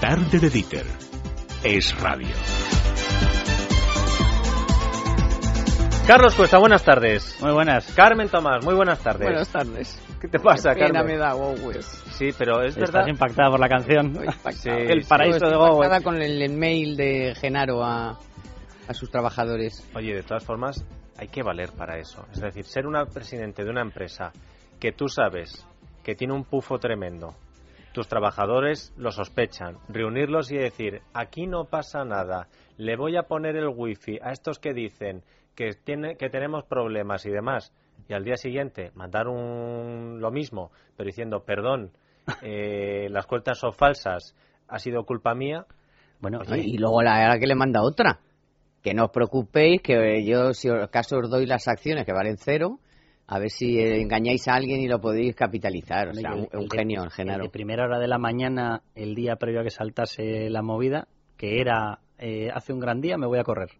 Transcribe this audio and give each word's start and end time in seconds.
Tarde 0.00 0.38
de 0.38 0.50
Dieter. 0.50 0.86
Es 1.62 1.98
radio. 2.00 2.28
Carlos 6.06 6.34
Cuesta, 6.34 6.58
buenas 6.58 6.82
tardes. 6.84 7.38
Muy 7.40 7.52
buenas. 7.52 7.92
Carmen 7.92 8.28
Tomás, 8.28 8.64
muy 8.64 8.74
buenas 8.74 8.98
tardes. 9.00 9.22
Buenas 9.28 9.48
tardes. 9.48 10.02
¿Qué 10.20 10.28
te 10.28 10.38
pasa, 10.38 10.74
Qué 10.74 10.80
pena 10.86 11.00
Carmen? 11.00 11.16
me 11.16 11.18
da 11.22 11.32
Gowes. 11.34 11.86
Sí, 12.12 12.30
pero 12.36 12.62
es 12.62 12.76
Estás 12.76 12.92
verdad. 12.92 13.08
impactada 13.08 13.50
por 13.50 13.60
la 13.60 13.68
canción. 13.68 14.18
Sí, 14.52 14.68
el 14.68 15.02
sí. 15.02 15.08
paraíso 15.08 15.36
Estoy 15.36 15.50
de 15.50 15.56
Gowes. 15.56 15.74
impactada 15.76 16.00
con 16.02 16.20
el, 16.20 16.42
el 16.42 16.52
mail 16.52 16.96
de 16.96 17.34
Genaro 17.36 17.84
a, 17.84 18.18
a 18.88 18.94
sus 18.94 19.10
trabajadores. 19.10 19.86
Oye, 19.94 20.14
de 20.14 20.22
todas 20.22 20.44
formas, 20.44 20.84
hay 21.18 21.28
que 21.28 21.42
valer 21.42 21.70
para 21.72 21.98
eso. 21.98 22.26
Es 22.32 22.40
decir, 22.40 22.64
ser 22.64 22.86
una 22.86 23.04
presidente 23.06 23.62
de 23.64 23.70
una 23.70 23.82
empresa 23.82 24.32
que 24.80 24.92
tú 24.92 25.08
sabes 25.08 25.64
que 26.02 26.14
tiene 26.14 26.32
un 26.34 26.44
pufo 26.44 26.78
tremendo, 26.78 27.34
tus 27.92 28.08
trabajadores 28.08 28.92
lo 28.96 29.10
sospechan, 29.10 29.78
reunirlos 29.88 30.50
y 30.52 30.56
decir, 30.56 31.02
aquí 31.12 31.46
no 31.46 31.64
pasa 31.64 32.04
nada, 32.04 32.48
le 32.76 32.96
voy 32.96 33.16
a 33.16 33.24
poner 33.24 33.56
el 33.56 33.68
wifi 33.68 34.18
a 34.22 34.32
estos 34.32 34.58
que 34.58 34.72
dicen 34.72 35.22
que, 35.54 35.70
tiene, 35.72 36.16
que 36.16 36.30
tenemos 36.30 36.64
problemas 36.64 37.26
y 37.26 37.30
demás, 37.30 37.72
y 38.08 38.14
al 38.14 38.24
día 38.24 38.36
siguiente 38.36 38.92
mandar 38.94 39.28
un, 39.28 40.20
lo 40.20 40.30
mismo, 40.30 40.70
pero 40.96 41.06
diciendo, 41.06 41.44
perdón, 41.44 41.92
eh, 42.42 43.08
las 43.10 43.26
cuentas 43.26 43.58
son 43.58 43.72
falsas, 43.72 44.34
ha 44.68 44.78
sido 44.78 45.04
culpa 45.04 45.34
mía, 45.34 45.66
Bueno, 46.20 46.40
Y 46.56 46.78
luego 46.78 47.02
la 47.02 47.28
la 47.28 47.38
que 47.38 47.46
le 47.46 47.54
manda 47.54 47.82
otra. 47.82 48.20
Que 48.82 48.94
no 48.94 49.06
os 49.06 49.10
preocupéis, 49.10 49.82
que 49.82 50.24
yo 50.24 50.54
si 50.54 50.68
acaso 50.70 51.18
os 51.18 51.30
doy 51.30 51.46
las 51.46 51.68
acciones 51.68 52.06
que 52.06 52.12
valen 52.12 52.36
cero, 52.38 52.78
a 53.32 53.38
ver 53.38 53.48
si 53.50 53.78
eh, 53.78 54.00
engañáis 54.02 54.48
a 54.48 54.54
alguien 54.54 54.80
y 54.80 54.88
lo 54.88 55.00
podéis 55.00 55.36
capitalizar. 55.36 56.08
O 56.08 56.14
sea, 56.14 56.32
el- 56.32 56.48
un, 56.52 56.62
el 56.62 56.68
genio, 56.70 57.04
el 57.04 57.10
Genaro. 57.10 57.44
de 57.44 57.50
primera 57.50 57.84
hora 57.84 57.98
de 58.00 58.08
la 58.08 58.18
mañana, 58.18 58.82
el 58.96 59.14
día 59.14 59.36
previo 59.36 59.60
a 59.60 59.62
que 59.62 59.70
saltase 59.70 60.50
la 60.50 60.62
movida, 60.62 61.06
que 61.36 61.60
era 61.60 62.00
eh, 62.18 62.50
hace 62.52 62.72
un 62.72 62.80
gran 62.80 63.00
día, 63.00 63.16
me 63.16 63.26
voy 63.26 63.38
a 63.38 63.44
correr. 63.44 63.70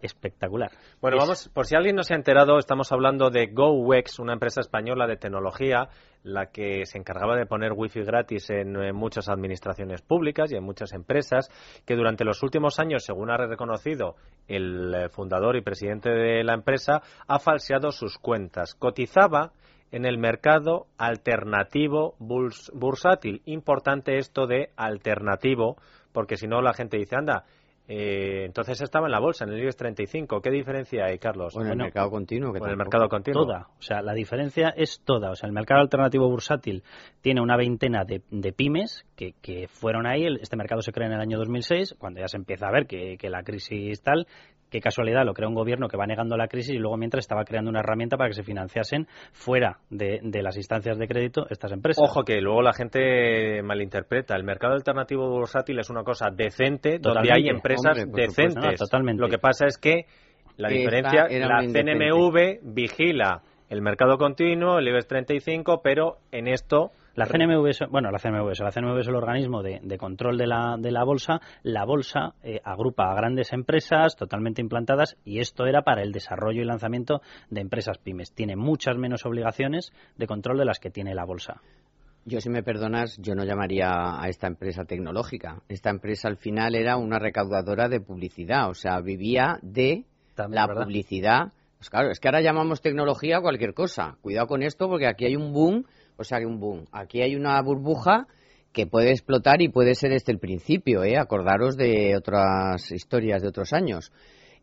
Espectacular. 0.00 0.70
Bueno, 1.00 1.16
Es- 1.18 1.22
vamos, 1.22 1.48
por 1.52 1.66
si 1.66 1.76
alguien 1.76 1.96
no 1.96 2.02
se 2.02 2.14
ha 2.14 2.16
enterado, 2.16 2.58
estamos 2.58 2.90
hablando 2.92 3.30
de 3.30 3.46
GoWex, 3.48 4.18
una 4.18 4.32
empresa 4.32 4.60
española 4.60 5.06
de 5.06 5.16
tecnología, 5.16 5.88
la 6.22 6.46
que 6.46 6.84
se 6.86 6.98
encargaba 6.98 7.36
de 7.36 7.46
poner 7.46 7.72
wifi 7.72 8.00
gratis 8.02 8.50
en, 8.50 8.74
eh, 8.76 8.92
muchas 8.92 9.28
administraciones 9.28 10.02
públicas 10.02 10.50
y 10.50 10.56
en 10.56 10.64
muchas 10.64 10.92
empresas, 10.92 11.48
que 11.86 11.94
durante 11.94 12.24
los 12.24 12.42
últimos 12.42 12.78
años, 12.80 13.04
según 13.04 13.30
ha 13.30 13.36
reconocido 13.36 14.16
el 14.48 14.92
eh, 14.94 15.08
fundador 15.08 15.56
y 15.56 15.62
presidente 15.62 16.10
de 16.10 16.42
la 16.42 16.54
empresa, 16.54 17.02
ha 17.28 17.38
falseado 17.38 17.92
sus 17.92 18.18
cuentas. 18.18 18.74
Cotizaba 18.74 19.52
en 19.92 20.04
el 20.04 20.18
mercado 20.18 20.86
alternativo 20.98 22.14
burs- 22.18 22.70
bursátil. 22.72 23.42
Importante 23.44 24.18
esto 24.18 24.46
de 24.48 24.70
alternativo, 24.76 25.76
porque 26.12 26.36
si 26.36 26.46
no 26.48 26.60
la 26.60 26.72
gente 26.74 26.96
dice, 26.96 27.14
anda, 27.16 27.44
eh, 27.88 28.44
entonces 28.46 28.80
estaba 28.80 29.06
en 29.06 29.12
la 29.12 29.20
bolsa, 29.20 29.44
en 29.44 29.50
el 29.52 29.60
IBEX 29.60 29.76
35. 29.76 30.40
¿Qué 30.40 30.50
diferencia 30.50 31.04
hay, 31.04 31.18
Carlos? 31.18 31.54
Bueno, 31.54 31.70
el 31.70 31.76
Bueno, 31.76 31.84
mercado 31.84 32.10
continuo. 32.10 32.52
Que 32.52 32.58
con 32.58 32.70
el 32.70 32.76
mercado 32.76 33.08
continuo. 33.08 33.44
Toda. 33.44 33.68
O 33.78 33.82
sea, 33.82 34.02
la 34.02 34.12
diferencia 34.12 34.70
es 34.76 35.00
toda. 35.04 35.30
O 35.30 35.36
sea, 35.36 35.46
el 35.46 35.52
mercado 35.52 35.80
alternativo 35.80 36.28
bursátil 36.28 36.82
tiene 37.20 37.40
una 37.40 37.56
veintena 37.56 38.04
de, 38.04 38.22
de 38.30 38.52
pymes 38.52 39.04
que, 39.14 39.34
que 39.40 39.68
fueron 39.68 40.06
ahí. 40.06 40.24
El- 40.24 40.40
Este 40.40 40.56
mercado 40.56 40.82
se 40.82 40.92
crea 40.92 41.06
en 41.06 41.12
el 41.14 41.20
año 41.20 41.38
2006, 41.38 41.94
cuando 41.98 42.20
ya 42.20 42.28
se 42.28 42.36
empieza 42.36 42.66
a 42.68 42.72
ver 42.72 42.86
que, 42.86 43.16
que 43.18 43.30
la 43.30 43.42
crisis 43.42 44.02
tal. 44.02 44.26
Qué 44.70 44.80
casualidad, 44.80 45.24
lo 45.24 45.32
crea 45.32 45.48
un 45.48 45.54
gobierno 45.54 45.88
que 45.88 45.96
va 45.96 46.06
negando 46.06 46.36
la 46.36 46.48
crisis 46.48 46.74
y 46.74 46.78
luego 46.78 46.96
mientras 46.96 47.24
estaba 47.24 47.44
creando 47.44 47.70
una 47.70 47.80
herramienta 47.80 48.16
para 48.16 48.30
que 48.30 48.34
se 48.34 48.42
financiasen 48.42 49.06
fuera 49.32 49.78
de, 49.90 50.20
de 50.22 50.42
las 50.42 50.56
instancias 50.56 50.98
de 50.98 51.06
crédito 51.06 51.46
estas 51.50 51.72
empresas. 51.72 52.02
Ojo 52.02 52.24
que 52.24 52.40
luego 52.40 52.62
la 52.62 52.72
gente 52.72 53.62
malinterpreta. 53.62 54.34
El 54.34 54.44
mercado 54.44 54.74
alternativo 54.74 55.28
bursátil 55.28 55.78
es 55.78 55.90
una 55.90 56.02
cosa 56.02 56.30
decente, 56.30 56.98
donde 56.98 57.32
hay 57.32 57.48
empresas 57.48 57.98
Hombre, 57.98 58.06
por 58.06 58.20
supuesto. 58.30 58.42
decentes. 58.42 58.80
No, 58.80 58.86
totalmente. 58.86 59.22
Lo 59.22 59.28
que 59.28 59.38
pasa 59.38 59.66
es 59.66 59.78
que 59.78 60.06
la 60.56 60.68
diferencia, 60.68 61.26
la. 61.28 61.60
CNMV 61.60 62.60
vigila 62.62 63.42
el 63.68 63.82
mercado 63.82 64.16
continuo, 64.16 64.78
el 64.78 64.88
IBEX 64.88 65.06
35, 65.08 65.80
pero 65.82 66.18
en 66.30 66.48
esto 66.48 66.92
La 67.16 67.26
CNMV, 67.26 67.66
es- 67.70 67.80
bueno, 67.90 68.10
la 68.10 68.18
CNMV, 68.18 68.52
es- 68.52 68.60
la 68.60 68.70
CNMV 68.70 69.00
es 69.00 69.08
el 69.08 69.14
organismo 69.16 69.62
de, 69.62 69.80
de 69.82 69.98
control 69.98 70.36
de 70.38 70.46
la, 70.46 70.76
de 70.78 70.90
la 70.92 71.02
bolsa. 71.02 71.40
La 71.62 71.84
bolsa 71.84 72.34
eh, 72.42 72.60
agrupa 72.62 73.10
a 73.10 73.14
grandes 73.14 73.52
empresas 73.52 74.16
totalmente 74.16 74.60
implantadas 74.60 75.16
y 75.24 75.40
esto 75.40 75.66
era 75.66 75.82
para 75.82 76.02
el 76.02 76.12
desarrollo 76.12 76.62
y 76.62 76.66
lanzamiento 76.66 77.22
de 77.50 77.60
empresas 77.62 77.98
pymes. 77.98 78.32
Tiene 78.32 78.54
muchas 78.54 78.96
menos 78.96 79.24
obligaciones 79.26 79.92
de 80.16 80.26
control 80.26 80.58
de 80.58 80.66
las 80.66 80.78
que 80.78 80.90
tiene 80.90 81.14
la 81.14 81.24
bolsa. 81.24 81.60
Yo, 82.26 82.40
si 82.40 82.50
me 82.50 82.62
perdonas, 82.64 83.16
yo 83.18 83.34
no 83.34 83.44
llamaría 83.44 84.20
a 84.20 84.28
esta 84.28 84.48
empresa 84.48 84.84
tecnológica. 84.84 85.62
Esta 85.68 85.90
empresa 85.90 86.28
al 86.28 86.36
final 86.36 86.74
era 86.74 86.96
una 86.96 87.18
recaudadora 87.20 87.88
de 87.88 88.00
publicidad, 88.00 88.68
o 88.68 88.74
sea, 88.74 89.00
vivía 89.00 89.58
de 89.62 90.04
También, 90.34 90.56
la 90.60 90.66
¿verdad? 90.66 90.82
publicidad. 90.84 91.52
Pues 91.78 91.88
claro, 91.88 92.10
es 92.10 92.18
que 92.18 92.26
ahora 92.28 92.40
llamamos 92.40 92.80
tecnología 92.82 93.40
cualquier 93.40 93.74
cosa. 93.74 94.16
Cuidado 94.22 94.48
con 94.48 94.62
esto 94.62 94.88
porque 94.88 95.06
aquí 95.06 95.24
hay 95.26 95.36
un 95.36 95.52
boom, 95.52 95.84
o 96.16 96.24
sea, 96.24 96.38
un 96.46 96.58
boom. 96.60 96.84
Aquí 96.92 97.22
hay 97.22 97.36
una 97.36 97.60
burbuja 97.62 98.26
que 98.72 98.86
puede 98.86 99.10
explotar 99.10 99.62
y 99.62 99.68
puede 99.68 99.94
ser 99.94 100.12
este 100.12 100.32
el 100.32 100.38
principio, 100.38 101.02
¿eh? 101.02 101.16
Acordaros 101.16 101.76
de 101.76 102.14
otras 102.16 102.90
historias 102.92 103.42
de 103.42 103.48
otros 103.48 103.72
años. 103.72 104.12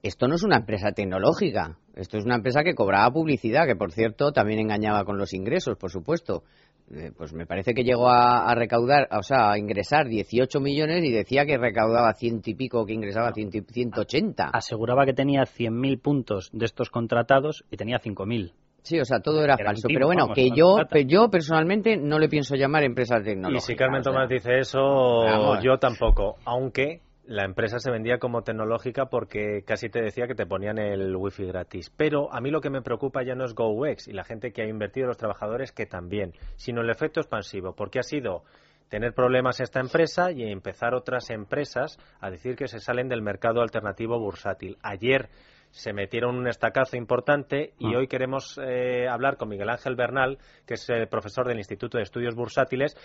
Esto 0.04 0.28
no 0.28 0.36
es 0.36 0.44
una 0.44 0.58
empresa 0.58 0.92
tecnológica, 0.92 1.78
esto 1.96 2.18
es 2.18 2.26
una 2.26 2.36
empresa 2.36 2.62
que 2.64 2.76
cobraba 2.76 3.10
publicidad, 3.10 3.66
que 3.66 3.78
por 3.78 3.94
cierto 3.94 4.34
también 4.34 4.60
engañaba 4.60 5.06
con 5.06 5.18
los 5.18 5.34
ingresos, 5.34 5.78
por 5.78 5.92
supuesto. 5.92 6.44
Eh, 6.92 7.12
pues 7.18 7.34
me 7.34 7.46
parece 7.46 7.74
que 7.74 7.84
llegó 7.84 8.10
a, 8.10 8.54
recaudar, 8.54 9.08
o 9.18 9.24
sea, 9.24 9.52
a 9.52 9.58
ingresar 9.58 10.08
18 10.10 10.60
millones 10.60 11.04
y 11.06 11.12
decía 11.12 11.46
que 11.46 11.58
recaudaba 11.58 12.14
ciento 12.14 12.50
y 12.50 12.56
pico, 12.56 12.86
que 12.86 12.94
ingresaba 12.94 13.32
ciento 13.34 13.58
y- 13.58 13.62
180. 13.62 14.50
Aseguraba 14.54 15.06
que 15.06 15.14
tenía 15.14 15.44
100.000 15.46 16.00
puntos 16.00 16.50
de 16.52 16.66
estos 16.66 16.90
contratados 16.90 17.64
y 17.72 17.78
tenía 17.78 18.00
5.000. 18.00 18.54
Sí, 18.84 19.00
o 19.00 19.06
sea, 19.06 19.20
todo 19.20 19.44
era 19.44 19.58
falso. 19.58 19.88
Pero 19.88 20.08
bueno, 20.08 20.24
vamos, 20.24 20.36
que 20.36 20.50
yo, 20.52 20.78
yo 21.08 21.30
personalmente 21.30 21.96
no 21.98 22.20
le 22.20 22.28
pienso 22.28 22.56
llamar 22.56 22.84
empresa 22.84 23.18
Y 23.20 23.24
tecnológica. 23.24 23.66
si 23.66 23.76
Carmen 23.76 24.02
o 24.02 24.04
sea. 24.04 24.12
Tomás 24.12 24.30
dice 24.30 24.60
eso, 24.60 24.80
Vamos. 25.24 25.64
yo 25.64 25.78
tampoco. 25.78 26.36
Aunque 26.46 27.02
la 27.26 27.46
empresa 27.46 27.80
se 27.80 27.90
vendía 27.90 28.18
como 28.18 28.42
tecnológica 28.42 29.06
porque 29.06 29.64
casi 29.66 29.88
te 29.88 30.02
decía 30.02 30.28
que 30.28 30.36
te 30.36 30.46
ponían 30.46 30.78
el 30.78 31.16
wifi 31.16 31.46
gratis. 31.46 31.90
Pero 31.96 32.32
a 32.34 32.42
mí 32.42 32.52
lo 32.52 32.60
que 32.60 32.70
me 32.70 32.82
preocupa 32.82 33.24
ya 33.24 33.36
no 33.36 33.46
es 33.46 33.56
GoWex 33.56 34.10
y 34.10 34.12
la 34.12 34.26
gente 34.26 34.52
que 34.52 34.64
ha 34.64 34.68
invertido, 34.68 35.08
los 35.08 35.18
trabajadores 35.18 35.72
que 35.72 35.86
también, 35.86 36.34
sino 36.58 36.82
el 36.82 36.90
efecto 36.90 37.22
expansivo, 37.22 37.74
porque 37.76 38.00
ha 38.00 38.04
sido 38.04 38.44
tener 38.90 39.14
problemas 39.14 39.62
esta 39.62 39.80
empresa 39.80 40.32
y 40.32 40.44
empezar 40.44 40.94
otras 40.94 41.30
empresas 41.30 41.98
a 42.20 42.30
decir 42.30 42.56
que 42.58 42.68
se 42.68 42.80
salen 42.80 43.08
del 43.08 43.22
mercado 43.22 43.62
alternativo 43.62 44.20
bursátil. 44.20 44.78
Ayer 44.84 45.30
se 45.74 45.92
metieron 45.92 46.38
un 46.38 46.48
estacazo 46.48 46.96
importante 46.98 47.74
y 47.80 47.96
Ah. 47.96 47.98
hoy 47.98 48.08
queremos 48.08 48.60
eh, 48.64 49.08
hablar 49.10 49.38
con 49.38 49.50
Miguel 49.50 49.70
Ángel 49.70 49.96
Bernal, 49.96 50.38
que 50.68 50.76
es 50.76 50.88
eh, 50.92 51.08
profesor 51.10 51.48
del 51.48 51.58
Instituto 51.58 51.98
de 51.98 52.04
Estudios 52.04 52.36
Bursátiles, 52.36 52.96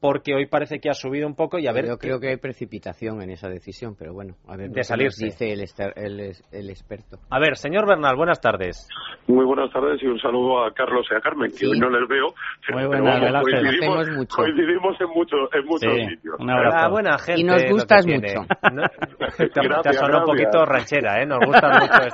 porque 0.00 0.34
hoy 0.34 0.46
parece 0.46 0.80
que 0.80 0.90
ha 0.90 0.94
subido 0.94 1.26
un 1.26 1.34
poco 1.34 1.58
y 1.58 1.66
a 1.66 1.72
ver 1.72 1.86
Yo 1.86 1.96
creo 1.96 2.20
que 2.20 2.28
hay 2.28 2.36
precipitación 2.36 3.22
en 3.22 3.30
esa 3.30 3.48
decisión, 3.48 3.96
pero 3.98 4.12
bueno, 4.12 4.34
a 4.48 4.56
ver 4.56 4.68
De 4.70 4.84
salirse. 4.84 5.24
dice 5.26 5.52
el, 5.52 5.64
el, 5.96 6.32
el 6.52 6.70
experto. 6.70 7.18
A 7.30 7.38
ver, 7.38 7.56
señor 7.56 7.86
Bernal, 7.88 8.16
buenas 8.16 8.40
tardes. 8.40 8.86
Muy 9.26 9.44
buenas 9.46 9.70
tardes 9.72 10.02
y 10.02 10.06
un 10.06 10.18
saludo 10.20 10.64
a 10.64 10.72
Carlos 10.74 11.06
y 11.10 11.14
a 11.14 11.20
Carmen, 11.20 11.50
que 11.50 11.56
Sí. 11.56 11.66
hoy 11.66 11.78
no 11.78 11.88
les 11.88 12.06
veo. 12.08 12.26
pero- 12.66 12.78
Muy 12.80 12.88
pero 12.90 13.02
buenas, 13.02 13.20
Miguel 13.20 13.36
Ángel. 13.36 13.60
coincidimos, 13.62 14.10
mucho. 14.10 14.36
coincidimos 14.36 15.00
en, 15.00 15.08
mucho, 15.08 15.36
en 15.54 15.64
muchos 15.66 15.94
Sí, 15.94 16.06
sitios. 16.16 16.36
un 16.38 16.50
abrazo. 16.50 16.76
Ah, 16.78 16.88
buena 16.88 17.18
gente. 17.18 17.40
Y 17.40 17.44
nos 17.44 17.62
gustas 17.70 18.06
mucho. 18.06 18.40
No- 18.72 18.82
te, 19.82 19.92
sonado 19.94 20.18
un 20.20 20.24
poquito 20.26 20.64
ranchera, 20.66 21.22
¿eh? 21.22 21.26
Nos 21.26 21.38
gusta 21.44 21.68
mucho 21.80 22.02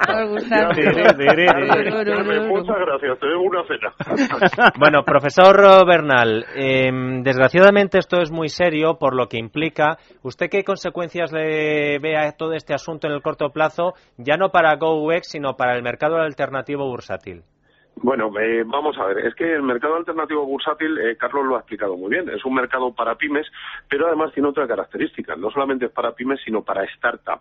muchas 2.48 2.76
gracias, 2.78 3.18
te 3.18 3.26
debo 3.26 3.42
una 3.42 3.64
cena. 3.64 3.92
Bueno, 4.78 5.02
profesor 5.04 5.86
Bernal, 5.86 6.44
eh, 6.54 6.90
desgraciadamente 7.22 7.98
esto 7.98 8.20
es 8.20 8.30
muy 8.30 8.48
serio 8.48 8.98
por 8.98 9.14
lo 9.14 9.26
que 9.28 9.38
implica. 9.38 9.98
¿Usted 10.22 10.48
qué 10.50 10.64
consecuencias 10.64 11.32
le 11.32 11.98
ve 11.98 12.16
a 12.16 12.32
todo 12.32 12.52
este 12.52 12.74
asunto 12.74 13.06
en 13.06 13.14
el 13.14 13.22
corto 13.22 13.50
plazo, 13.50 13.94
ya 14.16 14.36
no 14.36 14.50
para 14.50 14.76
GoWex, 14.76 15.28
sino 15.28 15.56
para 15.56 15.76
el 15.76 15.82
mercado 15.82 16.16
alternativo 16.16 16.86
bursátil? 16.86 17.42
Bueno, 18.02 18.30
eh, 18.38 18.62
vamos 18.66 18.98
a 18.98 19.06
ver, 19.06 19.26
es 19.26 19.34
que 19.34 19.54
el 19.54 19.62
mercado 19.62 19.96
alternativo 19.96 20.44
bursátil, 20.44 20.98
eh, 20.98 21.16
Carlos 21.16 21.46
lo 21.46 21.56
ha 21.56 21.60
explicado 21.60 21.96
muy 21.96 22.10
bien, 22.10 22.28
es 22.28 22.44
un 22.44 22.54
mercado 22.54 22.94
para 22.94 23.14
pymes, 23.14 23.46
pero 23.88 24.06
además 24.06 24.32
tiene 24.34 24.50
otra 24.50 24.68
característica, 24.68 25.34
no 25.34 25.50
solamente 25.50 25.86
es 25.86 25.92
para 25.92 26.12
pymes, 26.12 26.40
sino 26.44 26.62
para 26.62 26.84
startup. 26.84 27.40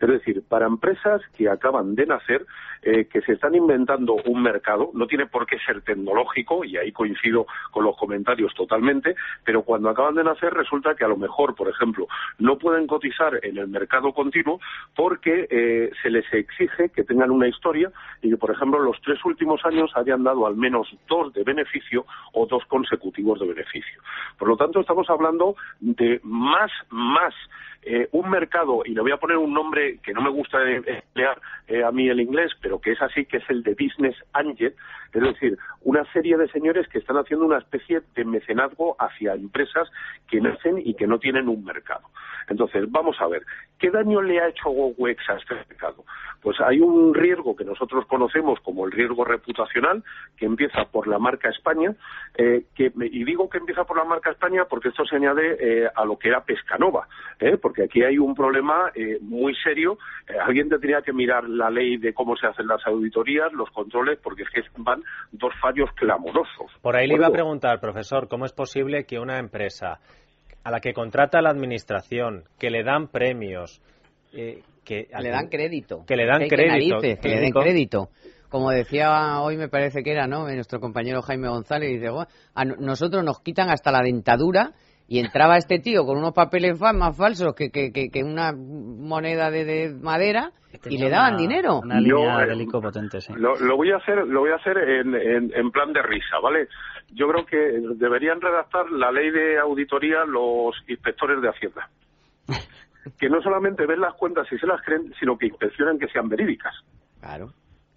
Es 0.00 0.08
decir, 0.08 0.42
para 0.48 0.66
empresas 0.66 1.22
que 1.36 1.48
acaban 1.48 1.94
de 1.94 2.06
nacer, 2.06 2.46
eh, 2.82 3.06
que 3.06 3.20
se 3.22 3.32
están 3.32 3.54
inventando 3.54 4.16
un 4.26 4.42
mercado, 4.42 4.90
no 4.94 5.06
tiene 5.06 5.26
por 5.26 5.46
qué 5.46 5.58
ser 5.58 5.82
tecnológico, 5.82 6.64
y 6.64 6.76
ahí 6.76 6.92
coincido 6.92 7.46
con 7.70 7.84
los 7.84 7.96
comentarios 7.96 8.54
totalmente, 8.54 9.14
pero 9.44 9.62
cuando 9.62 9.88
acaban 9.88 10.14
de 10.14 10.24
nacer 10.24 10.52
resulta 10.54 10.94
que 10.94 11.04
a 11.04 11.08
lo 11.08 11.16
mejor, 11.16 11.54
por 11.54 11.68
ejemplo, 11.68 12.06
no 12.38 12.58
pueden 12.58 12.86
cotizar 12.86 13.40
en 13.42 13.58
el 13.58 13.68
mercado 13.68 14.12
continuo 14.12 14.60
porque 14.94 15.46
eh, 15.50 15.90
se 16.02 16.10
les 16.10 16.24
exige 16.32 16.90
que 16.90 17.04
tengan 17.04 17.30
una 17.30 17.48
historia 17.48 17.90
y 18.22 18.30
que, 18.30 18.36
por 18.36 18.50
ejemplo, 18.50 18.78
los 18.80 19.00
tres 19.00 19.24
últimos 19.24 19.64
años 19.64 19.90
hayan 19.94 20.22
dado 20.22 20.46
al 20.46 20.56
menos 20.56 20.88
dos 21.08 21.32
de 21.32 21.42
beneficio 21.42 22.04
o 22.32 22.46
dos 22.46 22.64
consecutivos 22.66 23.40
de 23.40 23.46
beneficio. 23.46 24.00
Por 24.38 24.48
lo 24.48 24.56
tanto, 24.56 24.80
estamos 24.80 25.08
hablando 25.10 25.56
de 25.80 26.20
más, 26.22 26.70
más 26.90 27.34
eh, 27.82 28.08
un 28.12 28.28
mercado, 28.28 28.82
y 28.84 28.94
le 28.94 29.00
voy 29.00 29.12
a 29.12 29.16
poner 29.16 29.36
un 29.36 29.52
nombre 29.52 29.85
que 30.02 30.12
no 30.12 30.22
me 30.22 30.30
gusta 30.30 30.58
emplear 30.68 31.40
eh, 31.68 31.82
a 31.82 31.90
mí 31.90 32.08
el 32.08 32.20
inglés, 32.20 32.52
pero 32.60 32.80
que 32.80 32.92
es 32.92 33.02
así, 33.02 33.24
que 33.24 33.38
es 33.38 33.50
el 33.50 33.62
de 33.62 33.74
Business 33.74 34.16
Angel, 34.32 34.74
es 35.12 35.22
decir, 35.22 35.58
una 35.82 36.04
serie 36.12 36.36
de 36.36 36.48
señores 36.48 36.88
que 36.88 36.98
están 36.98 37.16
haciendo 37.16 37.46
una 37.46 37.58
especie 37.58 38.02
de 38.14 38.24
mecenazgo 38.24 38.96
hacia 38.98 39.34
empresas 39.34 39.90
que 40.28 40.40
nacen 40.40 40.78
y 40.78 40.94
que 40.94 41.06
no 41.06 41.18
tienen 41.18 41.48
un 41.48 41.64
mercado. 41.64 42.08
Entonces, 42.48 42.84
vamos 42.90 43.16
a 43.20 43.26
ver, 43.26 43.42
¿qué 43.78 43.90
daño 43.90 44.22
le 44.22 44.40
ha 44.40 44.48
hecho 44.48 44.70
GoWex 44.70 45.30
a 45.30 45.34
este 45.34 45.54
mercado? 45.54 46.04
Pues 46.42 46.60
hay 46.60 46.78
un 46.80 47.12
riesgo 47.14 47.56
que 47.56 47.64
nosotros 47.64 48.06
conocemos 48.06 48.60
como 48.60 48.86
el 48.86 48.92
riesgo 48.92 49.24
reputacional, 49.24 50.04
que 50.36 50.46
empieza 50.46 50.84
por 50.84 51.08
la 51.08 51.18
marca 51.18 51.48
España, 51.48 51.94
eh, 52.36 52.66
que, 52.74 52.92
y 52.94 53.24
digo 53.24 53.48
que 53.48 53.58
empieza 53.58 53.84
por 53.84 53.96
la 53.96 54.04
marca 54.04 54.30
España 54.30 54.64
porque 54.68 54.90
esto 54.90 55.04
se 55.04 55.16
añade 55.16 55.56
eh, 55.58 55.88
a 55.94 56.04
lo 56.04 56.18
que 56.18 56.28
era 56.28 56.44
Pescanova, 56.44 57.08
¿eh? 57.40 57.56
porque 57.56 57.84
aquí 57.84 58.02
hay 58.02 58.18
un 58.18 58.34
problema 58.34 58.92
muy 59.22 59.54
serio. 59.56 59.98
alguien 60.40 60.68
tendría 60.68 61.02
que 61.02 61.12
mirar 61.12 61.48
la 61.48 61.70
ley 61.70 61.96
de 61.96 62.14
cómo 62.14 62.36
se 62.36 62.46
hacen 62.46 62.66
las 62.66 62.86
auditorías, 62.86 63.52
los 63.52 63.70
controles, 63.70 64.18
porque 64.22 64.42
es 64.42 64.50
que 64.50 64.62
van 64.78 65.02
dos 65.32 65.52
fallos 65.60 65.90
clamorosos. 65.94 66.70
Por 66.80 66.96
ahí 66.96 67.06
le 67.06 67.14
iba 67.14 67.26
a 67.26 67.32
preguntar, 67.32 67.80
profesor, 67.80 68.28
¿cómo 68.28 68.44
es 68.44 68.52
posible 68.52 69.04
que 69.04 69.18
una 69.18 69.38
empresa 69.38 69.98
a 70.66 70.70
la 70.72 70.80
que 70.80 70.92
contrata 70.92 71.40
la 71.40 71.50
administración, 71.50 72.42
que 72.58 72.70
le 72.70 72.82
dan 72.82 73.06
premios, 73.06 73.80
eh, 74.32 74.64
que 74.84 75.06
le 75.16 75.30
dan 75.30 75.46
crédito, 75.46 76.04
que 76.04 76.16
le 76.16 76.26
dan 76.26 76.48
crédito, 76.48 76.98
que, 76.98 77.28
le 77.28 77.40
den 77.40 77.52
crédito. 77.52 78.10
Como 78.48 78.72
decía 78.72 79.40
hoy, 79.42 79.56
me 79.56 79.68
parece 79.68 80.02
que 80.02 80.10
era, 80.10 80.26
¿no? 80.26 80.48
Nuestro 80.48 80.80
compañero 80.80 81.22
Jaime 81.22 81.48
González 81.48 81.92
dice, 81.92 82.08
a 82.54 82.64
nosotros 82.64 83.22
nos 83.22 83.38
quitan 83.42 83.70
hasta 83.70 83.92
la 83.92 84.02
dentadura 84.02 84.72
y 85.08 85.20
entraba 85.20 85.56
este 85.56 85.78
tío 85.78 86.04
con 86.04 86.18
unos 86.18 86.32
papeles 86.32 86.80
más 86.80 87.16
falsos 87.16 87.54
que, 87.54 87.70
que, 87.70 87.92
que, 87.92 88.24
una 88.24 88.52
moneda 88.52 89.50
de, 89.50 89.94
madera 90.00 90.50
y 90.84 90.98
le 90.98 91.08
daban 91.08 91.36
dinero. 91.36 91.80
Una 91.80 92.00
línea 92.00 92.38
de 92.46 92.66
potente, 92.66 93.20
sí. 93.20 93.32
Lo, 93.36 93.76
voy 93.76 93.92
a 93.92 93.96
hacer, 93.96 94.26
lo 94.26 94.40
voy 94.40 94.50
a 94.50 94.56
hacer 94.56 94.76
en, 94.78 95.14
en, 95.14 95.70
plan 95.70 95.92
de 95.92 96.02
risa, 96.02 96.38
¿vale? 96.42 96.68
Yo 97.12 97.28
creo 97.28 97.46
que 97.46 97.56
deberían 97.96 98.40
redactar 98.40 98.90
la 98.90 99.12
ley 99.12 99.30
de 99.30 99.58
auditoría 99.58 100.24
los 100.24 100.74
inspectores 100.88 101.40
de 101.40 101.48
Hacienda. 101.48 101.88
que 103.18 103.28
no 103.28 103.40
solamente 103.42 103.86
ven 103.86 104.00
las 104.00 104.14
cuentas 104.14 104.46
y 104.50 104.58
se 104.58 104.66
las 104.66 104.82
creen, 104.82 105.12
sino 105.20 105.38
que 105.38 105.46
inspeccionan 105.46 105.98
que 105.98 106.08
sean 106.08 106.28
verídicas. 106.28 106.74
Claro. 107.20 107.52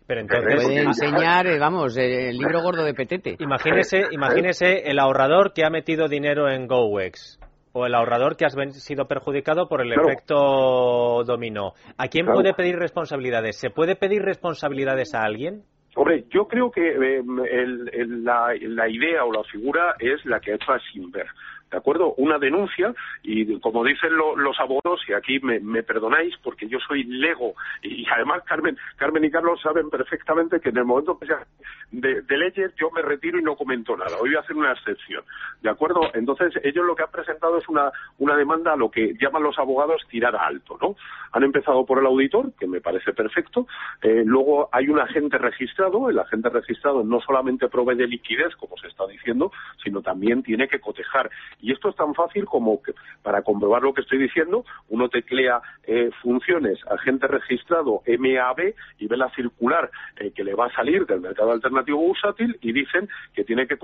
Pero 0.10 0.22
entonces 0.22 0.66
puede 0.66 0.82
enseñar, 0.82 1.46
eh, 1.46 1.60
vamos, 1.60 1.96
el 1.96 2.36
libro 2.36 2.64
gordo 2.64 2.84
de 2.84 2.96
Petete. 2.96 3.36
Imagínese, 3.38 4.08
imagínese 4.10 4.90
el 4.90 4.98
ahorrador 4.98 5.54
que 5.54 5.64
ha 5.64 5.70
metido 5.70 6.08
dinero 6.08 6.50
en 6.50 6.66
GoWex 6.66 7.40
o 7.74 7.86
el 7.86 7.94
ahorrador 7.94 8.36
que 8.36 8.44
ha 8.44 8.50
sido 8.50 9.06
perjudicado 9.08 9.70
por 9.70 9.82
el 9.82 9.94
efecto 9.94 11.24
dominó. 11.24 11.74
¿A 12.00 12.08
quién 12.08 12.26
puede 12.26 12.56
pedir 12.56 12.78
responsabilidades? 12.78 13.60
¿Se 13.60 13.70
puede 13.70 13.96
pedir 13.96 14.24
responsabilidades 14.24 15.14
a 15.14 15.22
alguien? 15.22 15.62
Hombre, 15.96 16.26
yo 16.32 16.48
creo 16.48 16.72
que 16.72 16.90
eh, 16.90 17.22
la, 18.08 18.56
la, 18.60 18.90
idea 18.90 19.26
o 19.26 19.32
la 19.32 19.44
figura 19.44 19.94
es 20.00 20.26
la 20.26 20.40
que 20.40 20.54
ha 20.54 20.56
hecho 20.56 20.72
a 20.72 20.80
Simber. 20.92 21.28
¿De 21.72 21.78
acuerdo? 21.78 22.14
Una 22.18 22.38
denuncia 22.38 22.94
y 23.24 23.60
como 23.60 23.84
dicen 23.84 24.16
los 24.16 24.60
abogados, 24.60 25.02
y 25.08 25.14
aquí 25.14 25.40
me, 25.40 25.84
perdonáis 25.84 26.36
porque 26.44 26.68
yo 26.68 26.80
soy 26.80 27.04
lego 27.04 27.54
y 27.82 28.06
además 28.10 28.44
Carmen, 28.46 28.78
Carmen 28.96 29.24
y 29.24 29.32
Carlos 29.32 29.60
saben 29.62 29.90
perfectamente 29.90 30.60
que 30.60 30.70
en 30.70 30.78
el 30.78 30.86
momento 30.86 31.18
que 31.18 31.28
sea 31.28 31.46
de, 31.92 32.24
leyes 32.38 32.74
yo 32.76 32.90
me 32.92 33.02
retiro 33.02 33.40
y 33.40 33.44
no 33.44 33.56
comento 33.56 33.98
nada. 33.98 34.18
Hoy 34.22 34.30
voy 34.30 34.38
a 34.38 34.42
hacer 34.42 34.56
una 34.56 34.72
excepción, 34.72 35.24
¿de 35.62 35.70
acuerdo? 35.70 36.02
Entonces 36.14 36.54
ellos 36.64 36.86
lo 36.86 36.96
que 36.96 37.04
han 37.04 37.12
presentado 37.12 37.58
es 37.58 37.68
una, 37.68 37.92
una 38.18 38.36
demanda 38.36 38.74
a 38.74 38.78
lo 38.78 38.90
que 38.90 39.14
llaman 39.20 39.44
los 39.44 39.58
abogados 39.60 40.02
tirada 40.10 40.46
alto, 40.46 40.78
¿no? 40.82 40.96
Han 41.32 41.44
empezado 41.44 41.86
por 41.86 42.00
el 42.00 42.06
auditor, 42.06 42.54
que 42.60 42.68
me 42.68 42.82
parece 42.82 43.14
perfecto, 43.14 43.68
eh, 44.02 44.24
luego 44.26 44.70
hay 44.72 44.88
un 44.88 45.00
agente 45.00 45.38
registrado, 45.38 46.10
el 46.10 46.20
agente 46.20 46.50
registrado 46.50 47.04
no 47.04 47.20
solamente 47.22 47.68
provee 47.68 47.96
de 47.96 48.08
liquidez, 48.08 48.56
como 48.56 48.78
se 48.78 48.88
está 48.88 49.06
diciendo, 49.08 49.52
sino 49.84 50.02
también 50.02 50.44
tiene 50.44 50.68
que 50.68 50.80
cotejar 50.80 51.30
y 51.62 51.72
esto 51.72 51.90
es 51.90 51.96
tan 51.96 52.14
fácil 52.14 52.46
como 52.46 52.82
que, 52.82 52.94
para 53.22 53.42
comprobar 53.42 53.82
lo 53.82 53.94
que 53.94 54.02
estoy 54.02 54.18
diciendo, 54.18 54.66
uno 54.90 55.10
teclea 55.10 55.62
eh, 55.86 56.10
funciones 56.22 56.80
agente 56.90 57.28
registrado 57.28 58.02
MAB 58.08 58.74
y 59.00 59.08
ve 59.08 59.18
la 59.18 59.30
circular 59.32 59.90
eh, 60.18 60.32
que 60.32 60.44
le 60.44 60.54
va 60.54 60.68
a 60.68 60.74
salir 60.74 61.06
del 61.06 61.22
mercado 61.22 61.52
alternativo 61.52 62.00
bursátil 62.00 62.58
y 62.62 62.72
dicen 62.72 63.10
que 63.34 63.44
tiene 63.44 63.68
que, 63.68 63.78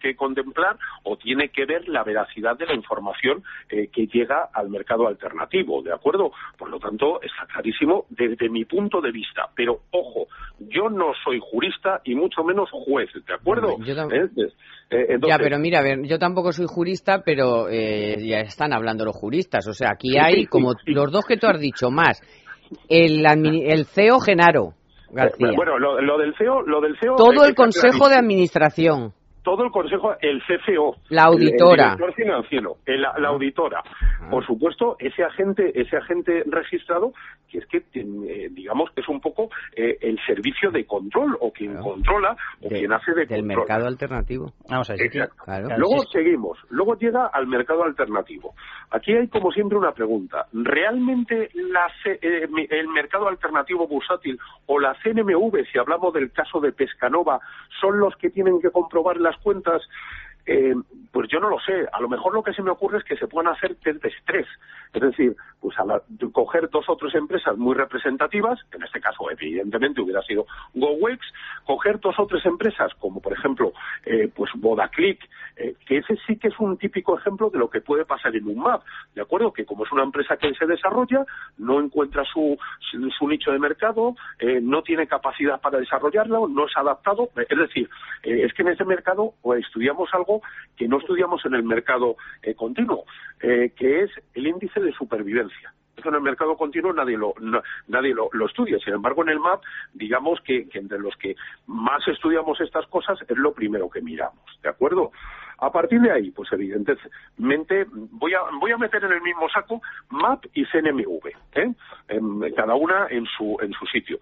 que, 0.00 0.16
contemplar 0.16 0.76
o 1.02 1.16
tiene 1.16 1.48
que 1.48 1.64
ver 1.64 1.88
la 1.88 2.04
veracidad 2.04 2.56
de 2.56 2.66
la 2.66 2.74
información 2.74 3.42
eh, 3.68 3.88
que 3.88 4.06
llega 4.06 4.48
al 4.52 4.68
mercado 4.68 5.06
alternativo, 5.08 5.82
¿de 5.82 5.92
acuerdo? 5.92 6.32
Por 6.58 6.70
lo 6.70 6.78
tanto, 6.78 7.20
está 7.22 7.46
clarísimo 7.46 8.06
desde 8.10 8.48
mi 8.48 8.64
punto 8.64 9.00
de 9.00 9.12
vista. 9.12 9.48
Pero, 9.54 9.80
ojo, 9.90 10.26
yo 10.58 10.88
no 10.88 11.12
soy 11.24 11.40
jurista 11.40 12.00
y 12.04 12.14
mucho 12.14 12.44
menos 12.44 12.70
juez, 12.70 13.10
¿de 13.26 13.34
acuerdo? 13.34 13.76
Eh, 14.90 15.18
ya, 15.26 15.38
pero 15.38 15.58
mira, 15.58 15.80
a 15.80 15.82
ver, 15.82 16.02
yo 16.04 16.18
tampoco 16.18 16.52
soy 16.52 16.66
jurista, 16.68 17.13
pero 17.24 17.68
eh, 17.68 18.16
ya 18.26 18.38
están 18.40 18.72
hablando 18.72 19.04
los 19.04 19.16
juristas. 19.16 19.66
O 19.66 19.72
sea, 19.72 19.90
aquí 19.92 20.16
hay 20.18 20.46
como 20.46 20.72
los 20.86 21.12
dos 21.12 21.24
que 21.26 21.36
tú 21.36 21.46
has 21.46 21.60
dicho 21.60 21.90
más. 21.90 22.20
El, 22.88 23.24
el 23.26 23.84
CEO 23.86 24.18
Genaro 24.20 24.74
García. 25.10 25.52
Bueno, 25.54 25.78
lo, 25.78 26.18
del 26.18 26.34
CEO, 26.36 26.62
lo 26.62 26.80
del 26.80 26.96
CEO 26.98 27.16
Todo 27.16 27.44
el 27.44 27.54
Consejo 27.54 28.08
de 28.08 28.16
Administración 28.16 29.12
todo 29.44 29.64
el 29.64 29.70
consejo, 29.70 30.14
el 30.20 30.42
CFO, 30.42 30.96
la 31.10 31.24
auditora, 31.24 31.92
el 31.92 31.96
director 31.98 32.14
financiero, 32.14 32.76
la 32.86 33.28
auditora, 33.28 33.82
por 34.30 34.44
supuesto, 34.44 34.96
ese 34.98 35.22
agente, 35.22 35.70
ese 35.80 35.96
agente 35.96 36.42
registrado, 36.46 37.12
que 37.48 37.58
es 37.58 37.66
que 37.66 37.84
eh, 37.94 38.48
digamos 38.50 38.90
que 38.90 39.02
es 39.02 39.08
un 39.08 39.20
poco 39.20 39.50
eh, 39.76 39.96
el 40.00 40.18
servicio 40.26 40.70
de 40.70 40.84
control 40.84 41.36
o 41.40 41.52
quien 41.52 41.76
controla 41.76 42.36
o 42.62 42.68
quien 42.68 42.92
hace 42.92 43.12
de 43.12 43.26
del 43.26 43.44
mercado 43.44 43.86
alternativo. 43.86 44.52
Vamos 44.68 44.90
a 44.90 44.94
ver. 44.94 45.10
Luego 45.76 46.02
seguimos, 46.10 46.58
luego 46.70 46.96
llega 46.96 47.26
al 47.26 47.46
mercado 47.46 47.84
alternativo. 47.84 48.54
Aquí 48.90 49.12
hay 49.12 49.28
como 49.28 49.52
siempre 49.52 49.78
una 49.78 49.92
pregunta: 49.92 50.46
¿realmente 50.52 51.50
la, 51.54 51.86
eh, 52.06 52.48
el 52.70 52.88
mercado 52.88 53.28
alternativo 53.28 53.86
bursátil 53.86 54.38
o 54.66 54.78
la 54.80 54.94
CNMV, 55.02 55.64
si 55.70 55.78
hablamos 55.78 56.12
del 56.14 56.32
caso 56.32 56.60
de 56.60 56.72
Pescanova, 56.72 57.40
son 57.80 57.98
los 57.98 58.16
que 58.16 58.30
tienen 58.30 58.60
que 58.60 58.70
comprobar 58.70 59.18
las 59.18 59.33
cuentas? 59.38 59.82
Eh, 60.46 60.74
pues 61.12 61.28
yo 61.30 61.40
no 61.40 61.48
lo 61.48 61.60
sé. 61.60 61.86
A 61.92 62.00
lo 62.00 62.08
mejor 62.08 62.34
lo 62.34 62.42
que 62.42 62.52
se 62.52 62.62
me 62.62 62.70
ocurre 62.70 62.98
es 62.98 63.04
que 63.04 63.16
se 63.16 63.28
puedan 63.28 63.52
hacer 63.52 63.76
test 63.76 64.02
de 64.02 64.08
estrés. 64.08 64.46
Es 64.92 65.02
decir, 65.02 65.34
pues 65.60 65.78
a 65.78 65.84
coger 66.32 66.68
dos 66.70 66.84
o 66.88 66.96
tres 66.96 67.14
empresas 67.14 67.56
muy 67.56 67.74
representativas, 67.74 68.60
en 68.72 68.82
este 68.82 69.00
caso 69.00 69.30
evidentemente 69.30 70.00
hubiera 70.00 70.22
sido 70.22 70.46
GoWex, 70.74 71.20
coger 71.64 71.98
dos 72.00 72.14
o 72.18 72.26
tres 72.26 72.44
empresas 72.46 72.92
como 72.98 73.20
por 73.20 73.32
ejemplo 73.32 73.72
eh, 74.04 74.30
pues 74.34 74.50
Vodaclick, 74.56 75.18
eh, 75.56 75.74
que 75.86 75.98
ese 75.98 76.16
sí 76.26 76.36
que 76.36 76.48
es 76.48 76.60
un 76.60 76.76
típico 76.76 77.18
ejemplo 77.18 77.48
de 77.48 77.58
lo 77.58 77.70
que 77.70 77.80
puede 77.80 78.04
pasar 78.04 78.36
en 78.36 78.46
un 78.46 78.58
map, 78.58 78.82
¿de 79.14 79.22
acuerdo? 79.22 79.52
Que 79.52 79.64
como 79.64 79.84
es 79.84 79.92
una 79.92 80.02
empresa 80.02 80.36
que 80.36 80.52
se 80.54 80.66
desarrolla, 80.66 81.24
no 81.58 81.80
encuentra 81.80 82.24
su, 82.24 82.58
su, 82.90 83.28
nicho 83.28 83.50
de 83.50 83.58
mercado, 83.58 84.14
eh, 84.38 84.60
no 84.60 84.82
tiene 84.82 85.06
capacidad 85.06 85.60
para 85.60 85.78
desarrollarlo, 85.78 86.46
no 86.46 86.66
es 86.66 86.76
adaptado, 86.76 87.30
es 87.36 87.58
decir, 87.58 87.88
es 88.22 88.52
que 88.52 88.62
en 88.62 88.68
ese 88.68 88.84
mercado 88.84 89.32
pues, 89.42 89.64
estudiamos 89.64 90.08
algo 90.12 90.33
que 90.76 90.88
no 90.88 90.98
estudiamos 90.98 91.44
en 91.46 91.54
el 91.54 91.62
mercado 91.62 92.16
continuo, 92.56 93.04
que 93.40 94.02
es 94.02 94.10
el 94.34 94.46
índice 94.46 94.80
de 94.80 94.92
supervivencia 94.92 95.72
en 96.08 96.14
el 96.14 96.20
mercado 96.20 96.56
continuo 96.56 96.92
nadie 96.92 97.16
lo 97.16 98.46
estudia. 98.46 98.78
Sin 98.78 98.94
embargo, 98.94 99.22
en 99.22 99.30
el 99.30 99.40
MAP, 99.40 99.62
digamos 99.92 100.40
que, 100.40 100.66
entre 100.72 100.98
los 100.98 101.16
que 101.16 101.36
más 101.66 102.06
estudiamos 102.08 102.60
estas 102.60 102.86
cosas 102.86 103.18
es 103.28 103.36
lo 103.36 103.52
primero 103.52 103.88
que 103.88 104.00
miramos, 104.00 104.44
¿de 104.62 104.68
acuerdo? 104.68 105.12
A 105.58 105.70
partir 105.70 106.00
de 106.00 106.10
ahí, 106.10 106.30
pues 106.30 106.52
evidentemente 106.52 107.86
voy 107.88 108.32
a 108.34 108.78
meter 108.78 109.04
en 109.04 109.12
el 109.12 109.22
mismo 109.22 109.48
saco 109.48 109.80
MAP 110.10 110.46
y 110.52 110.64
CNMV, 110.66 111.28
¿eh? 111.54 111.72
cada 112.56 112.74
una 112.74 113.06
en 113.08 113.24
su 113.26 113.56
en 113.60 113.72
su 113.72 113.86
sitio. 113.86 114.18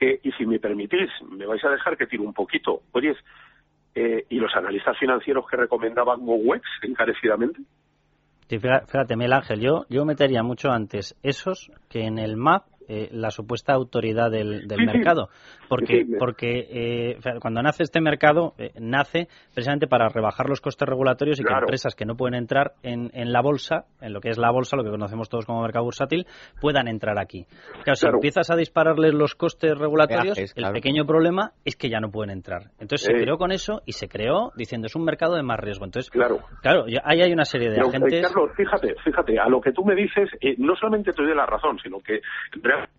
Eh, 0.00 0.20
y 0.24 0.32
si 0.32 0.44
me 0.44 0.58
permitís, 0.58 1.08
me 1.30 1.46
vais 1.46 1.64
a 1.64 1.70
dejar 1.70 1.96
que 1.96 2.06
tire 2.06 2.24
un 2.24 2.34
poquito. 2.34 2.82
Oye, 2.92 3.16
eh, 3.94 4.24
¿y 4.28 4.36
los 4.36 4.54
analistas 4.54 4.98
financieros 4.98 5.44
que 5.48 5.56
recomendaban 5.56 6.24
GoWex 6.24 6.62
encarecidamente? 6.82 7.60
fíjate, 8.48 9.16
Mel 9.16 9.32
Ángel, 9.32 9.60
yo, 9.60 9.84
yo 9.88 10.04
metería 10.04 10.42
mucho 10.42 10.70
antes 10.70 11.16
esos 11.22 11.72
que 11.88 12.04
en 12.06 12.18
el 12.18 12.36
MAP 12.36 12.64
eh, 12.88 13.08
la 13.12 13.30
supuesta 13.30 13.72
autoridad 13.72 14.30
del, 14.30 14.66
mercado. 14.76 15.28
Porque, 15.68 16.04
porque 16.18 16.66
eh, 16.70 17.18
cuando 17.40 17.62
nace 17.62 17.82
este 17.82 18.00
mercado, 18.00 18.54
eh, 18.58 18.72
nace 18.78 19.28
precisamente 19.52 19.86
para 19.86 20.08
rebajar 20.08 20.48
los 20.48 20.60
costes 20.60 20.88
regulatorios 20.88 21.40
y 21.40 21.44
que 21.44 21.52
empresas 21.52 21.94
que 21.94 22.04
no 22.04 22.16
pueden 22.16 22.34
entrar 22.34 22.72
en, 22.82 23.10
en, 23.14 23.32
la 23.32 23.40
bolsa, 23.40 23.86
en 24.00 24.12
lo 24.12 24.20
que 24.20 24.28
es 24.28 24.38
la 24.38 24.50
bolsa, 24.50 24.76
lo 24.76 24.84
que 24.84 24.90
conocemos 24.90 25.28
todos 25.28 25.46
como 25.46 25.62
mercado 25.62 25.84
bursátil, 25.84 26.26
puedan 26.60 26.88
entrar 26.88 27.18
aquí. 27.18 27.46
Claro, 27.82 27.96
si 27.96 28.06
empiezas 28.06 28.50
a 28.50 28.56
dispararles 28.56 29.14
los 29.14 29.34
costes 29.34 29.76
regulatorios, 29.78 30.38
el 30.54 30.72
pequeño 30.72 31.06
problema 31.06 31.52
es 31.64 31.76
que 31.76 31.88
ya 31.88 32.00
no 32.00 32.10
pueden 32.10 32.30
entrar. 32.30 32.70
Entonces 32.78 33.02
se 33.06 33.12
creó 33.12 33.38
con 33.38 33.52
eso 33.52 33.82
y 33.86 33.92
se 33.92 34.08
creó 34.08 34.52
diciendo 34.56 34.86
es 34.86 34.94
un 34.94 35.04
mercado 35.04 35.36
de 35.36 35.42
más 35.42 35.58
riesgo. 35.58 35.84
Entonces, 35.84 36.10
claro, 36.10 36.40
claro 36.60 36.84
ahí 37.04 37.22
hay 37.22 37.32
una 37.32 37.44
serie 37.44 37.70
de 37.70 37.80
agentes. 37.80 38.26
Carlos, 38.26 38.50
fíjate, 38.56 38.94
fíjate, 39.02 39.38
a 39.38 39.48
lo 39.48 39.60
que 39.60 39.72
tú 39.72 39.84
me 39.84 39.94
dices, 39.94 40.28
no 40.58 40.76
solamente 40.76 41.12
te 41.12 41.22
doy 41.22 41.34
la 41.34 41.46
razón, 41.46 41.78
sino 41.82 42.00
que 42.00 42.20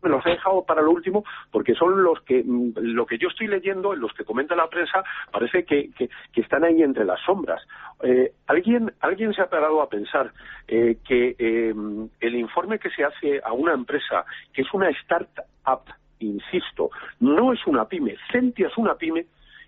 me 0.01 0.09
los 0.09 0.25
he 0.25 0.31
dejado 0.31 0.63
para 0.63 0.81
lo 0.81 0.91
último 0.91 1.23
porque 1.51 1.73
son 1.75 2.03
los 2.03 2.21
que 2.21 2.43
mm, 2.43 2.73
lo 2.75 3.05
que 3.05 3.17
yo 3.17 3.29
estoy 3.29 3.47
leyendo, 3.47 3.93
en 3.93 3.99
los 3.99 4.13
que 4.13 4.25
comenta 4.25 4.55
la 4.55 4.67
prensa, 4.67 5.03
parece 5.31 5.65
que, 5.65 5.89
que, 5.91 6.09
están 6.41 6.63
ahí 6.63 6.81
entre 6.83 7.05
las 7.05 7.19
sombras. 7.21 7.61
Eh, 8.03 8.33
¿alguien, 8.47 8.93
¿Alguien 8.99 9.33
se 9.33 9.41
ha 9.41 9.49
parado 9.49 9.81
a 9.81 9.89
pensar 9.89 10.31
eh, 10.67 10.97
que 11.07 11.35
eh, 11.37 11.73
el 12.19 12.35
informe 12.35 12.79
que 12.79 12.89
se 12.91 13.03
hace 13.03 13.41
a 13.43 13.53
una 13.53 13.73
empresa, 13.73 14.25
que 14.53 14.61
es 14.61 14.73
una 14.73 14.89
startup, 14.89 15.81
insisto, 16.19 16.89
no 17.19 17.53
es 17.53 17.65
una 17.65 17.85
pyme, 17.85 18.15
Centia 18.31 18.67
es 18.67 18.77
una 18.77 18.95
pyme, 18.95 19.25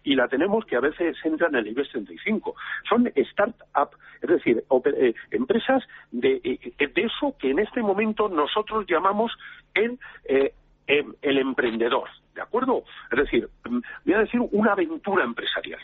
y 0.08 0.16
la 0.16 0.30
tenemos 0.30 0.66
que 0.66 0.78
a 0.78 0.80
veces 0.80 1.18
entra 1.26 1.50
en 1.50 1.56
el 1.56 1.68
IBEX 1.68 1.90
35. 1.90 2.56
Son 2.88 3.12
start-up, 3.32 3.90
es 4.22 4.30
decir, 4.30 4.64
eh, 4.86 5.14
empresas 5.32 5.84
de, 6.12 6.40
eh, 6.46 6.74
de, 6.78 7.02
eso 7.02 7.36
que 7.38 7.52
en 7.52 7.60
este 7.60 7.82
momento 7.82 8.30
nosotros 8.30 8.86
llamamos 8.88 9.38
el, 9.74 10.00
eh, 10.24 10.54
em, 10.88 11.14
el 11.22 11.40
emprendedor, 11.40 12.08
¿de 12.34 12.42
acuerdo? 12.42 12.86
Es 13.12 13.20
decir, 13.20 13.50
mm, 13.70 13.80
voy 14.06 14.14
a 14.14 14.20
decir 14.20 14.40
una 14.52 14.72
aventura 14.72 15.26
empresarial. 15.26 15.82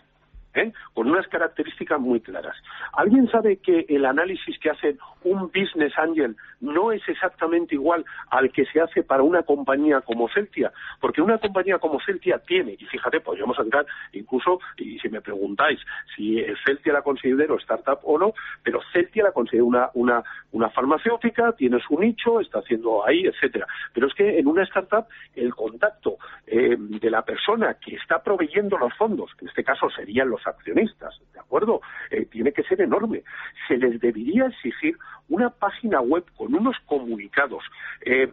¿Eh? 0.55 0.71
con 0.93 1.09
unas 1.09 1.27
características 1.27 1.99
muy 1.99 2.21
claras. 2.21 2.55
¿Alguien 2.93 3.29
sabe 3.29 3.57
que 3.57 3.85
el 3.89 4.05
análisis 4.05 4.57
que 4.59 4.69
hace 4.69 4.97
un 5.23 5.47
business 5.47 5.93
angel 5.97 6.35
no 6.61 6.91
es 6.91 7.01
exactamente 7.07 7.75
igual 7.75 8.05
al 8.29 8.51
que 8.51 8.65
se 8.65 8.81
hace 8.81 9.03
para 9.03 9.23
una 9.23 9.43
compañía 9.43 10.01
como 10.01 10.29
Celtia? 10.29 10.71
Porque 10.99 11.21
una 11.21 11.37
compañía 11.37 11.79
como 11.79 11.99
Celtia 12.01 12.39
tiene, 12.39 12.75
y 12.77 12.85
fíjate, 12.85 13.19
podríamos 13.19 13.57
entrar 13.59 13.85
incluso, 14.13 14.59
y 14.77 14.99
si 14.99 15.09
me 15.09 15.21
preguntáis 15.21 15.79
si 16.15 16.43
Celtia 16.65 16.93
la 16.93 17.01
considero 17.01 17.57
startup 17.57 17.99
o 18.03 18.17
no, 18.17 18.33
pero 18.63 18.81
Celtia 18.91 19.23
la 19.23 19.31
considero 19.31 19.65
una, 19.65 19.89
una, 19.93 20.23
una 20.51 20.69
farmacéutica, 20.69 21.53
tiene 21.53 21.79
su 21.79 21.99
nicho, 21.99 22.39
está 22.39 22.59
haciendo 22.59 23.05
ahí, 23.05 23.25
etcétera. 23.25 23.67
Pero 23.93 24.07
es 24.07 24.13
que 24.13 24.39
en 24.39 24.47
una 24.47 24.63
startup 24.63 25.05
el 25.35 25.53
contacto 25.55 26.17
eh, 26.47 26.75
de 26.77 27.09
la 27.09 27.23
persona 27.23 27.75
que 27.75 27.95
está 27.95 28.21
proveyendo 28.21 28.77
los 28.77 28.93
fondos, 28.95 29.31
en 29.41 29.47
este 29.47 29.63
caso 29.63 29.89
serían 29.89 30.29
los 30.29 30.42
accionistas, 30.45 31.19
¿de 31.33 31.39
acuerdo? 31.39 31.81
Eh, 32.09 32.25
tiene 32.25 32.51
que 32.51 32.63
ser 32.63 32.81
enorme. 32.81 33.23
Se 33.67 33.77
les 33.77 33.99
debería 33.99 34.45
exigir 34.47 34.97
una 35.29 35.49
página 35.49 36.01
web 36.01 36.23
con 36.35 36.53
unos 36.53 36.77
comunicados. 36.85 37.63
Eh, 38.01 38.29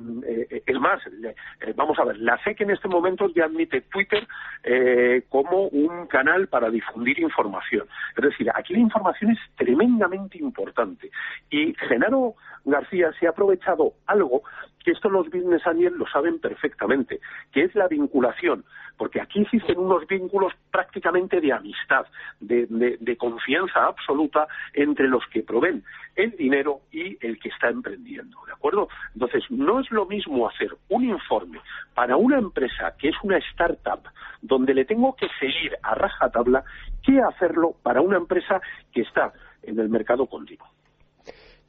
eh, 0.67 0.79
más, 0.79 1.01
vamos 1.77 1.99
a 1.99 2.05
ver, 2.05 2.19
la 2.19 2.43
SEC 2.43 2.63
en 2.63 2.71
este 2.71 2.89
momento 2.89 3.29
ya 3.35 3.45
admite 3.45 3.83
Twitter 3.83 4.27
como 5.29 5.69
un 5.69 6.07
canal 6.07 6.49
para 6.49 6.71
difundir 6.71 7.19
información. 7.21 7.87
Es 8.17 8.25
decir, 8.25 8.51
aquí 8.55 8.73
la 8.73 8.81
información 8.81 9.31
es 9.33 9.39
tremendamente 9.57 10.39
importante. 10.39 11.11
Y 11.51 11.75
Genaro 11.89 12.35
García 12.65 13.13
se 13.19 13.27
ha 13.27 13.31
aprovechado 13.31 13.93
algo 14.07 14.43
que 14.85 14.93
esto 14.93 15.09
los 15.09 15.27
business 15.31 15.67
angels 15.67 15.97
lo 15.97 16.07
saben 16.07 16.39
perfectamente, 16.39 17.21
que 17.53 17.65
es 17.65 17.75
la 17.75 17.89
vinculación, 17.89 18.65
porque 18.97 19.21
aquí 19.21 19.43
existen 19.43 19.79
unos 19.79 20.07
vínculos 20.07 20.53
prácticamente 20.71 21.41
de 21.41 21.53
amistad, 21.53 22.07
de, 22.41 23.17
confianza 23.19 23.85
absoluta 23.85 24.47
entre 24.73 25.09
los 25.09 25.27
que 25.27 25.43
proveen 25.43 25.85
el 26.17 26.31
dinero 26.37 26.81
y 26.91 27.17
el 27.25 27.39
que 27.39 27.51
está 27.51 27.69
emprendiendo, 27.69 28.39
¿de 28.47 28.53
acuerdo? 28.53 28.89
Entonces, 29.15 29.45
no 29.51 29.81
es 29.81 29.91
lo 29.91 30.07
mismo 30.07 30.49
hacer 30.49 30.71
un 30.89 31.05
informe 31.05 31.61
para 31.95 32.17
una 32.17 32.39
empresa 32.39 32.95
que 32.99 33.09
es 33.09 33.17
una 33.23 33.39
startup, 33.39 34.03
donde 34.41 34.75
le 34.75 34.85
tengo 34.85 35.15
que 35.17 35.29
seguir 35.39 35.77
a 35.83 35.95
rajatabla, 35.95 36.65
que 37.03 37.21
hacerlo 37.21 37.75
para 37.83 38.01
una 38.01 38.17
empresa 38.17 38.61
que 38.93 39.03
está 39.03 39.33
en 39.63 39.79
el 39.79 39.89
mercado 39.89 40.27
continuo. 40.27 40.67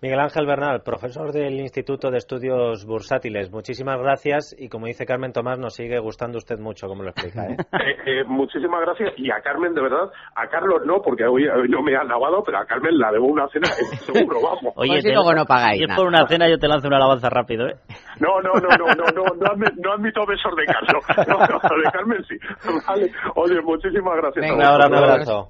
Miguel 0.02 0.20
Ángel 0.20 0.48
Bernal, 0.48 0.82
profesor 0.82 1.32
del 1.32 1.60
Instituto 1.60 2.10
de 2.10 2.18
Estudios 2.18 2.88
Bursátiles, 2.88 3.52
muchísimas 3.52 4.00
gracias 4.00 4.56
y 4.58 4.68
como 4.68 4.88
dice 4.88 5.06
Carmen 5.06 5.32
Tomás, 5.32 5.60
nos 5.60 5.76
sigue 5.76 6.00
gustando 6.00 6.40
usted 6.40 6.58
mucho 6.58 6.88
como 6.88 7.04
lo 7.04 7.10
explica. 7.10 7.46
¿eh? 7.46 7.58
Eh, 7.82 8.22
eh, 8.22 8.24
muchísimas 8.26 8.82
gracias 8.82 9.14
y 9.18 9.30
a 9.30 9.42
Carmen, 9.42 9.76
de 9.76 9.82
verdad, 9.82 10.10
a 10.36 10.48
Carlos 10.48 10.82
no, 10.86 11.02
porque 11.04 11.26
hoy, 11.26 11.48
no 11.70 11.84
me 11.84 11.96
ha 11.96 12.04
lavado, 12.04 12.42
pero 12.44 12.58
a 12.58 12.66
Carmen 12.66 12.98
la 12.98 13.12
debo 13.12 13.28
una 13.28 13.48
cena, 13.50 13.68
seguro, 13.68 14.40
vamos. 14.42 14.74
Oye, 14.76 15.02
si 15.02 15.12
luego 15.12 15.34
no 15.34 15.46
pagáis. 15.46 15.78
Si 15.78 15.84
es 15.84 15.96
por 15.96 16.08
una 16.08 16.26
cena, 16.28 16.50
yo 16.50 16.58
te 16.58 16.68
lanzo 16.68 16.88
una 16.88 16.98
alabanza 16.98 17.30
rápido, 17.30 17.68
¿eh? 17.68 17.76
No, 18.20 18.42
no, 18.42 18.54
no, 18.54 18.70
no, 18.70 18.88
no, 18.96 19.06
no, 19.14 19.24
no, 19.36 19.94
admito 19.94 20.26
besos 20.26 20.52
de 20.56 20.66
Carlos. 20.66 21.04
No, 21.28 21.78
de 21.78 21.92
Carmen 21.92 22.24
sí. 22.28 22.38
Vale. 22.88 23.12
Oye, 23.36 23.62
muchísimas 23.62 24.16
gracias. 24.18 24.50
Venga, 24.50 24.76
un 24.76 24.96
abrazo. 24.96 25.50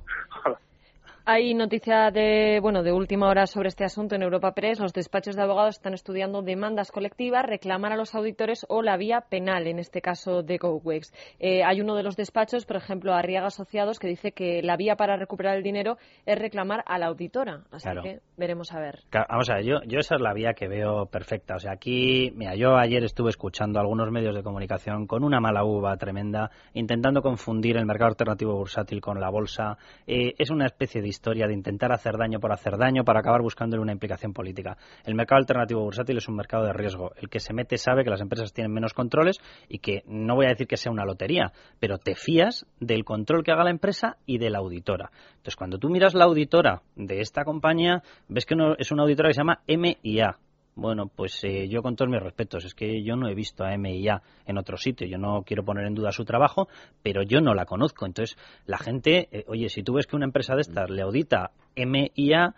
Hay 1.24 1.54
noticia 1.54 2.10
de, 2.10 2.60
bueno, 2.62 2.82
de 2.82 2.92
última 2.92 3.30
hora 3.30 3.46
sobre 3.46 3.70
este 3.70 3.84
asunto 3.84 4.16
en 4.16 4.24
Europa 4.24 4.54
Press. 4.54 4.80
Los 4.80 4.92
despachos 4.92 5.36
de 5.36 5.44
abogados 5.44 5.76
están 5.76 5.94
estudiando 5.94 6.42
demandas 6.42 6.92
colectivas, 6.92 7.46
reclamar 7.46 7.94
a 7.94 7.96
los 7.96 8.16
auditores 8.16 8.66
o 8.70 8.82
la 8.82 8.98
vía 8.98 9.22
penal, 9.30 9.68
en 9.68 9.78
este 9.78 10.02
caso 10.02 10.42
de 10.42 10.58
GoWex. 10.58 11.14
Eh, 11.40 11.64
hay 11.64 11.80
uno 11.80 11.94
de 11.96 12.02
los 12.02 12.16
despachos, 12.16 12.66
por 12.66 12.78
ejemplo, 12.78 13.14
Arriaga 13.14 13.48
Asociados, 13.48 14.00
que 14.00 14.08
dice 14.08 14.32
que 14.32 14.64
la 14.64 14.78
vía 14.78 14.96
para 14.96 15.16
recuperar 15.16 15.58
el 15.58 15.64
dinero 15.64 15.98
es 16.26 16.40
reclamar 16.40 16.84
a 16.88 16.98
la 16.98 17.06
auditora. 17.06 17.66
Así 17.70 17.88
que 18.02 18.22
veremos 18.36 18.72
a 18.74 18.80
ver. 18.80 19.02
vamos 19.30 19.50
a 19.52 19.58
ver, 19.58 19.66
yo, 19.66 19.76
yo 19.86 20.00
esa 20.00 20.16
es 20.16 20.22
la 20.22 20.34
vía 20.34 20.54
que 20.54 20.68
veo 20.68 21.06
perfecta. 21.06 21.56
O 21.56 21.60
sea, 21.60 21.74
aquí, 21.74 22.32
mira, 22.36 22.56
yo 22.56 22.78
ayer 22.78 23.04
estuve 23.04 23.30
escuchando 23.30 23.80
algunos 23.80 24.10
medios 24.10 24.34
de 24.34 24.42
comunicación 24.42 25.06
con 25.06 25.24
una 25.24 25.40
mala 25.40 25.64
uva 25.64 25.96
tremenda, 25.98 26.50
intentando 26.74 27.22
confundir 27.22 27.78
el 27.78 27.86
mercado 27.86 28.10
alternativo 28.10 28.56
bursátil 28.56 29.02
con 29.02 29.20
la 29.20 29.30
bolsa. 29.30 29.78
Eh, 30.08 30.34
es 30.40 30.50
una 30.50 30.66
especie 30.66 31.00
de 31.04 31.11
historia 31.12 31.46
de 31.48 31.54
intentar 31.54 31.92
hacer 31.92 32.18
daño 32.18 32.40
por 32.40 32.52
hacer 32.52 32.78
daño 32.78 33.04
para 33.04 33.20
acabar 33.20 33.42
buscándole 33.42 33.84
una 33.84 33.92
implicación 33.92 34.34
política. 34.34 34.78
El 35.06 35.14
mercado 35.14 35.40
alternativo 35.40 35.84
bursátil 35.84 36.18
es 36.18 36.28
un 36.28 36.36
mercado 36.36 36.66
de 36.66 36.74
riesgo. 36.74 37.12
El 37.18 37.30
que 37.30 37.40
se 37.40 37.54
mete 37.54 37.78
sabe 37.78 38.04
que 38.04 38.10
las 38.10 38.22
empresas 38.22 38.54
tienen 38.54 38.74
menos 38.74 38.94
controles 38.94 39.38
y 39.70 39.78
que 39.80 40.02
no 40.08 40.36
voy 40.36 40.48
a 40.48 40.50
decir 40.50 40.68
que 40.68 40.78
sea 40.78 40.92
una 40.92 41.06
lotería, 41.06 41.52
pero 41.80 41.98
te 42.00 42.16
fías 42.16 42.66
del 42.80 43.04
control 43.06 43.44
que 43.44 43.52
haga 43.52 43.64
la 43.64 43.70
empresa 43.70 44.18
y 44.26 44.40
de 44.40 44.50
la 44.50 44.58
auditora. 44.58 45.12
Entonces, 45.32 45.56
cuando 45.56 45.78
tú 45.78 45.90
miras 45.90 46.14
la 46.16 46.26
auditora 46.26 46.82
de 46.96 47.20
esta 47.20 47.44
compañía, 47.44 48.02
ves 48.28 48.46
que 48.46 48.56
es 48.80 48.92
una 48.92 49.04
auditora 49.04 49.30
que 49.30 49.34
se 49.34 49.42
llama 49.42 49.62
MIA, 49.68 50.38
bueno, 50.82 51.06
pues 51.08 51.44
eh, 51.44 51.68
yo 51.70 51.82
con 51.82 51.96
todos 51.96 52.12
mis 52.12 52.22
respetos, 52.22 52.66
es 52.66 52.74
que 52.74 53.04
yo 53.04 53.16
no 53.16 53.30
he 53.30 53.36
visto 53.36 53.64
a 53.64 53.78
MIA 53.78 54.22
en 54.46 54.58
otro 54.58 54.78
sitio, 54.78 55.08
yo 55.08 55.18
no 55.18 55.44
quiero 55.44 55.64
poner 55.64 55.86
en 55.86 55.94
duda 55.94 56.12
su 56.12 56.26
trabajo, 56.26 56.68
pero 57.04 57.22
yo 57.22 57.40
no 57.40 57.54
la 57.54 57.66
conozco. 57.66 58.06
Entonces, 58.06 58.38
la 58.66 58.78
gente, 58.78 59.30
eh, 59.32 59.46
oye, 59.48 59.70
si 59.70 59.84
tú 59.84 59.94
ves 59.94 60.08
que 60.08 60.16
una 60.16 60.26
empresa 60.26 60.56
de 60.56 60.62
estas 60.62 60.90
le 60.90 61.04
audita 61.04 61.52
MIA, 61.76 62.56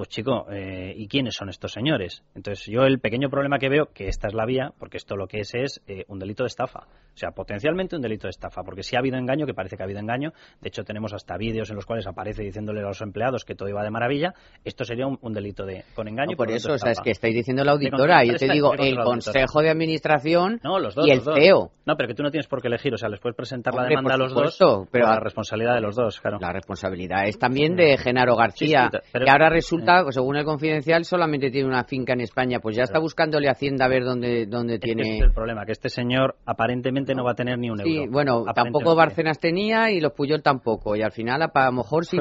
pues 0.00 0.08
chico, 0.08 0.46
eh, 0.50 0.94
¿y 0.96 1.08
quiénes 1.08 1.34
son 1.34 1.50
estos 1.50 1.72
señores? 1.72 2.22
Entonces, 2.34 2.64
yo 2.64 2.84
el 2.84 3.00
pequeño 3.00 3.28
problema 3.28 3.58
que 3.58 3.68
veo, 3.68 3.90
que 3.92 4.08
esta 4.08 4.28
es 4.28 4.32
la 4.32 4.46
vía, 4.46 4.72
porque 4.78 4.96
esto 4.96 5.14
lo 5.14 5.26
que 5.26 5.40
es 5.40 5.52
es 5.54 5.82
un 6.08 6.18
delito 6.18 6.42
de 6.42 6.46
estafa. 6.46 6.86
O 7.14 7.16
sea, 7.20 7.32
potencialmente 7.32 7.96
un 7.96 8.00
delito 8.00 8.26
de 8.26 8.30
estafa, 8.30 8.62
porque 8.62 8.82
si 8.82 8.96
ha 8.96 9.00
habido 9.00 9.18
engaño, 9.18 9.44
que 9.44 9.52
parece 9.52 9.76
que 9.76 9.82
ha 9.82 9.84
habido 9.84 10.00
engaño, 10.00 10.32
de 10.62 10.68
hecho 10.68 10.84
tenemos 10.84 11.12
hasta 11.12 11.36
vídeos 11.36 11.68
en 11.68 11.76
los 11.76 11.84
cuales 11.84 12.06
aparece 12.06 12.42
diciéndole 12.42 12.80
a 12.80 12.84
los 12.84 13.02
empleados 13.02 13.44
que 13.44 13.54
todo 13.54 13.68
iba 13.68 13.82
de 13.82 13.90
maravilla, 13.90 14.32
esto 14.64 14.84
sería 14.86 15.06
un, 15.06 15.32
delito 15.34 15.66
de 15.66 15.84
con 15.94 16.08
engaño. 16.08 16.34
por, 16.34 16.50
eso, 16.50 16.72
o 16.72 16.78
sea, 16.78 16.92
es 16.92 17.00
que 17.00 17.10
estáis 17.10 17.34
diciendo 17.34 17.62
la 17.62 17.72
auditora, 17.72 18.24
yo 18.24 18.36
te 18.36 18.48
digo, 18.48 18.72
el 18.72 18.96
Consejo 19.00 19.60
de 19.60 19.68
Administración 19.68 20.60
y 21.04 21.10
el 21.10 21.20
CEO. 21.20 21.72
No, 21.84 21.96
pero 21.96 22.08
que 22.08 22.14
tú 22.14 22.22
no 22.22 22.30
tienes 22.30 22.46
por 22.46 22.62
qué 22.62 22.68
elegir, 22.68 22.94
o 22.94 22.96
sea, 22.96 23.10
les 23.10 23.20
puedes 23.20 23.36
presentar 23.36 23.74
la 23.74 23.84
demanda 23.84 24.14
a 24.14 24.16
los 24.16 24.32
dos, 24.32 24.58
pero 24.90 25.08
la 25.08 25.20
responsabilidad 25.20 25.74
de 25.74 25.80
los 25.82 25.94
dos, 25.94 26.20
claro. 26.20 26.38
La 26.40 26.52
responsabilidad 26.52 27.26
es 27.26 27.38
también 27.38 27.76
de 27.76 27.98
Genaro 27.98 28.36
García, 28.36 28.90
que 28.90 29.30
ahora 29.30 29.50
resulta, 29.50 29.89
pues, 30.02 30.14
según 30.14 30.36
el 30.36 30.44
Confidencial, 30.44 31.04
solamente 31.04 31.50
tiene 31.50 31.68
una 31.68 31.84
finca 31.84 32.12
en 32.12 32.20
España, 32.20 32.60
pues 32.60 32.76
ya 32.76 32.84
está 32.84 32.98
buscándole 32.98 33.48
Hacienda 33.48 33.86
a 33.86 33.88
ver 33.88 34.04
dónde, 34.04 34.46
dónde 34.46 34.78
tiene... 34.78 35.02
Este 35.02 35.16
es 35.16 35.22
el 35.22 35.32
problema, 35.32 35.64
que 35.64 35.72
este 35.72 35.88
señor 35.88 36.36
aparentemente 36.44 37.14
no 37.14 37.24
va 37.24 37.32
a 37.32 37.34
tener 37.34 37.58
ni 37.58 37.70
un 37.70 37.80
euro. 37.80 37.90
Sí, 37.90 38.08
bueno, 38.08 38.44
tampoco 38.54 38.94
Barcenas 38.94 39.38
tenía 39.38 39.90
y 39.90 40.00
los 40.00 40.12
Puyol 40.12 40.42
tampoco. 40.42 40.96
Y 40.96 41.02
al 41.02 41.12
final, 41.12 41.42
a 41.42 41.66
lo 41.66 41.72
mejor, 41.72 42.04
si, 42.06 42.18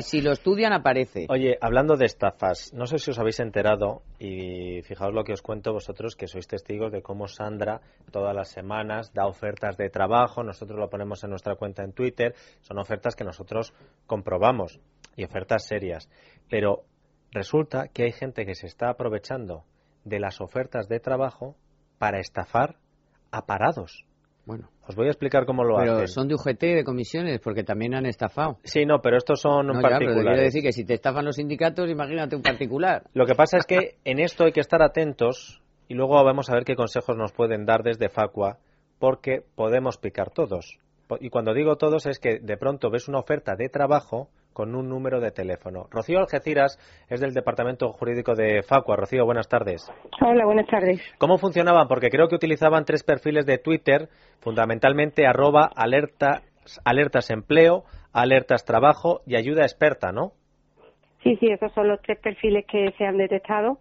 si, 0.00 0.20
lo 0.20 0.32
estudian, 0.32 0.72
aparece. 0.72 1.26
Oye, 1.28 1.56
hablando 1.60 1.96
de 1.96 2.06
estafas, 2.06 2.72
no 2.74 2.86
sé 2.86 2.98
si 2.98 3.10
os 3.10 3.18
habéis 3.18 3.40
enterado, 3.40 4.02
y 4.18 4.82
fijaos 4.82 5.14
lo 5.14 5.24
que 5.24 5.32
os 5.32 5.42
cuento 5.42 5.72
vosotros, 5.72 6.16
que 6.16 6.26
sois 6.26 6.46
testigos 6.46 6.92
de 6.92 7.02
cómo 7.02 7.28
Sandra 7.28 7.80
todas 8.10 8.34
las 8.34 8.48
semanas 8.48 9.12
da 9.12 9.26
ofertas 9.26 9.76
de 9.76 9.90
trabajo. 9.90 10.42
Nosotros 10.42 10.78
lo 10.78 10.88
ponemos 10.88 11.22
en 11.24 11.30
nuestra 11.30 11.56
cuenta 11.56 11.82
en 11.82 11.92
Twitter. 11.92 12.34
Son 12.60 12.78
ofertas 12.78 13.14
que 13.14 13.24
nosotros 13.24 13.72
comprobamos 14.06 14.80
y 15.16 15.24
ofertas 15.24 15.66
serias. 15.66 16.08
Pero 16.48 16.84
resulta 17.36 17.88
que 17.88 18.04
hay 18.04 18.12
gente 18.12 18.46
que 18.46 18.54
se 18.54 18.66
está 18.66 18.88
aprovechando 18.88 19.64
de 20.04 20.20
las 20.20 20.40
ofertas 20.40 20.88
de 20.88 21.00
trabajo 21.00 21.54
para 21.98 22.18
estafar 22.18 22.76
a 23.30 23.44
parados. 23.44 24.06
Bueno. 24.46 24.70
Os 24.88 24.94
voy 24.94 25.08
a 25.08 25.10
explicar 25.10 25.44
cómo 25.44 25.62
lo 25.64 25.76
pero 25.76 25.94
hacen. 25.94 26.08
son 26.08 26.28
de 26.28 26.34
UGT, 26.34 26.60
de 26.60 26.84
comisiones, 26.84 27.40
porque 27.40 27.62
también 27.62 27.94
han 27.94 28.06
estafado. 28.06 28.58
Sí, 28.62 28.86
no, 28.86 29.02
pero 29.02 29.18
estos 29.18 29.40
son 29.40 29.66
no, 29.66 29.72
particulares. 29.74 30.00
Ya, 30.00 30.14
pero 30.14 30.22
quiero 30.22 30.42
decir 30.42 30.62
que 30.62 30.72
si 30.72 30.84
te 30.84 30.94
estafan 30.94 31.24
los 31.26 31.36
sindicatos, 31.36 31.90
imagínate 31.90 32.36
un 32.36 32.42
particular. 32.42 33.02
Lo 33.12 33.26
que 33.26 33.34
pasa 33.34 33.58
es 33.58 33.66
que 33.66 33.96
en 34.04 34.18
esto 34.20 34.44
hay 34.44 34.52
que 34.52 34.60
estar 34.60 34.80
atentos 34.80 35.60
y 35.88 35.94
luego 35.94 36.14
vamos 36.24 36.48
a 36.48 36.54
ver 36.54 36.64
qué 36.64 36.74
consejos 36.74 37.16
nos 37.16 37.32
pueden 37.32 37.66
dar 37.66 37.82
desde 37.82 38.08
Facua, 38.08 38.58
porque 38.98 39.42
podemos 39.56 39.98
picar 39.98 40.30
todos. 40.30 40.78
Y 41.20 41.28
cuando 41.28 41.52
digo 41.52 41.76
todos 41.76 42.06
es 42.06 42.18
que 42.18 42.38
de 42.38 42.56
pronto 42.56 42.88
ves 42.88 43.08
una 43.08 43.18
oferta 43.18 43.56
de 43.56 43.68
trabajo 43.68 44.30
con 44.56 44.74
un 44.74 44.88
número 44.88 45.20
de 45.20 45.32
teléfono. 45.32 45.84
Rocío 45.90 46.18
Algeciras 46.18 46.78
es 47.10 47.20
del 47.20 47.34
Departamento 47.34 47.92
Jurídico 47.92 48.34
de 48.34 48.62
Facua. 48.62 48.96
Rocío, 48.96 49.26
buenas 49.26 49.50
tardes. 49.50 49.86
Hola, 50.22 50.46
buenas 50.46 50.66
tardes. 50.66 50.98
¿Cómo 51.18 51.36
funcionaban? 51.36 51.88
Porque 51.88 52.08
creo 52.08 52.28
que 52.28 52.36
utilizaban 52.36 52.86
tres 52.86 53.04
perfiles 53.04 53.44
de 53.44 53.58
Twitter, 53.58 54.08
fundamentalmente 54.40 55.26
arroba 55.26 55.68
alertas, 55.76 56.42
alertas 56.86 57.28
empleo, 57.28 57.84
alertas 58.14 58.64
trabajo 58.64 59.20
y 59.26 59.36
ayuda 59.36 59.64
experta, 59.64 60.10
¿no? 60.10 60.32
Sí, 61.22 61.36
sí, 61.36 61.48
esos 61.50 61.70
son 61.74 61.88
los 61.88 62.00
tres 62.00 62.18
perfiles 62.18 62.64
que 62.64 62.94
se 62.96 63.04
han 63.04 63.18
detectado 63.18 63.78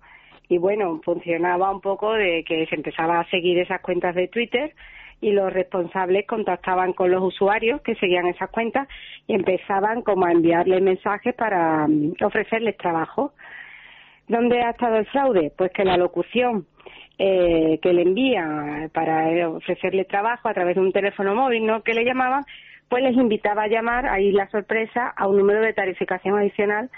y 0.49 0.57
bueno, 0.57 0.99
funcionaba 1.05 1.71
un 1.71 1.79
poco 1.79 2.11
de 2.11 2.43
que 2.45 2.65
se 2.65 2.75
empezaba 2.75 3.21
a 3.21 3.29
seguir 3.29 3.59
esas 3.59 3.81
cuentas 3.81 4.13
de 4.13 4.27
Twitter 4.27 4.73
y 5.21 5.31
los 5.31 5.51
responsables 5.51 6.27
contactaban 6.27 6.93
con 6.93 7.11
los 7.11 7.23
usuarios 7.23 7.81
que 7.81 7.95
seguían 7.95 8.27
esas 8.27 8.49
cuentas 8.49 8.87
y 9.27 9.33
empezaban 9.33 10.01
como 10.01 10.25
a 10.25 10.31
enviarles 10.31 10.81
mensajes 10.81 11.33
para 11.33 11.85
um, 11.85 12.13
ofrecerles 12.21 12.77
trabajo. 12.77 13.33
¿Dónde 14.27 14.61
ha 14.61 14.71
estado 14.71 14.97
el 14.97 15.05
fraude? 15.07 15.51
Pues 15.55 15.71
que 15.71 15.85
la 15.85 15.97
locución 15.97 16.65
eh, 17.17 17.79
que 17.81 17.93
le 17.93 18.01
envía 18.01 18.89
para 18.93 19.49
ofrecerle 19.49 20.05
trabajo 20.05 20.49
a 20.49 20.53
través 20.53 20.75
de 20.75 20.81
un 20.81 20.91
teléfono 20.91 21.33
móvil, 21.33 21.65
¿no? 21.65 21.81
Que 21.81 21.93
le 21.93 22.03
llamaban, 22.03 22.43
pues 22.89 23.03
les 23.03 23.15
invitaba 23.15 23.63
a 23.63 23.67
llamar, 23.67 24.07
ahí 24.07 24.31
la 24.31 24.49
sorpresa, 24.49 25.13
a 25.15 25.27
un 25.27 25.37
número 25.37 25.61
de 25.61 25.73
tarificación 25.73 26.37
adicional 26.37 26.89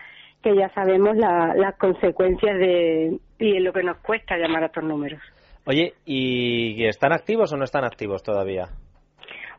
que 0.42 0.56
ya 0.56 0.70
sabemos 0.70 1.18
las 1.18 1.76
consecuencias 1.78 2.58
de 2.58 3.20
y 3.40 3.60
lo 3.60 3.74
que 3.74 3.84
nos 3.84 3.98
cuesta 3.98 4.38
llamar 4.38 4.64
a 4.64 4.66
estos 4.68 4.84
números. 4.84 5.22
Oye, 5.68 5.96
¿y 6.06 6.86
están 6.86 7.12
activos 7.12 7.52
o 7.52 7.58
no 7.58 7.66
están 7.66 7.84
activos 7.84 8.24
todavía? 8.24 8.70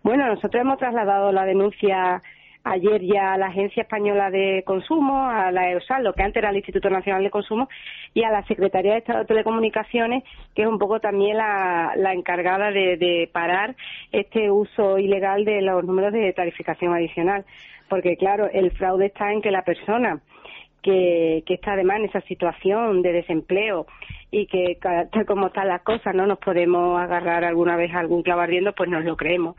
Bueno, 0.02 0.26
nosotros 0.26 0.62
hemos 0.62 0.78
trasladado 0.78 1.32
la 1.32 1.44
denuncia 1.44 2.22
ayer 2.64 3.02
ya 3.02 3.34
a 3.34 3.36
la 3.36 3.48
Agencia 3.48 3.82
Española 3.82 4.30
de 4.30 4.62
Consumo, 4.64 5.28
a 5.28 5.52
la 5.52 5.70
EOSAL, 5.70 6.04
lo 6.04 6.14
que 6.14 6.22
antes 6.22 6.38
era 6.38 6.48
el 6.48 6.56
Instituto 6.56 6.88
Nacional 6.88 7.22
de 7.22 7.30
Consumo, 7.30 7.68
y 8.14 8.24
a 8.24 8.30
la 8.30 8.42
Secretaría 8.46 8.92
de 8.92 8.98
Estado 9.00 9.18
de 9.18 9.26
Telecomunicaciones, 9.26 10.24
que 10.54 10.62
es 10.62 10.68
un 10.68 10.78
poco 10.78 10.98
también 10.98 11.36
la, 11.36 11.92
encargada 12.14 12.70
de, 12.70 12.96
de, 12.96 13.28
parar 13.30 13.76
este 14.10 14.50
uso 14.50 14.98
ilegal 14.98 15.44
de 15.44 15.60
los 15.60 15.84
números 15.84 16.14
de 16.14 16.32
tarificación 16.32 16.94
adicional. 16.94 17.44
Porque, 17.90 18.16
claro, 18.16 18.48
el 18.50 18.70
fraude 18.70 19.06
está 19.06 19.30
en 19.30 19.42
que 19.42 19.50
la 19.50 19.62
persona 19.62 20.22
que, 20.82 21.42
que 21.46 21.54
está 21.54 21.72
además 21.72 21.98
en 21.98 22.04
esa 22.06 22.20
situación 22.22 23.02
de 23.02 23.12
desempleo 23.12 23.86
y 24.30 24.46
que 24.46 24.78
tal 24.80 25.26
como 25.26 25.48
están 25.48 25.68
las 25.68 25.82
cosas 25.82 26.14
no 26.14 26.26
nos 26.26 26.38
podemos 26.38 27.00
agarrar 27.00 27.44
alguna 27.44 27.76
vez 27.76 27.94
a 27.94 28.00
algún 28.00 28.22
clavardiendo, 28.22 28.74
pues 28.74 28.90
nos 28.90 29.04
lo 29.04 29.16
creemos. 29.16 29.56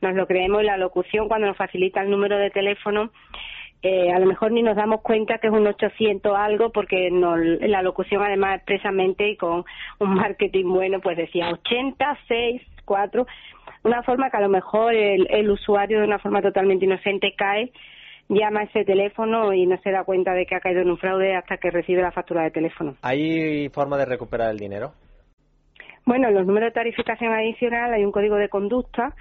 Nos 0.00 0.14
lo 0.14 0.26
creemos 0.26 0.62
y 0.62 0.66
la 0.66 0.76
locución 0.76 1.28
cuando 1.28 1.46
nos 1.46 1.56
facilita 1.56 2.02
el 2.02 2.10
número 2.10 2.36
de 2.36 2.50
teléfono 2.50 3.10
eh, 3.84 4.12
a 4.12 4.20
lo 4.20 4.26
mejor 4.26 4.52
ni 4.52 4.62
nos 4.62 4.76
damos 4.76 5.00
cuenta 5.00 5.38
que 5.38 5.48
es 5.48 5.52
un 5.52 5.66
800 5.66 6.36
algo 6.36 6.70
porque 6.70 7.10
no, 7.10 7.36
la 7.36 7.82
locución 7.82 8.22
además 8.22 8.56
expresamente 8.58 9.28
y 9.28 9.36
con 9.36 9.64
un 9.98 10.14
marketing 10.14 10.66
bueno 10.66 11.00
pues 11.00 11.16
decía 11.16 11.48
80, 11.50 12.18
6, 12.28 12.62
4, 12.84 13.26
una 13.82 14.04
forma 14.04 14.30
que 14.30 14.36
a 14.36 14.40
lo 14.40 14.48
mejor 14.48 14.94
el, 14.94 15.26
el 15.30 15.50
usuario 15.50 15.98
de 15.98 16.06
una 16.06 16.20
forma 16.20 16.40
totalmente 16.40 16.84
inocente 16.84 17.34
cae 17.36 17.72
llama 18.40 18.60
a 18.60 18.64
ese 18.64 18.84
teléfono 18.84 19.52
y 19.52 19.66
no 19.66 19.76
se 19.82 19.90
da 19.90 20.04
cuenta 20.04 20.32
de 20.32 20.46
que 20.46 20.54
ha 20.54 20.60
caído 20.60 20.80
en 20.80 20.90
un 20.90 20.98
fraude 20.98 21.36
hasta 21.36 21.58
que 21.58 21.70
recibe 21.70 22.02
la 22.02 22.12
factura 22.12 22.42
de 22.42 22.50
teléfono. 22.50 22.96
¿Hay 23.02 23.68
forma 23.70 23.96
de 23.96 24.04
recuperar 24.04 24.50
el 24.50 24.58
dinero? 24.58 24.92
Bueno, 26.04 26.28
en 26.28 26.34
los 26.34 26.46
números 26.46 26.68
de 26.68 26.74
tarificación 26.74 27.32
adicional 27.32 27.92
hay 27.94 28.04
un 28.04 28.10
código 28.10 28.36
de 28.36 28.48
conducta, 28.48 29.14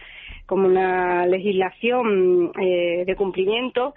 como 0.48 0.68
una 0.68 1.26
legislación 1.28 2.52
eh, 2.60 3.04
de 3.06 3.16
cumplimiento. 3.16 3.94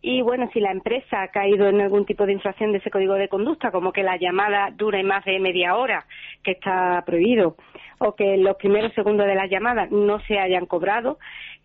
Y 0.00 0.22
bueno, 0.22 0.48
si 0.52 0.58
la 0.58 0.72
empresa 0.72 1.22
ha 1.22 1.28
caído 1.28 1.68
en 1.68 1.80
algún 1.80 2.06
tipo 2.06 2.26
de 2.26 2.32
infracción 2.32 2.72
de 2.72 2.78
ese 2.78 2.90
código 2.90 3.14
de 3.14 3.28
conducta, 3.28 3.70
como 3.70 3.92
que 3.92 4.02
la 4.02 4.16
llamada 4.16 4.70
dure 4.74 5.04
más 5.04 5.24
de 5.24 5.38
media 5.38 5.76
hora, 5.76 6.06
que 6.42 6.52
está 6.52 7.02
prohibido, 7.06 7.54
o 7.98 8.16
que 8.16 8.36
los 8.36 8.56
primeros 8.56 8.92
segundos 8.94 9.26
de 9.26 9.36
la 9.36 9.46
llamada 9.46 9.86
no 9.90 10.18
se 10.20 10.38
hayan 10.38 10.66
cobrado, 10.66 11.18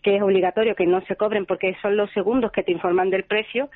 que 0.03 0.15
es 0.15 0.21
obligatorio 0.21 0.75
que 0.75 0.85
no 0.85 1.01
se 1.01 1.15
cobren 1.15 1.45
porque 1.45 1.75
son 1.81 1.97
los 1.97 2.11
segundos 2.11 2.51
que 2.51 2.63
te 2.63 2.71
informan 2.71 3.09
del 3.09 3.23
precio 3.23 3.69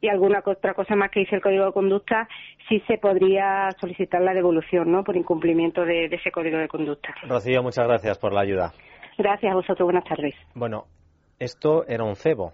y 0.00 0.08
alguna 0.08 0.42
otra 0.44 0.74
cosa 0.74 0.94
más 0.94 1.10
que 1.10 1.20
dice 1.20 1.36
el 1.36 1.42
código 1.42 1.66
de 1.66 1.72
conducta, 1.72 2.28
sí 2.68 2.80
se 2.86 2.98
podría 2.98 3.68
solicitar 3.80 4.20
la 4.22 4.32
devolución, 4.32 4.90
¿no? 4.92 5.02
Por 5.02 5.16
incumplimiento 5.16 5.84
de, 5.84 6.06
ese 6.06 6.30
código 6.30 6.58
de 6.58 6.68
conducta. 6.68 7.14
Rocío, 7.26 7.62
muchas 7.62 7.86
gracias 7.86 8.18
por 8.18 8.32
la 8.32 8.42
ayuda. 8.42 8.72
Gracias 9.16 9.50
a 9.50 9.56
vosotros, 9.56 9.84
buenas 9.84 10.04
tardes. 10.04 10.34
Bueno, 10.54 10.84
esto 11.40 11.84
era 11.88 12.04
un 12.04 12.14
cebo, 12.14 12.52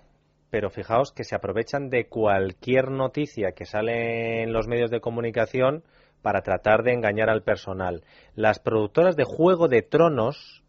pero 0.51 0.71
fijaos 0.71 1.13
que 1.13 1.25
se 1.25 1.35
aprovechan 1.35 1.91
de 1.91 2.09
cualquier 2.09 2.91
noticia 2.91 3.53
que 3.53 3.67
sale 3.67 4.43
en 4.43 4.53
los 4.53 4.67
medios 4.67 4.91
de 4.91 5.01
comunicación 5.01 5.83
para 6.23 6.41
tratar 6.41 6.83
de 6.83 6.95
engañar 6.95 7.29
al 7.29 7.43
personal. 7.43 8.03
Las 8.35 8.59
productoras 8.59 9.17
de 9.17 9.25
Juego 9.25 9.69
de 9.69 9.83
Tronos 9.83 10.64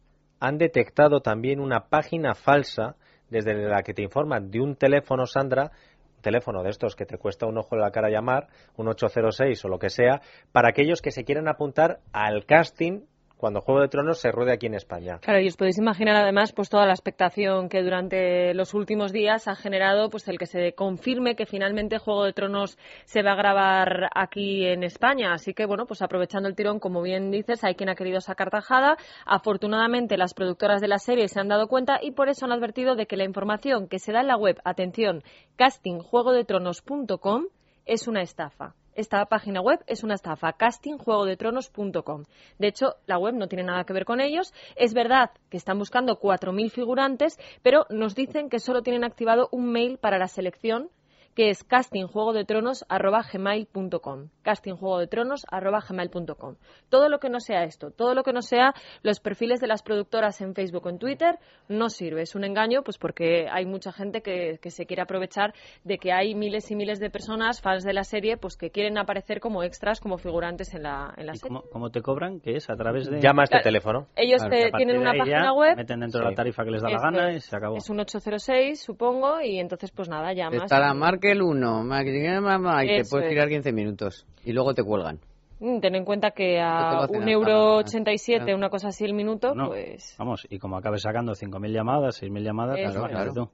han 0.45 0.60
detectado 0.60 1.21
también 1.21 1.60
una 1.60 1.88
página 1.89 2.36
falsa 2.36 2.95
desde 3.29 3.55
la 3.55 3.81
que 3.81 3.95
te 3.95 4.03
informan 4.03 4.51
de 4.51 4.62
un 4.62 4.75
teléfono, 4.75 5.25
Sandra, 5.25 5.71
un 6.17 6.21
teléfono 6.21 6.62
de 6.62 6.69
estos 6.69 6.95
que 6.95 7.05
te 7.05 7.17
cuesta 7.17 7.47
un 7.47 7.58
ojo 7.58 7.75
de 7.75 7.81
la 7.81 7.89
cara 7.89 8.12
llamar, 8.12 8.47
un 8.77 8.88
806 8.88 9.65
o 9.65 9.67
lo 9.67 9.79
que 9.79 9.89
sea, 9.89 10.21
para 10.51 10.69
aquellos 10.69 11.01
que 11.01 11.10
se 11.10 11.23
quieran 11.23 11.47
apuntar 11.47 11.99
al 12.13 12.45
casting 12.45 13.05
cuando 13.45 13.62
Juego 13.62 13.81
de 13.81 13.89
Tronos 13.89 14.17
se 14.17 14.31
ruede 14.31 14.53
aquí 14.53 14.65
en 14.65 14.73
España. 14.73 15.19
Claro, 15.21 15.39
y 15.39 15.47
os 15.47 15.55
podéis 15.55 15.77
imaginar 15.77 16.15
además 16.15 16.51
pues 16.51 16.67
toda 16.67 16.88
la 16.88 16.93
expectación 16.93 17.69
que 17.69 17.84
durante 17.84 18.55
los 18.55 18.73
últimos 18.73 19.12
días 19.12 19.47
ha 19.47 19.55
generado 19.55 20.10
pues 20.10 20.27
el 20.27 20.39
que 20.39 20.47
se 20.47 20.73
confirme 20.73 21.36
que 21.36 21.45
finalmente 21.45 21.99
Juego 21.99 22.23
de 22.23 22.34
Tronos 22.34 22.79
se 23.03 23.21
va 23.21 23.34
a 23.34 23.36
grabar 23.36 24.10
aquí 24.15 24.65
en 24.65 24.81
España. 24.81 25.31
Así 25.31 25.53
que 25.53 25.67
bueno, 25.67 25.86
pues 25.86 26.01
aprovechando 26.01 26.49
el 26.49 26.55
tirón, 26.55 26.79
como 26.79 27.03
bien 27.03 27.29
dices, 27.29 27.63
hay 27.63 27.75
quien 27.75 27.89
ha 27.89 27.95
querido 27.95 28.19
sacar 28.19 28.49
tajada. 28.49 28.97
Afortunadamente 29.27 30.17
las 30.17 30.34
productoras 30.34 30.81
de 30.81 30.88
la 30.88 30.97
serie 30.97 31.27
se 31.27 31.39
han 31.39 31.47
dado 31.47 31.67
cuenta 31.67 31.99
y 32.01 32.13
por 32.13 32.29
eso 32.29 32.45
han 32.45 32.51
advertido 32.51 32.95
de 32.95 33.05
que 33.05 33.15
la 33.15 33.25
información 33.25 33.88
que 33.88 33.99
se 33.99 34.12
da 34.12 34.21
en 34.21 34.27
la 34.27 34.38
web, 34.38 34.60
atención, 34.63 35.21
castingjuegodetronos.com 35.55 37.43
es 37.86 38.08
una 38.08 38.23
estafa 38.23 38.73
esta 38.95 39.25
página 39.25 39.62
web 39.62 39.84
es 39.88 40.03
una 40.03 40.15
estafa, 40.15 40.53
castingjuegodetronos.com. 40.53 42.23
De 42.58 42.67
hecho, 42.67 42.95
la 43.05 43.17
web 43.17 43.36
no 43.36 43.47
tiene 43.47 43.63
nada 43.63 43.84
que 43.84 43.93
ver 43.93 44.05
con 44.05 44.21
ellos. 44.21 44.53
Es 44.75 44.93
verdad 44.93 45.31
que 45.49 45.58
están 45.58 45.77
buscando 45.77 46.19
4.000 46.19 46.71
figurantes, 46.71 47.38
pero 47.62 47.86
nos 47.89 48.15
dicen 48.15 48.49
que 48.49 48.60
solo 48.60 48.81
tienen 48.81 49.03
activado 49.03 49.49
un 49.51 49.71
mail 49.71 49.97
para 49.97 50.17
la 50.17 50.27
selección 50.27 50.89
que 51.36 51.50
es 51.50 51.63
castingjuegodetronos.gmail.com 51.63 54.30
castingjuegodetronos.gmail.com 54.41 56.56
Todo 56.89 57.10
lo 57.10 57.19
que 57.19 57.30
no 57.30 57.41
sea 57.41 57.65
esto, 57.65 57.91
todo 57.91 58.15
lo 58.15 58.24
que 58.24 58.32
no 58.32 58.41
sea 58.41 58.74
los 59.04 59.19
perfiles 59.19 59.60
de 59.60 59.67
las 59.67 59.84
productoras 59.84 60.39
en 60.41 60.56
Facebook 60.56 60.86
o 60.86 60.89
en 60.89 60.98
Twitter, 60.98 61.38
no 61.67 61.89
sirve. 61.89 62.21
Es 62.21 62.36
un 62.36 62.45
engaño, 62.45 62.84
pues 62.84 62.98
porque 62.98 63.48
hay 63.52 63.65
mucha 63.65 63.91
gente 63.91 64.21
que, 64.21 64.58
se 64.65 64.86
quiere 64.86 65.02
aprovechar 65.02 65.54
de 65.84 65.98
que 65.98 66.13
hay 66.13 66.36
miles 66.36 66.71
y 66.71 66.76
miles 66.76 67.00
de 67.00 67.10
personas, 67.10 67.62
fans 67.62 67.84
de 67.84 67.93
la 67.93 68.04
serie, 68.04 68.38
pues 68.38 68.58
que 68.58 68.71
quieren 68.71 68.98
aparecer 68.98 69.39
como 69.39 69.62
extras, 69.63 70.00
como 70.00 70.17
figurantes 70.17 70.74
en 70.74 70.84
la, 70.84 71.13
en 71.17 71.28
la 71.28 71.36
serie. 71.36 71.60
Cómo, 71.71 71.89
te 71.89 72.02
cobran? 72.02 72.39
¿Qué 72.39 72.56
es? 72.56 72.69
¿A 72.69 72.76
través 72.76 73.10
de...? 73.10 73.19
Llama 73.19 73.41
a 73.43 73.45
este 73.45 73.60
teléfono. 73.60 74.08
Ellos 74.15 74.41
tienen 74.78 74.98
una 74.98 75.13
página 75.13 75.54
web... 75.54 75.76
Meten 75.76 76.00
dentro 76.00 76.21
de 76.21 76.30
la 76.30 76.36
tarifa 76.36 76.63
que 76.63 76.71
les 76.71 76.82
da 76.82 76.89
la 76.89 77.00
gana 77.00 77.34
y 77.34 77.41
se 77.41 77.56
acabó. 77.56 77.78
Es 77.78 77.89
un 77.89 78.00
806, 78.00 78.82
supongo, 78.82 79.41
y 79.41 79.60
entonces 79.60 79.91
pues 79.91 80.10
nada, 80.10 80.34
llamas. 80.34 80.63
Está 80.63 80.80
la 80.80 80.93
el 81.31 81.41
1, 81.41 81.85
y 82.03 82.88
te 82.88 83.03
puedes 83.09 83.29
tirar 83.29 83.49
15 83.49 83.71
minutos 83.71 84.25
y 84.43 84.53
luego 84.53 84.73
te 84.73 84.83
cuelgan. 84.83 85.19
Mm, 85.59 85.79
ten 85.79 85.95
en 85.95 86.05
cuenta 86.05 86.31
que 86.31 86.59
a 86.59 87.07
un 87.09 87.29
euro 87.29 87.77
87, 87.77 88.53
una 88.53 88.69
cosa 88.69 88.89
así 88.89 89.05
el 89.05 89.13
minuto, 89.13 89.53
pues... 89.67 90.15
Vamos, 90.19 90.45
y 90.49 90.59
como 90.59 90.77
acabes 90.77 91.01
sacando 91.01 91.33
5.000 91.33 91.71
llamadas, 91.71 92.21
6.000 92.21 92.43
llamadas, 92.43 92.77
claro, 92.77 93.07
claro. 93.07 93.51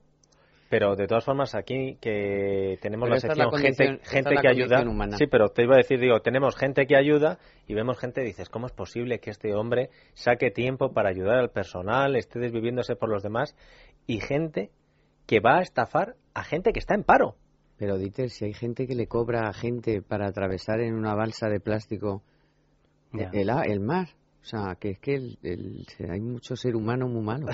Pero 0.72 0.96
de 0.96 1.06
todas 1.06 1.26
formas 1.26 1.54
aquí 1.54 1.98
que 2.00 2.80
tenemos 2.82 3.10
la 3.10 3.20
sección 3.20 3.52
gente, 3.52 4.00
gente 4.04 4.36
que 4.42 4.48
ayuda. 4.48 4.86
Sí, 5.18 5.28
pero 5.28 5.50
te 5.50 5.64
iba 5.64 5.74
a 5.74 5.78
decir, 5.78 6.00
digo, 6.00 6.22
tenemos 6.22 6.56
gente 6.56 6.88
que 6.88 6.96
ayuda 6.96 7.40
y 7.68 7.74
vemos 7.74 8.00
gente, 8.00 8.22
dices, 8.22 8.48
¿cómo 8.48 8.68
es 8.68 8.72
posible 8.72 9.20
que 9.20 9.32
este 9.32 9.54
hombre 9.54 9.90
saque 10.14 10.50
tiempo 10.50 10.94
para 10.94 11.10
ayudar 11.10 11.40
al 11.40 11.50
personal, 11.50 12.16
esté 12.16 12.40
desviviéndose 12.40 12.96
por 12.96 13.10
los 13.10 13.22
demás? 13.22 13.54
Y 14.08 14.22
gente 14.22 14.72
que 15.28 15.42
va 15.42 15.58
a 15.58 15.62
estafar 15.62 16.16
a 16.34 16.46
gente 16.46 16.72
que 16.72 16.80
está 16.80 16.96
en 16.96 17.04
paro. 17.04 17.36
Pero 17.82 17.98
Dieter, 17.98 18.30
si 18.30 18.46
hay 18.46 18.54
gente 18.54 18.86
que 18.86 18.94
le 18.94 19.08
cobra 19.08 19.50
a 19.50 19.54
gente 19.54 20.04
para 20.04 20.28
atravesar 20.28 20.82
en 20.82 20.94
una 20.94 21.16
balsa 21.16 21.50
de 21.50 21.60
plástico 21.60 22.22
el, 23.12 23.50
el, 23.50 23.80
mar. 23.80 24.10
O 24.40 24.46
sea, 24.46 24.76
que 24.80 24.92
es 24.92 25.00
que 25.00 25.18
hay 26.08 26.22
mucho 26.22 26.56
ser 26.56 26.76
humano 26.76 27.08
muy 27.08 27.24
malo. 27.24 27.48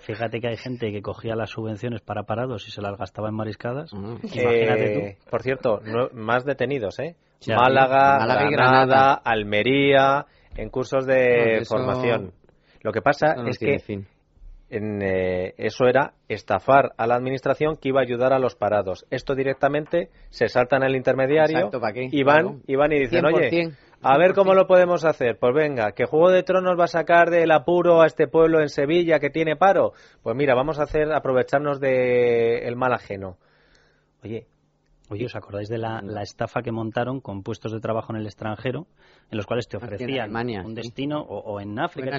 Fíjate 0.00 0.40
que 0.40 0.48
hay 0.48 0.56
gente 0.56 0.90
que 0.90 1.02
cogía 1.02 1.36
las 1.36 1.50
subvenciones 1.50 2.00
para 2.00 2.22
parados 2.22 2.66
y 2.68 2.70
se 2.70 2.80
las 2.80 2.96
gastaba 2.96 3.28
en 3.28 3.34
mariscadas. 3.34 3.92
Ah. 3.92 4.16
Imagínate 4.22 5.18
tú. 5.18 5.30
Por 5.30 5.42
cierto, 5.42 5.82
más 6.14 6.46
detenidos, 6.46 6.98
¿eh? 6.98 7.16
Málaga, 7.46 8.48
Granada, 8.50 9.12
Almería, 9.12 10.24
en 10.56 10.70
cursos 10.70 11.04
de 11.04 11.66
formación. 11.68 12.32
Lo 12.80 12.92
que 12.92 13.02
pasa 13.02 13.34
es 13.46 13.58
que 13.58 14.06
en, 14.70 15.02
eh, 15.02 15.54
eso 15.58 15.86
era 15.86 16.14
estafar 16.28 16.92
a 16.96 17.06
la 17.06 17.16
administración 17.16 17.76
que 17.76 17.88
iba 17.88 18.00
a 18.00 18.04
ayudar 18.04 18.32
a 18.32 18.38
los 18.38 18.54
parados. 18.54 19.06
Esto 19.10 19.34
directamente 19.34 20.10
se 20.30 20.48
saltan 20.48 20.82
al 20.82 20.96
intermediario 20.96 21.70
y 22.10 22.22
van, 22.22 22.62
y 22.66 22.76
van 22.76 22.92
y 22.92 23.00
dicen, 23.00 23.24
oye, 23.26 23.72
a 24.02 24.16
ver 24.16 24.32
cómo 24.32 24.54
lo 24.54 24.66
podemos 24.66 25.04
hacer. 25.04 25.38
Pues 25.38 25.54
venga, 25.54 25.92
que 25.92 26.06
Juego 26.06 26.30
de 26.30 26.42
Tronos 26.42 26.78
va 26.78 26.84
a 26.84 26.88
sacar 26.88 27.30
del 27.30 27.50
apuro 27.50 28.00
a 28.00 28.06
este 28.06 28.28
pueblo 28.28 28.60
en 28.60 28.68
Sevilla 28.68 29.18
que 29.18 29.30
tiene 29.30 29.56
paro. 29.56 29.92
Pues 30.22 30.36
mira, 30.36 30.54
vamos 30.54 30.78
a 30.78 30.84
hacer 30.84 31.12
aprovecharnos 31.12 31.80
del 31.80 32.62
el 32.62 32.76
mal 32.76 32.92
ajeno. 32.92 33.36
Oye, 34.22 34.46
Oye, 35.10 35.26
¿os 35.26 35.34
acordáis 35.34 35.68
de 35.68 35.76
la, 35.76 36.00
estafa 36.22 36.62
que 36.62 36.70
montaron 36.70 37.20
con 37.20 37.42
puestos 37.42 37.72
de 37.72 37.80
trabajo 37.80 38.12
en 38.12 38.20
el 38.20 38.26
extranjero, 38.26 38.86
en 39.28 39.38
los 39.38 39.44
cuales 39.44 39.66
te 39.66 39.76
ofrecían 39.76 40.30
un 40.64 40.74
destino 40.74 41.20
o, 41.20 41.60
en 41.60 41.76
África, 41.80 42.16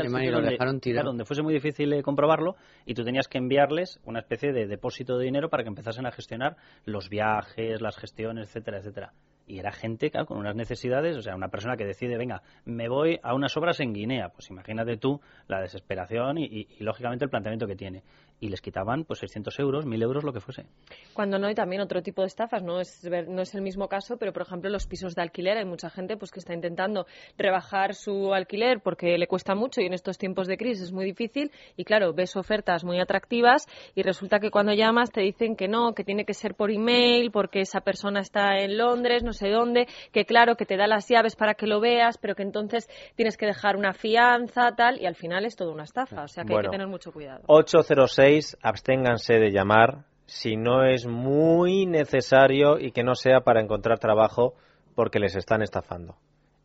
donde, 1.02 1.24
fuese 1.24 1.42
muy 1.42 1.54
difícil 1.54 1.94
eh, 1.94 2.04
comprobarlo, 2.04 2.58
y 2.86 2.94
tú 2.94 3.06
tenías 3.06 3.30
que 3.30 3.38
enviarles 3.38 4.02
una 4.04 4.20
especie 4.20 4.52
de 4.52 4.68
depósito 4.68 5.18
de 5.18 5.24
dinero 5.24 5.50
para 5.50 5.64
que 5.64 5.70
empezasen 5.70 6.06
a 6.06 6.12
gestionar 6.12 6.58
los 6.84 7.08
viajes, 7.08 7.80
las 7.80 7.96
gestiones, 7.96 8.50
etcétera, 8.50 8.80
etcétera. 8.80 9.14
Y 9.48 9.60
era 9.60 9.72
gente 9.72 10.12
con 10.26 10.38
unas 10.38 10.56
necesidades, 10.56 11.18
o 11.18 11.22
sea, 11.22 11.36
una 11.36 11.50
persona 11.50 11.76
que 11.76 11.86
decide, 11.86 12.18
venga, 12.18 12.42
me 12.66 12.88
voy 12.88 13.20
a 13.24 13.34
unas 13.34 13.56
obras 13.58 13.80
en 13.80 13.94
Guinea, 13.94 14.30
pues 14.30 14.50
imagínate 14.50 14.98
tú 14.98 15.20
la 15.48 15.62
desesperación 15.62 16.38
y, 16.38 16.68
lógicamente 16.80 17.26
el 17.26 17.30
planteamiento 17.30 17.68
que 17.68 17.76
tiene. 17.76 18.04
Y 18.42 18.50
les 18.50 18.60
quitaban 18.60 19.06
pues 19.06 19.20
600 19.20 19.58
euros, 19.60 19.86
1000 19.86 20.02
euros, 20.02 20.24
lo 20.26 20.34
que 20.34 20.42
fuese. 20.42 20.66
Cuando 21.14 21.40
no 21.40 21.48
hay 21.48 21.56
también 21.56 21.82
otro 21.82 22.02
tipo 22.02 22.24
de 22.24 22.28
estafas, 22.28 22.64
no 22.64 22.82
es, 22.82 23.08
no 23.30 23.42
es 23.42 23.56
el 23.56 23.62
mismo 23.62 23.88
caso, 23.88 24.18
pero 24.18 24.34
por 24.34 24.42
ejemplo 24.42 24.70
los 24.70 24.88
pisos 24.88 25.16
de 25.16 25.22
alquiler, 25.22 25.58
hay 25.58 25.66
mucha 25.66 25.90
gente 25.90 26.18
pues 26.18 26.32
que 26.32 26.40
está 26.40 26.54
intentando 26.54 27.06
rebajar 27.38 27.96
su 27.96 28.34
alquiler 28.34 28.82
porque 28.84 29.18
le 29.18 29.28
cuesta 29.28 29.56
mucho 29.56 29.80
y 29.80 29.86
en 29.86 29.94
estos 29.94 30.18
tiempos 30.18 30.48
de 30.48 30.58
crisis 30.58 30.82
es 30.86 30.92
muy 30.92 31.06
difícil 31.06 31.52
y 31.78 31.86
claro, 31.86 32.14
ves 32.14 32.36
ofertas 32.36 32.84
muy 32.84 33.00
atractivas 33.00 33.68
y 33.96 34.02
resulta 34.02 34.40
que 34.40 34.52
cuando 34.52 34.74
llamas 34.74 35.12
te 35.12 35.22
dicen 35.22 35.56
que 35.56 35.68
no, 35.68 35.94
que 35.94 36.04
tiene 36.04 36.26
que 36.26 36.34
ser 36.34 36.56
por 36.56 36.72
email 36.72 37.32
porque 37.32 37.62
esa 37.62 37.82
persona 37.82 38.22
está 38.22 38.58
en 38.58 38.78
Londres, 38.78 39.24
no 39.24 39.34
sé 39.34 39.50
dónde, 39.50 39.88
que 40.12 40.26
claro, 40.26 40.56
que 40.56 40.66
te 40.66 40.78
da 40.78 40.88
las 40.88 41.08
llaves 41.08 41.36
para 41.36 41.54
que 41.54 41.68
lo 41.68 41.80
veas, 41.80 42.18
pero 42.18 42.36
que 42.36 42.44
entonces 42.44 42.90
tienes 43.16 43.38
que 43.38 43.46
dejar 43.46 43.76
una 43.76 43.94
fianza, 43.94 44.72
tal, 44.76 45.00
y 45.00 45.06
al 45.06 45.16
final 45.16 45.46
es 45.46 45.56
toda 45.56 45.72
una 45.72 45.84
estafa. 45.84 46.24
O 46.24 46.28
sea 46.28 46.44
que 46.44 46.56
hay 46.56 46.64
que 46.64 46.70
tener 46.70 46.88
mucho 46.88 47.12
cuidado. 47.12 47.44
806, 47.48 48.31
absténganse 48.62 49.34
de 49.36 49.52
llamar 49.52 50.06
si 50.26 50.56
no 50.56 50.86
es 50.86 51.06
muy 51.06 51.86
necesario 51.86 52.80
y 52.80 52.92
que 52.92 53.04
no 53.04 53.16
sea 53.16 53.42
para 53.42 53.62
encontrar 53.62 54.00
trabajo 54.00 54.54
porque 54.96 55.20
les 55.20 55.36
están 55.36 55.62
estafando. 55.62 56.16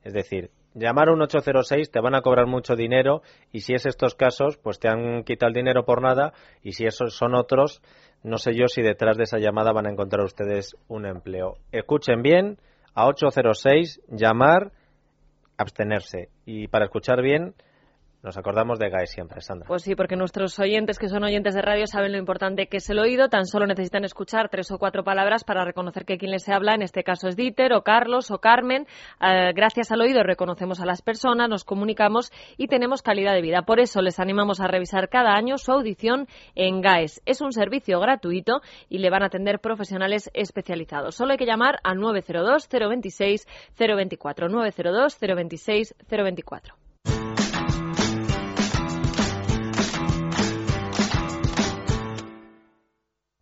Es 0.05 0.13
decir, 0.13 0.51
llamar 0.75 1.09
a 1.09 1.13
un 1.13 1.23
806 1.23 1.91
te 1.91 2.01
van 2.01 2.15
a 2.15 2.23
cobrar 2.23 2.47
mucho 2.47 2.77
dinero 2.77 3.23
y 3.51 3.61
si 3.61 3.75
es 3.75 3.87
estos 3.87 4.15
casos, 4.15 4.57
pues 4.57 4.79
te 4.79 4.89
han 4.89 5.25
quitado 5.25 5.49
el 5.49 5.55
dinero 5.55 5.85
por 5.85 6.01
nada 6.01 6.33
y 6.63 6.73
si 6.73 6.87
esos 6.87 7.17
son 7.17 7.35
otros, 7.35 7.83
no 8.23 8.39
sé 8.39 8.55
yo 8.55 8.69
si 8.69 8.83
detrás 8.83 9.17
de 9.17 9.25
esa 9.25 9.39
llamada 9.39 9.73
van 9.73 9.87
a 9.87 9.91
encontrar 9.91 10.25
ustedes 10.25 10.77
un 10.87 11.07
empleo. 11.07 11.59
Escuchen 11.73 12.23
bien, 12.23 12.59
a 12.95 13.07
806, 13.09 14.01
llamar, 14.09 14.71
abstenerse. 15.59 16.29
Y 16.45 16.69
para 16.69 16.85
escuchar 16.85 17.21
bien, 17.21 17.55
nos 18.27 18.37
acordamos 18.37 18.81
de 18.81 18.91
Gae 18.91 19.07
siempre, 19.07 19.41
Sandra. 19.41 19.69
Pues 19.69 19.83
sí, 19.83 19.95
porque 19.95 20.17
nuestros 20.17 20.59
oyentes, 20.59 20.99
que 20.99 21.09
son 21.09 21.23
oyentes 21.23 21.55
de 21.55 21.63
radio, 21.63 21.87
saben 21.87 22.11
lo 22.11 22.19
importante 22.19 22.67
que 22.67 22.79
es 22.79 22.91
el 22.91 22.99
oído. 22.99 23.29
Tan 23.29 23.47
solo 23.47 23.69
necesitan 23.69 24.05
escuchar 24.05 24.49
tres 24.49 24.69
o 24.73 24.79
cuatro 24.79 25.05
palabras 25.05 25.45
para 25.45 25.65
reconocer 25.65 26.05
que 26.05 26.19
quien 26.19 26.33
les 26.33 26.49
habla, 26.49 26.75
en 26.75 26.83
este 26.83 27.05
caso 27.05 27.29
es 27.29 27.37
Dieter, 27.37 27.73
o 27.73 27.83
Carlos, 27.83 28.33
o 28.33 28.39
Carmen. 28.39 28.89
Eh, 29.21 29.53
gracias 29.55 29.93
al 29.93 30.01
oído 30.01 30.25
reconocemos 30.25 30.81
a 30.81 30.87
las 30.87 31.03
personas, 31.03 31.49
nos 31.49 31.63
comunicamos 31.63 32.33
y 32.57 32.67
tenemos 32.67 33.01
calidad 33.01 33.33
de 33.33 33.43
vida. 33.43 33.63
Por 33.63 33.79
eso 33.79 34.03
les 34.03 34.19
animamos 34.19 34.61
a 34.61 34.67
revisar 34.67 35.09
cada 35.09 35.35
año 35.35 35.57
su 35.57 35.71
audición 35.71 36.27
en 36.57 36.81
GAES. 36.81 37.23
Es 37.27 37.41
un 37.41 37.53
servicio 37.53 38.01
gratuito 38.01 38.61
y 38.89 38.99
le 38.99 39.09
van 39.09 39.23
a 39.23 39.27
atender 39.27 39.61
profesionales 39.61 40.31
especializados. 40.35 41.15
Solo 41.15 41.31
hay 41.31 41.39
que 41.39 41.47
llamar 41.47 41.79
al 41.85 41.99
902 41.99 42.69
026 42.69 43.47
024. 43.79 44.49
902 44.49 45.21
026 45.21 45.95
024. 46.11 46.86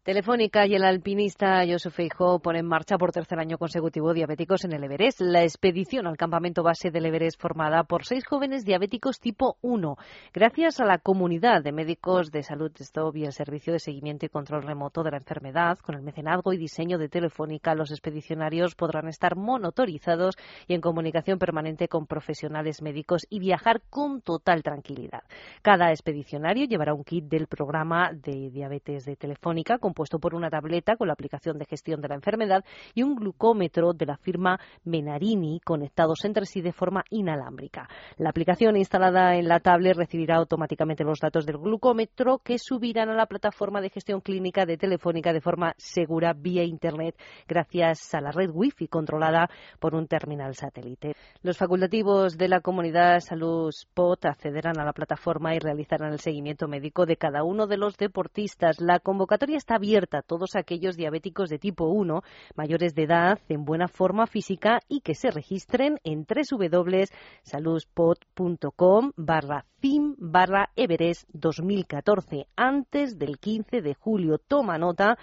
Telefónica 0.05 0.67
y 0.67 0.75
el 0.75 0.85
alpinista 0.85 1.64
Josef 1.67 1.95
Feijó 1.95 2.38
ponen 2.38 2.61
en 2.61 2.67
marcha 2.67 2.99
por 2.99 3.11
tercer 3.11 3.38
año 3.38 3.57
consecutivo 3.57 4.12
diabéticos 4.12 4.67
en 4.67 4.75
el 4.75 4.85
Everest. 4.85 5.23
La 5.23 5.45
expedición 5.45 6.07
al 6.07 6.19
campamento 6.19 6.62
base 6.62 6.90
del 6.90 7.07
Everest 7.07 7.40
formada 7.40 7.85
por 7.85 8.05
seis 8.05 8.23
jóvenes 8.27 8.67
diabéticos 8.67 9.19
tipo 9.19 9.57
1. 9.62 9.97
Gracias 10.35 10.79
a 10.81 10.85
la 10.85 10.99
comunidad 10.99 11.62
de 11.62 11.73
médicos 11.73 12.31
de 12.31 12.43
salud 12.43 12.71
Stop 12.79 13.17
y 13.17 13.25
el 13.25 13.33
servicio 13.33 13.73
de 13.73 13.79
seguimiento 13.79 14.27
y 14.27 14.29
control 14.29 14.64
remoto 14.64 15.03
de 15.03 15.12
la 15.12 15.17
enfermedad, 15.17 15.79
con 15.79 15.95
el 15.95 16.03
mecenazgo 16.03 16.53
y 16.53 16.59
diseño 16.59 16.99
de 16.99 17.09
Telefónica, 17.09 17.75
los 17.75 17.90
expedicionarios 17.90 18.75
podrán 18.75 19.09
estar 19.09 19.37
monotorizados 19.37 20.37
y 20.69 20.75
en 20.75 20.83
comunicación 20.83 21.38
permanente 21.38 21.88
con 21.88 22.07
profesionales 22.07 22.83
médicos 22.83 23.27
y 23.31 23.38
viajar 23.38 23.81
con 23.88 24.21
total 24.21 24.62
tranquilidad. 24.62 25.23
Cada 25.62 25.88
expedicionario 25.88 26.67
llevará 26.67 26.93
un 26.93 27.05
kit 27.05 27.25
del 27.25 27.47
programa 27.47 28.11
de 28.12 28.51
diabetes 28.51 29.07
de 29.07 29.17
Telefónica 29.17 29.79
compuesto 29.94 30.18
por 30.18 30.35
una 30.35 30.50
tableta 30.50 30.96
con 30.96 31.07
la 31.07 31.12
aplicación 31.12 31.57
de 31.57 31.66
gestión 31.66 32.00
de 32.00 32.09
la 32.09 32.16
enfermedad 32.16 32.64
y 32.94 33.04
un 33.04 33.14
glucómetro 33.14 33.92
de 33.92 34.07
la 34.07 34.16
firma 34.16 34.59
Menarini 34.83 35.61
conectados 35.61 36.24
entre 36.24 36.46
sí 36.46 36.62
de 36.62 36.72
forma 36.72 37.04
inalámbrica. 37.11 37.88
La 38.16 38.30
aplicación 38.30 38.76
instalada 38.76 39.37
en 39.37 39.46
la 39.46 39.61
tablet 39.61 39.96
recibirá 39.96 40.35
automáticamente 40.35 41.04
los 41.04 41.20
datos 41.20 41.46
del 41.46 41.59
glucómetro 41.59 42.38
que 42.38 42.59
subirán 42.59 43.09
a 43.09 43.14
la 43.14 43.26
plataforma 43.26 43.80
de 43.80 43.90
gestión 43.90 44.20
clínica 44.20 44.66
de 44.66 44.76
Telefónica 44.76 45.33
de 45.33 45.40
forma 45.40 45.74
segura 45.76 46.33
vía 46.33 46.64
Internet 46.64 47.14
gracias 47.46 48.12
a 48.14 48.20
la 48.20 48.33
red 48.33 48.50
Wi-Fi 48.52 48.88
controlada 48.88 49.48
por 49.78 49.94
un 49.94 50.09
terminal 50.09 50.57
satélite. 50.57 51.14
Los 51.42 51.57
facultativos 51.57 52.37
de 52.37 52.48
la 52.48 52.61
comunidad 52.61 53.20
Salud 53.20 53.68
Spot 53.68 54.24
accederán 54.24 54.80
a 54.80 54.85
la 54.85 54.92
plataforma 54.92 55.54
y 55.54 55.61
realizarán 55.61 56.12
el 56.12 56.18
seguimiento 56.18 56.66
médico 56.66 57.07
de 57.07 57.16
cada 57.16 57.44
uno 57.44 57.68
de 57.68 57.76
los 57.76 57.96
deportistas. 57.96 58.80
La 58.80 58.98
convocatoria 58.98 59.57
está 59.57 59.76
abierta 59.85 60.18
a 60.18 60.23
todos 60.23 60.57
aquellos 60.57 60.97
diabéticos 60.97 61.51
de 61.51 61.59
tipo 61.59 61.85
1, 61.85 62.23
mayores 62.57 62.94
de 62.94 63.03
edad, 63.03 63.38
en 63.51 63.66
buena 63.66 63.87
forma 63.87 64.27
física 64.27 64.81
y 64.88 65.03
que 65.03 65.14
se 65.14 65.31
registren 65.31 65.99
en 66.05 66.27
www.saludspot.com 66.27 69.12
barra 69.16 69.66
FIM 69.81 70.16
barra 70.18 70.70
Everest 70.75 71.29
2014 71.35 72.47
antes 72.57 73.18
del 73.18 73.38
15 73.38 73.83
de 73.83 73.92
julio. 73.94 74.38
Toma 74.38 74.79
nota 74.79 75.18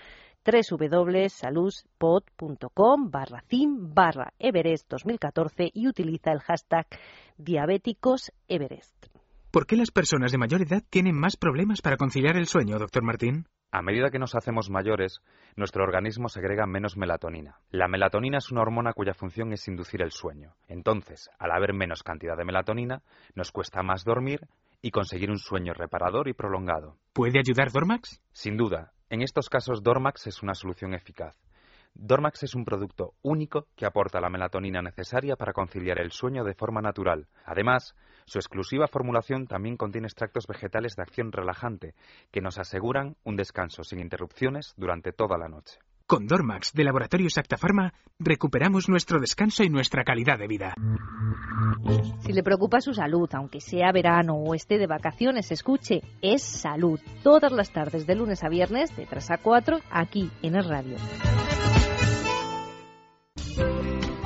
www.saludspot.com 0.46 3.10
barra 3.10 3.42
FIM 3.48 3.96
barra 3.96 4.32
Everest 4.38 4.88
2014 4.92 5.72
y 5.74 5.88
utiliza 5.88 6.32
el 6.32 6.42
hashtag 6.42 6.86
diabéticos 7.38 8.32
Everest. 8.48 9.08
¿Por 9.50 9.66
qué 9.66 9.76
las 9.76 9.90
personas 9.90 10.32
de 10.32 10.38
mayor 10.38 10.62
edad 10.62 10.84
tienen 10.88 11.20
más 11.20 11.36
problemas 11.36 11.82
para 11.82 11.98
conciliar 11.98 12.38
el 12.38 12.46
sueño, 12.46 12.78
doctor 12.78 13.02
Martín? 13.04 13.48
A 13.74 13.82
medida 13.82 14.10
que 14.10 14.20
nos 14.20 14.36
hacemos 14.36 14.70
mayores, 14.70 15.22
nuestro 15.56 15.86
organismo 15.86 16.28
segrega 16.28 16.66
menos 16.66 16.98
melatonina. 16.98 17.60
La 17.70 17.88
melatonina 17.88 18.38
es 18.40 18.52
una 18.52 18.62
hormona 18.62 18.92
cuya 18.92 19.14
función 19.14 19.54
es 19.54 19.66
inducir 19.70 20.02
el 20.02 20.12
sueño. 20.12 20.56
Entonces, 20.68 21.30
al 21.40 21.52
haber 21.52 21.74
menos 21.74 22.04
cantidad 22.04 22.36
de 22.36 22.44
melatonina, 22.44 23.02
nos 23.34 23.54
cuesta 23.54 23.82
más 23.82 24.04
dormir 24.04 24.42
y 24.82 24.92
conseguir 24.92 25.32
un 25.32 25.38
sueño 25.38 25.74
reparador 25.74 26.28
y 26.28 26.34
prolongado. 26.34 26.98
¿Puede 27.14 27.40
ayudar 27.40 27.72
Dormax? 27.72 28.22
Sin 28.34 28.58
duda. 28.58 28.92
En 29.10 29.22
estos 29.22 29.48
casos, 29.48 29.84
Dormax 29.84 30.28
es 30.28 30.44
una 30.44 30.54
solución 30.54 30.94
eficaz. 30.94 31.38
Dormax 31.94 32.44
es 32.44 32.56
un 32.56 32.66
producto 32.66 33.14
único 33.22 33.68
que 33.76 33.86
aporta 33.86 34.22
la 34.22 34.30
melatonina 34.30 34.82
necesaria 34.82 35.36
para 35.36 35.54
conciliar 35.54 36.00
el 36.00 36.12
sueño 36.12 36.44
de 36.44 36.54
forma 36.54 36.82
natural. 36.82 37.28
Además, 37.46 37.96
su 38.26 38.40
exclusiva 38.40 38.88
formulación 38.88 39.48
también 39.48 39.78
contiene 39.78 40.08
extractos 40.08 40.48
vegetales 40.48 40.96
de 40.96 41.04
acción 41.04 41.32
relajante 41.32 41.94
que 42.32 42.42
nos 42.42 42.58
aseguran 42.58 43.18
un 43.24 43.36
descanso 43.36 43.84
sin 43.84 44.00
interrupciones 44.00 44.74
durante 44.78 45.12
toda 45.12 45.38
la 45.38 45.50
noche. 45.50 45.80
Con 46.12 46.28
Dormax 46.28 46.74
de 46.74 46.84
Laboratorios 46.84 47.36
Pharma 47.58 47.94
recuperamos 48.20 48.90
nuestro 48.90 49.20
descanso 49.20 49.64
y 49.64 49.70
nuestra 49.70 50.04
calidad 50.04 50.38
de 50.38 50.48
vida. 50.48 50.76
Si 52.20 52.34
le 52.34 52.44
preocupa 52.44 52.82
su 52.82 52.94
salud, 52.94 53.30
aunque 53.32 53.62
sea 53.62 53.94
verano 53.94 54.34
o 54.36 54.54
esté 54.54 54.78
de 54.78 54.88
vacaciones, 54.88 55.52
escuche, 55.52 56.02
es 56.22 56.42
salud. 56.44 57.00
Todas 57.24 57.54
las 57.54 57.72
tardes 57.72 58.06
de 58.08 58.16
lunes 58.16 58.44
a 58.44 58.50
viernes 58.50 58.94
de 58.98 59.06
3 59.06 59.32
a 59.32 59.38
4 59.38 59.80
aquí 59.90 60.30
en 60.42 60.56
el 60.56 60.66
radio. 60.66 60.98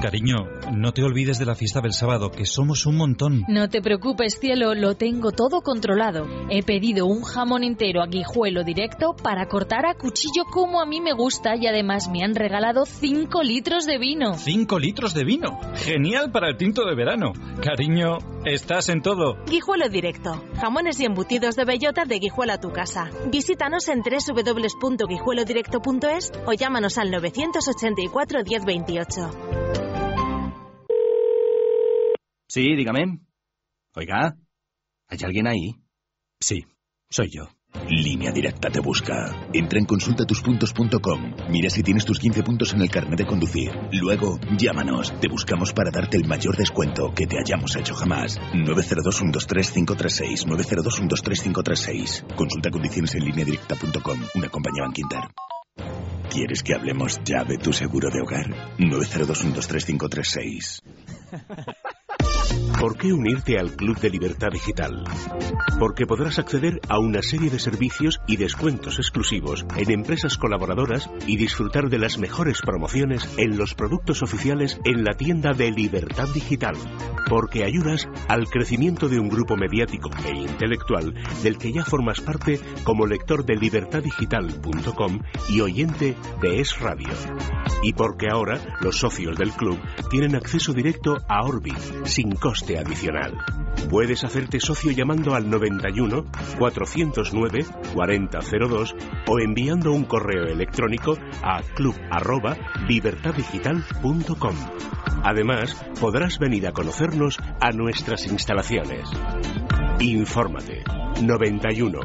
Cariño, 0.02 0.48
no 0.74 0.92
te 0.92 1.04
olvides 1.04 1.40
de 1.40 1.46
la 1.46 1.56
fiesta 1.56 1.82
del 1.82 1.94
sábado, 1.94 2.32
que 2.32 2.46
somos 2.46 2.86
un 2.86 2.98
montón. 2.98 3.44
No 3.48 3.70
te 3.70 3.82
preocupes, 3.82 4.38
cielo, 4.40 4.76
lo 4.76 4.96
tengo 4.96 5.32
todo 5.32 5.62
controlado. 5.62 6.28
He 6.50 6.64
pedido 6.64 7.06
un 7.06 7.24
jamón 7.24 7.64
entero 7.64 8.02
a 8.04 8.08
guijuelo 8.08 8.64
directo 8.64 9.16
para 9.16 9.48
cortar 9.48 9.86
a 9.86 9.96
cuchillo 9.96 10.44
como 10.52 10.82
a 10.82 10.86
mí 10.86 11.02
me 11.02 11.14
gusta 11.14 11.56
y 11.56 11.68
además 11.68 12.10
me 12.10 12.24
han 12.24 12.36
regalado 12.36 12.86
5 12.86 13.44
litros 13.44 13.86
de 13.86 13.98
vino. 13.98 14.34
¿5 14.34 14.80
litros 14.80 15.14
de 15.14 15.24
vino? 15.24 15.60
Genial 15.76 16.32
para 16.32 16.50
el 16.50 16.58
tinto 16.58 16.86
de 16.86 16.96
verano. 16.96 17.34
Cariño, 17.62 18.18
estás 18.46 18.90
en 18.90 19.02
todo. 19.02 19.44
Guijuelo 19.46 19.88
directo. 19.90 20.44
Jamones 20.60 21.00
y 21.00 21.06
embutidos 21.06 21.56
de 21.56 21.66
bellota 21.66 22.06
de 22.06 22.20
Guijuelo 22.20 22.54
a 22.54 22.60
tu 22.60 22.72
casa. 22.72 23.10
Visítanos 23.32 23.88
en 23.88 24.02
www.guijuelodirecto.es 24.02 26.32
o 26.46 26.54
llámanos 26.54 26.98
al 26.98 27.12
984 27.12 28.44
1028. 28.44 29.32
Sí, 32.48 32.76
dígame. 32.76 33.20
Oiga, 33.96 34.38
¿hay 35.08 35.18
alguien 35.24 35.48
ahí? 35.48 35.76
Sí, 36.40 36.66
soy 37.10 37.30
yo. 37.32 37.55
Línea 37.90 38.32
Directa 38.32 38.70
te 38.70 38.80
busca. 38.80 39.36
Entra 39.54 39.80
en 39.80 39.86
consultatuspuntos.com. 39.86 41.36
Mira 41.50 41.70
si 41.70 41.84
tienes 41.84 42.06
tus 42.06 42.20
15 42.20 42.44
puntos 42.44 42.74
en 42.74 42.82
el 42.82 42.90
carnet 42.90 43.20
de 43.20 43.26
conducir. 43.26 43.72
Luego, 43.92 44.40
llámanos. 44.58 45.14
Te 45.20 45.28
buscamos 45.28 45.74
para 45.74 45.92
darte 45.92 46.18
el 46.18 46.28
mayor 46.28 46.56
descuento 46.58 47.14
que 47.14 47.28
te 47.28 47.38
hayamos 47.40 47.76
hecho 47.76 47.94
jamás. 47.94 48.40
902-123-536. 48.54 50.46
902-123-536. 50.46 52.36
Consulta 52.36 52.72
condiciones 52.72 53.14
en 53.16 53.26
lineadirecta.com. 53.26 54.20
Una 54.36 54.50
compañía 54.50 54.86
Inter. 54.96 55.20
¿Quieres 56.30 56.64
que 56.64 56.74
hablemos 56.74 57.20
ya 57.24 57.44
de 57.44 57.58
tu 57.58 57.74
seguro 57.74 58.10
de 58.10 58.22
hogar? 58.22 58.48
902-123-536. 58.78 60.82
¿Por 62.80 62.98
qué 62.98 63.14
unirte 63.14 63.58
al 63.58 63.72
Club 63.72 64.00
de 64.00 64.10
Libertad 64.10 64.50
Digital? 64.52 65.04
Porque 65.80 66.06
podrás 66.06 66.40
acceder 66.40 66.82
a 66.90 67.00
una 67.00 67.22
serie 67.22 67.50
de 67.50 67.60
servicios 67.60 68.20
y 68.28 68.38
descuentos 68.38 69.00
exclusivos 69.00 69.66
en 69.78 69.92
empresas 69.92 70.38
colaboradoras 70.38 71.10
y 71.26 71.38
disfrutar 71.38 71.90
de 71.90 72.00
las 72.00 72.18
mejores 72.18 72.62
promociones 72.62 73.28
en 73.38 73.58
los 73.58 73.74
productos 73.74 74.22
oficiales 74.22 74.80
en 74.84 75.04
la 75.04 75.16
tienda 75.16 75.54
de 75.54 75.72
Libertad 75.72 76.28
Digital. 76.34 76.76
Porque 77.28 77.64
ayudas 77.64 78.08
al 78.28 78.48
crecimiento 78.48 79.10
de 79.10 79.20
un 79.20 79.30
grupo 79.30 79.56
mediático 79.56 80.10
e 80.26 80.38
intelectual 80.38 81.14
del 81.44 81.58
que 81.58 81.72
ya 81.72 81.84
formas 81.84 82.22
parte 82.22 82.60
como 82.84 83.08
lector 83.08 83.46
de 83.46 83.56
libertaddigital.com 83.56 85.20
y 85.50 85.62
oyente 85.62 86.16
de 86.42 86.60
Es 86.60 86.80
Radio. 86.80 87.10
Y 87.82 87.94
porque 87.94 88.28
ahora 88.32 88.60
los 88.82 88.98
socios 88.98 89.38
del 89.38 89.52
club 89.52 89.80
tienen 90.10 90.36
acceso 90.36 90.74
directo 90.74 91.18
a 91.28 91.46
Orbit 91.46 91.78
sin 92.06 92.36
coste 92.36 92.78
adicional. 92.78 93.38
Puedes 93.90 94.24
hacerte 94.24 94.60
socio 94.60 94.92
llamando 94.92 95.34
al 95.36 95.50
91 95.50 96.26
409 96.58 97.66
4002 97.94 98.96
o 99.28 99.40
enviando 99.40 99.92
un 99.92 100.06
correo 100.06 100.46
electrónico 100.46 101.18
a 101.42 101.62
club@libertaddigital.com. 101.62 104.56
Además, 105.24 105.76
podrás 106.00 106.40
venir 106.40 106.68
a 106.68 106.72
a 107.62 107.72
nuestras 107.72 108.26
instalaciones. 108.28 109.08
Infórmate 110.00 110.84
91 111.22 112.00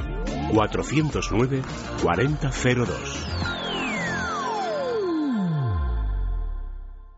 409 0.53 1.63
4002. 2.03 3.27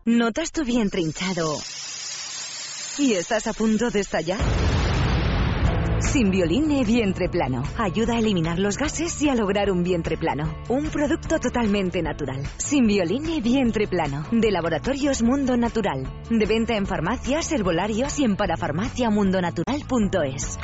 ¿Notas 0.05 0.51
tu 0.51 0.63
vientre 0.65 1.01
hinchado 1.01 1.57
¿Y 2.97 3.13
estás 3.13 3.47
a 3.47 3.53
punto 3.53 3.89
de 3.89 4.01
estallar? 4.01 4.39
Simbioline 6.03 6.83
Vientre 6.83 7.29
Plano. 7.29 7.63
Ayuda 7.77 8.15
a 8.15 8.19
eliminar 8.19 8.59
los 8.59 8.77
gases 8.77 9.21
y 9.21 9.29
a 9.29 9.35
lograr 9.35 9.71
un 9.71 9.83
vientre 9.83 10.17
plano. 10.17 10.53
Un 10.69 10.89
producto 10.89 11.39
totalmente 11.39 12.03
natural. 12.03 12.43
Simbioline 12.57 13.41
Vientre 13.41 13.87
Plano. 13.87 14.25
De 14.31 14.51
Laboratorios 14.51 15.23
Mundo 15.23 15.57
Natural. 15.57 16.07
De 16.29 16.45
venta 16.45 16.75
en 16.75 16.85
farmacias, 16.85 17.51
herbolarios 17.51 18.19
y 18.19 18.25
en 18.25 18.35
parafarmaciamundonatural.es. 18.35 20.59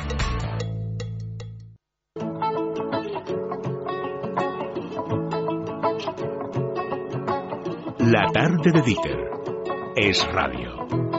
La 7.98 8.30
tarde 8.32 8.70
de 8.72 8.82
Dieter 8.82 9.18
es 9.96 10.24
radio. 10.32 11.09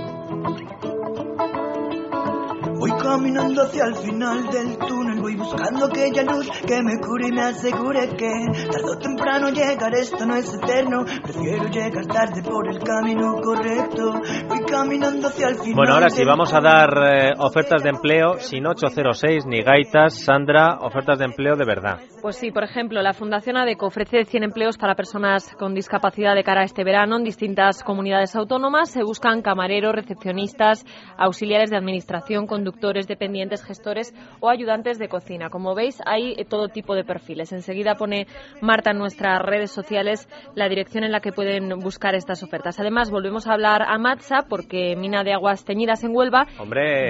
Voy 2.81 2.89
caminando 2.97 3.61
hacia 3.61 3.85
el 3.85 3.95
final 3.95 4.49
del 4.49 4.75
túnel, 4.75 5.20
voy 5.21 5.35
buscando 5.35 5.85
aquella 5.85 6.23
luz 6.23 6.49
que 6.65 6.81
me 6.81 6.97
cure 6.99 7.27
y 7.27 7.31
me 7.31 7.41
asegure 7.41 8.09
que 8.15 8.31
tarde 8.71 8.91
o 8.91 8.97
temprano 8.97 9.49
llegar, 9.49 9.93
esto 9.93 10.25
no 10.25 10.35
es 10.35 10.53
eterno. 10.53 11.05
Prefiero 11.23 11.67
llegar 11.69 12.05
tarde 12.07 12.41
por 12.43 12.67
el 12.67 12.79
camino 12.79 13.35
correcto. 13.41 14.13
Voy 14.47 14.59
caminando 14.65 15.27
hacia 15.27 15.49
el 15.49 15.55
final. 15.55 15.75
Bueno, 15.75 15.93
ahora 15.93 16.09
sí, 16.09 16.23
vamos 16.25 16.53
a 16.53 16.59
dar 16.59 16.89
eh, 16.89 17.33
ofertas 17.37 17.83
de 17.83 17.89
empleo 17.89 18.39
sin 18.39 18.65
806 18.65 19.45
ni 19.45 19.61
gaitas. 19.61 20.19
Sandra, 20.25 20.79
ofertas 20.81 21.19
de 21.19 21.25
empleo 21.25 21.55
de 21.55 21.65
verdad. 21.65 21.99
Pues 22.21 22.35
sí, 22.37 22.51
por 22.51 22.63
ejemplo, 22.63 23.01
la 23.01 23.13
Fundación 23.13 23.57
ADECO 23.57 23.87
ofrece 23.87 24.25
100 24.25 24.43
empleos 24.43 24.77
para 24.77 24.95
personas 24.95 25.53
con 25.57 25.73
discapacidad 25.73 26.35
de 26.35 26.43
cara 26.43 26.61
a 26.61 26.65
este 26.65 26.83
verano 26.83 27.17
en 27.17 27.23
distintas 27.23 27.83
comunidades 27.83 28.35
autónomas. 28.35 28.91
Se 28.91 29.03
buscan 29.03 29.41
camareros, 29.41 29.93
recepcionistas, 29.93 30.85
auxiliares 31.17 31.69
de 31.69 31.77
administración, 31.77 32.47
conductores 32.47 32.71
conductores, 32.71 33.07
dependientes, 33.07 33.63
gestores 33.63 34.13
o 34.39 34.49
ayudantes 34.49 34.97
de 34.97 35.09
cocina. 35.11 35.49
Como 35.49 35.75
veis, 35.75 36.01
hay 36.05 36.33
todo 36.45 36.69
tipo 36.69 36.95
de 36.95 37.03
perfiles. 37.03 37.51
Enseguida 37.51 37.95
pone 37.95 38.25
Marta 38.61 38.91
en 38.91 38.97
nuestras 38.97 39.39
redes 39.41 39.69
sociales 39.69 40.27
la 40.55 40.69
dirección 40.69 41.03
en 41.03 41.11
la 41.11 41.19
que 41.19 41.31
pueden 41.31 41.69
buscar 41.79 42.15
estas 42.15 42.41
ofertas. 42.41 42.79
Además, 42.79 43.11
volvemos 43.11 43.45
a 43.45 43.53
hablar 43.53 43.83
a 43.83 43.97
Matza 43.99 44.45
porque 44.49 44.95
Mina 44.95 45.23
de 45.23 45.33
Aguas 45.33 45.65
Teñidas 45.65 46.03
en 46.03 46.15
Huelva 46.15 46.47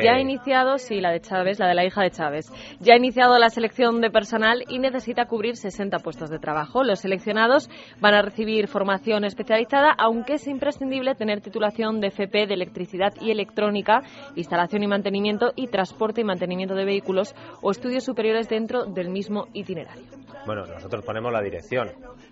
ya 0.04 0.16
ha 0.16 0.20
iniciado, 0.20 0.78
sí, 0.78 1.00
la 1.00 1.12
de 1.12 1.22
Chávez, 1.22 1.60
la 1.60 1.68
de 1.68 1.76
la 1.76 1.86
hija 1.86 2.02
de 2.02 2.12
Chávez, 2.12 2.52
ya 2.80 2.96
ha 2.96 2.98
iniciado 2.98 3.38
la 3.38 3.50
selección 3.50 4.02
de 4.02 4.10
personal 4.10 4.64
y 4.68 4.80
necesita 4.80 5.26
cubrir 5.26 5.56
60 5.56 6.00
puestos 6.00 6.30
de 6.30 6.40
trabajo. 6.40 6.84
Los 6.84 7.02
seleccionados 7.02 7.70
van 8.00 8.16
a 8.16 8.22
recibir 8.24 8.68
formación 8.68 9.24
especializada, 9.24 9.94
aunque 9.98 10.34
es 10.34 10.48
imprescindible 10.48 11.14
tener 11.16 11.42
titulación 11.42 12.02
de 12.02 12.08
FP 12.08 12.48
de 12.48 12.54
electricidad 12.56 13.14
y 13.22 13.30
electrónica, 13.30 14.02
instalación 14.36 14.84
y 14.84 14.88
mantenimiento 14.88 15.52
y 15.56 15.68
transporte 15.68 16.22
y 16.22 16.24
mantenimiento 16.24 16.76
de 16.76 16.86
vehículos 16.86 17.36
o 17.62 17.72
estudios 17.72 17.91
superiores 18.00 18.48
dentro 18.48 18.86
del 18.86 19.10
mismo 19.10 19.48
itinerario. 19.54 20.06
Bueno, 20.46 20.66
nosotros 20.66 21.04
ponemos 21.04 21.32
la 21.34 21.42
dirección. 21.42 21.90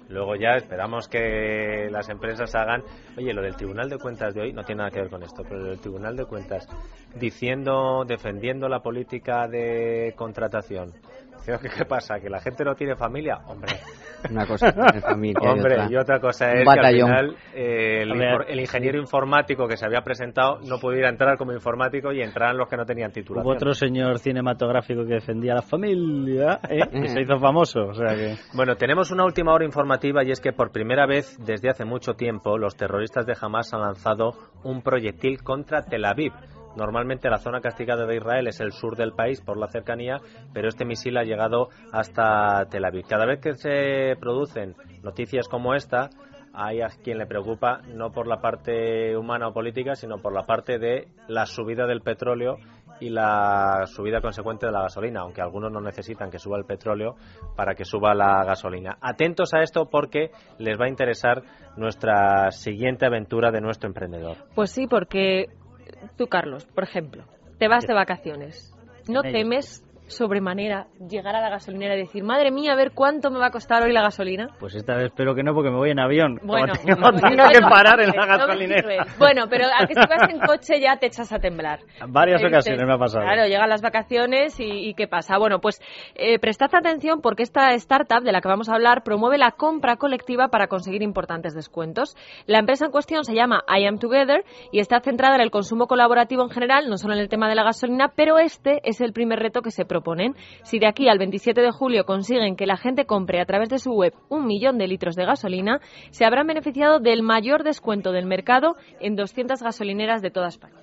Luego 0.08 0.36
ya 0.36 0.56
esperamos 0.56 1.08
que 1.08 1.90
las 1.92 2.10
empresas 2.10 2.56
hagan. 2.56 2.84
Oye, 3.18 3.34
lo 3.34 3.42
del 3.42 3.56
Tribunal 3.56 3.90
de 3.90 3.98
Cuentas 3.98 4.34
de 4.34 4.42
hoy 4.42 4.54
no 4.54 4.64
tiene 4.64 4.80
nada 4.80 4.92
que 4.92 5.02
ver 5.02 5.10
con 5.10 5.24
esto, 5.24 5.44
pero 5.44 5.72
el 5.72 5.80
Tribunal 5.80 6.16
de 6.16 6.26
Cuentas 6.26 6.68
diciendo, 7.16 8.06
defendiendo 8.08 8.70
la 8.70 8.80
política 8.80 9.48
de 9.48 10.14
contratación 10.16 10.94
¿Qué 11.58 11.86
pasa? 11.86 12.20
¿Que 12.20 12.30
la 12.30 12.40
gente 12.40 12.64
no 12.64 12.76
tiene 12.76 12.96
familia? 12.96 13.40
Hombre. 13.48 13.74
Una 14.30 14.46
cosa 14.46 14.68
es 14.68 15.02
familia. 15.02 15.50
Hombre, 15.50 15.78
y 15.90 15.96
otra, 15.96 16.20
cosa 16.20 16.52
es 16.52 16.68
que 16.68 16.80
al 16.80 16.94
final 16.94 17.36
eh, 17.54 18.04
el, 18.48 18.60
ingeniero 18.60 19.00
informático 19.00 19.66
que 19.68 19.78
se 19.78 19.86
había 19.86 20.02
presentado 20.02 20.60
no 20.68 20.78
pudiera 20.78 21.10
entrar 21.10 21.38
como 21.38 21.54
informático 21.54 22.12
y 22.12 22.22
entraran 22.22 22.58
los 22.58 22.68
que 22.68 22.76
no 22.76 22.86
tenían 22.86 23.12
titulación. 23.12 23.46
Hubo 23.46 23.56
otro 23.56 23.74
señor 23.74 24.20
cinematográfico 24.20 25.06
que 25.06 25.16
defendía 25.16 25.54
a 25.54 25.56
la 25.56 25.62
familia 25.62 26.60
¿eh? 26.70 26.82
y 26.92 27.08
se 27.08 27.22
hizo 27.22 27.40
famoso. 27.40 27.88
O 27.88 27.94
sea 27.94 28.14
que... 28.16 28.36
Bueno, 28.54 28.76
tenemos 28.76 29.12
una 29.12 29.24
última 29.24 29.54
hora 29.54 29.66
informativa 29.66 30.24
y 30.24 30.32
es 30.32 30.42
que 30.42 30.52
por 30.52 30.72
primera 30.72 31.06
vez 31.06 31.38
desde 31.40 31.70
hace 31.70 31.86
mucho 31.86 32.14
tiempo 32.14 32.58
los 32.58 32.76
terroristas 32.76 33.26
de 33.26 33.36
Hamas 33.40 33.74
han 33.74 33.82
lanzado 33.82 34.34
un 34.64 34.82
proyectil 34.82 35.42
contra 35.42 35.84
Tel 35.84 36.04
Aviv. 36.04 36.34
Normalmente 36.76 37.30
la 37.30 37.40
zona 37.40 37.62
castigada 37.62 38.06
de 38.06 38.18
Israel 38.18 38.48
es 38.48 38.60
el 38.60 38.72
sur 38.72 38.96
del 38.96 39.14
país 39.14 39.42
por 39.42 39.58
la 39.58 39.68
cercanía, 39.68 40.18
pero 40.54 40.70
este 40.70 40.86
misil 40.86 41.18
ha 41.18 41.24
llegado 41.24 41.70
hasta 41.92 42.66
Tel 42.70 42.86
Aviv. 42.86 43.06
Cada 43.08 43.26
vez 43.26 43.40
que 43.40 43.54
se 43.56 44.16
producen 44.20 44.76
noticias 45.04 45.48
como 45.48 45.74
esta, 45.74 46.10
hay 46.54 46.82
a 46.82 46.88
quien 47.04 47.18
le 47.18 47.26
preocupa 47.26 47.82
no 47.88 48.12
por 48.12 48.28
la 48.28 48.42
parte 48.42 49.16
humana 49.16 49.48
o 49.48 49.54
política, 49.54 49.96
sino 49.96 50.18
por 50.18 50.34
la 50.34 50.44
parte 50.44 50.78
de 50.78 51.08
la 51.28 51.46
subida 51.46 51.86
del 51.86 52.02
petróleo 52.02 52.58
y 53.00 53.10
la 53.10 53.86
subida 53.86 54.20
consecuente 54.22 54.66
de 54.66 54.72
la 54.72 54.82
gasolina, 54.82 55.22
aunque 55.22 55.42
algunos 55.42 55.72
no 55.72 55.80
necesitan 55.80 56.30
que 56.30 56.40
suba 56.40 56.58
el 56.58 56.66
petróleo 56.66 57.16
para 57.56 57.76
que 57.76 57.86
suba 57.86 58.14
la 58.14 58.44
gasolina. 58.44 58.98
Atentos 59.02 59.54
a 59.54 59.62
esto 59.62 59.90
porque 59.90 60.32
les 60.58 60.78
va 60.80 60.86
a 60.86 60.90
interesar 60.90 61.42
nuestra 61.78 62.52
siguiente 62.52 63.06
aventura 63.06 63.52
de 63.52 63.62
nuestro 63.62 63.88
emprendedor. 63.88 64.38
Pues 64.54 64.72
sí, 64.72 64.88
porque 64.88 65.48
tú, 66.18 66.28
Carlos, 66.28 66.66
por 66.66 66.84
ejemplo, 66.84 67.24
te 67.58 67.68
vas 67.68 67.86
de 67.86 67.94
vacaciones. 67.94 68.74
¿No 69.08 69.22
temes 69.22 69.84
sobremanera 70.10 70.88
llegar 71.08 71.36
a 71.36 71.42
la 71.42 71.50
gasolinera 71.50 71.96
y 71.96 72.00
decir, 72.00 72.24
madre 72.24 72.52
mía, 72.52 72.74
a 72.74 72.76
ver 72.76 72.92
cuánto 72.94 73.32
me 73.32 73.40
va 73.40 73.48
a 73.48 73.52
costar 73.52 73.84
hoy 73.84 73.94
la 73.94 74.02
gasolina? 74.02 74.50
Pues 74.60 74.76
esta 74.76 74.96
vez 74.96 75.06
espero 75.06 75.36
que 75.36 75.44
no, 75.44 75.54
porque 75.54 75.70
me 75.70 75.78
voy 75.78 75.92
en 75.92 76.00
avión. 76.00 76.40
Bueno, 76.44 76.74
no 76.86 77.12
tengo 77.14 77.50
que 77.52 77.62
parar 77.62 78.00
en 78.02 78.10
la 78.10 78.26
gasolinera. 78.26 79.06
bueno, 79.18 79.44
pero 79.50 79.66
a 79.68 79.86
que 79.86 79.94
si 79.94 80.00
vas 80.00 80.30
en 80.30 80.40
coche 80.40 80.80
ya 80.80 80.98
te 80.98 81.08
echas 81.08 81.32
a 81.32 81.40
temblar. 81.40 81.80
Varias 82.08 82.44
ocasiones 82.44 82.86
me 82.86 82.94
ha 82.94 82.98
pasado. 82.98 83.24
Claro, 83.24 83.48
llegan 83.48 83.70
las 83.70 83.82
vacaciones 83.82 84.60
y, 84.60 84.94
¿qué 84.96 85.08
pasa? 85.08 85.38
Bueno, 85.38 85.60
pues 85.60 85.82
eh, 86.16 86.40
prestad 86.40 86.74
atención 86.74 87.22
porque 87.22 87.44
esta 87.44 87.74
startup 87.74 88.24
de 88.24 88.32
la 88.32 88.42
que 88.42 88.48
vamos 88.48 88.70
a 88.70 88.74
hablar 88.74 89.04
promueve 89.04 89.38
la 89.38 89.52
compra 89.52 89.98
colectiva 89.98 90.50
para 90.50 90.68
conseguir 90.68 91.02
importantes 91.02 91.54
descuentos. 91.54 92.16
La 92.46 92.60
empresa 92.60 92.86
en 92.86 92.92
cuestión 92.92 93.24
se 93.24 93.36
llama 93.36 93.64
I 93.68 93.86
Am 93.86 94.00
Together 94.00 94.44
y 94.72 94.80
está 94.80 95.00
centrada 95.02 95.36
en 95.36 95.42
el 95.42 95.52
consumo 95.52 95.88
colaborativo 95.88 96.44
en 96.44 96.50
general, 96.50 96.90
no 96.90 96.98
solo 96.98 97.14
en 97.14 97.20
el 97.20 97.30
tema 97.30 97.48
de 97.48 97.56
la 97.56 97.64
gasolina, 97.64 98.14
pero 98.16 98.40
este 98.40 98.82
es 98.84 99.02
el 99.02 99.14
primer 99.14 99.40
reto 99.40 99.62
que 99.62 99.72
se 99.72 99.86
proponen. 100.00 100.34
Si 100.64 100.80
de 100.80 100.88
aquí 100.88 101.10
al 101.10 101.20
27 101.20 101.62
de 101.62 101.72
julio 101.72 102.06
consiguen 102.06 102.56
que 102.56 102.66
la 102.66 102.78
gente 102.78 103.06
compre 103.06 103.42
a 103.42 103.46
través 103.46 103.70
de 103.70 103.80
su 103.80 103.92
web 103.92 104.14
un 104.30 104.46
millón 104.46 104.78
de 104.78 104.88
litros 104.88 105.16
de 105.16 105.26
gasolina, 105.26 105.80
se 106.12 106.26
habrán 106.26 106.48
beneficiado 106.48 107.00
del 107.00 107.22
mayor 107.22 107.64
descuento 107.64 108.12
del 108.12 108.26
mercado 108.26 108.76
en 109.00 109.16
200 109.16 109.62
gasolineras 109.62 110.22
de 110.22 110.32
toda 110.32 110.48
España. 110.48 110.78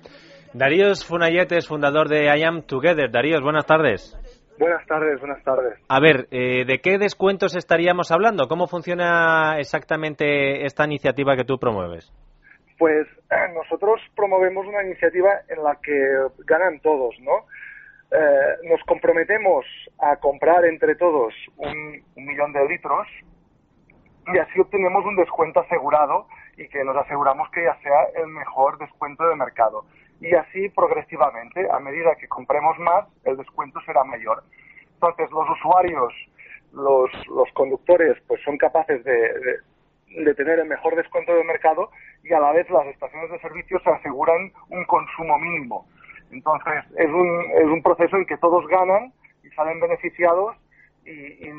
Daríos 0.53 1.05
Funayetes, 1.05 1.67
fundador 1.67 2.09
de 2.09 2.25
I 2.25 2.43
Am 2.43 2.61
Together. 2.61 3.11
Daríos, 3.11 3.41
buenas 3.41 3.65
tardes. 3.65 4.15
Buenas 4.59 4.85
tardes, 4.87 5.19
buenas 5.19 5.43
tardes. 5.43 5.79
A 5.87 5.99
ver, 5.99 6.27
eh, 6.31 6.65
¿de 6.65 6.79
qué 6.79 6.97
descuentos 6.97 7.55
estaríamos 7.55 8.11
hablando? 8.11 8.47
¿Cómo 8.47 8.65
funciona 8.67 9.59
exactamente 9.59 10.65
esta 10.65 10.85
iniciativa 10.85 11.35
que 11.35 11.43
tú 11.43 11.59
promueves? 11.59 12.11
Pues 12.79 13.07
nosotros 13.53 14.01
promovemos 14.15 14.65
una 14.65 14.83
iniciativa 14.83 15.29
en 15.49 15.63
la 15.63 15.77
que 15.81 15.93
ganan 16.45 16.79
todos, 16.81 17.15
¿no? 17.19 17.45
Eh, 18.09 18.67
nos 18.69 18.81
comprometemos 18.83 19.65
a 19.99 20.15
comprar 20.15 20.63
entre 20.65 20.95
todos 20.95 21.33
un, 21.57 22.03
millón 22.15 22.53
de 22.53 22.65
litros 22.67 23.05
y 24.33 24.37
así 24.37 24.59
obtenemos 24.61 25.05
un 25.05 25.17
descuento 25.17 25.59
asegurado 25.59 26.27
y 26.57 26.69
que 26.69 26.83
nos 26.85 26.95
aseguramos 26.95 27.49
que 27.51 27.63
ya 27.63 27.77
sea 27.81 28.03
el 28.15 28.27
mejor 28.27 28.77
descuento 28.77 29.27
de 29.27 29.35
mercado. 29.35 29.85
Y 30.21 30.33
así 30.33 30.69
progresivamente, 30.69 31.67
a 31.69 31.79
medida 31.79 32.15
que 32.15 32.27
compremos 32.27 32.79
más, 32.79 33.05
el 33.25 33.35
descuento 33.35 33.79
será 33.81 34.03
mayor. 34.05 34.43
Entonces, 34.93 35.29
los 35.31 35.47
usuarios, 35.49 36.13
los, 36.71 37.11
los 37.27 37.51
conductores, 37.53 38.17
pues 38.27 38.41
son 38.43 38.57
capaces 38.57 39.03
de, 39.03 39.59
de 40.07 40.33
tener 40.33 40.59
el 40.59 40.67
mejor 40.67 40.95
descuento 40.95 41.35
de 41.35 41.43
mercado 41.43 41.91
y 42.23 42.33
a 42.33 42.39
la 42.39 42.51
vez 42.53 42.69
las 42.69 42.87
estaciones 42.87 43.29
de 43.31 43.39
servicio 43.39 43.79
se 43.81 43.89
aseguran 43.89 44.51
un 44.69 44.85
consumo 44.85 45.37
mínimo. 45.37 45.85
Entonces, 46.31 46.83
es 46.97 47.09
un, 47.09 47.45
es 47.55 47.65
un 47.65 47.81
proceso 47.81 48.17
en 48.17 48.25
que 48.25 48.37
todos 48.37 48.65
ganan 48.67 49.13
y 49.43 49.49
salen 49.49 49.79
beneficiados 49.79 50.55
y, 51.05 51.11
y, 51.11 51.51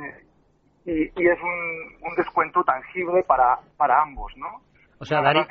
y, 0.84 1.28
es 1.28 1.38
un, 1.42 2.08
un, 2.08 2.14
descuento 2.16 2.62
tangible 2.64 3.22
para, 3.22 3.58
para 3.76 4.02
ambos, 4.02 4.32
¿no? 4.36 4.62
O 5.00 5.04
sea, 5.04 5.22
Darius, 5.22 5.46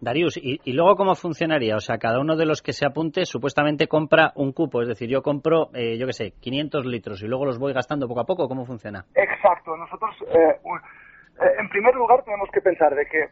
Darius 0.00 0.36
¿y, 0.36 0.60
¿y, 0.64 0.72
luego 0.72 0.96
cómo 0.96 1.14
funcionaría? 1.14 1.76
O 1.76 1.80
sea, 1.80 1.98
cada 1.98 2.18
uno 2.18 2.36
de 2.36 2.44
los 2.44 2.60
que 2.60 2.72
se 2.72 2.84
apunte 2.84 3.24
supuestamente 3.24 3.86
compra 3.86 4.32
un 4.34 4.52
cupo, 4.52 4.82
es 4.82 4.88
decir, 4.88 5.08
yo 5.08 5.22
compro, 5.22 5.68
eh, 5.74 5.96
yo 5.96 6.06
qué 6.06 6.12
sé, 6.12 6.32
500 6.40 6.84
litros 6.86 7.22
y 7.22 7.28
luego 7.28 7.44
los 7.44 7.58
voy 7.58 7.72
gastando 7.72 8.08
poco 8.08 8.20
a 8.20 8.24
poco, 8.24 8.48
¿cómo 8.48 8.64
funciona? 8.64 9.04
Exacto, 9.14 9.76
nosotros, 9.76 10.10
eh, 10.22 10.58
eh, 10.60 11.60
en 11.60 11.68
primer 11.68 11.94
lugar, 11.94 12.24
tenemos 12.24 12.48
que 12.52 12.60
pensar 12.60 12.94
de 12.96 13.06
que 13.06 13.28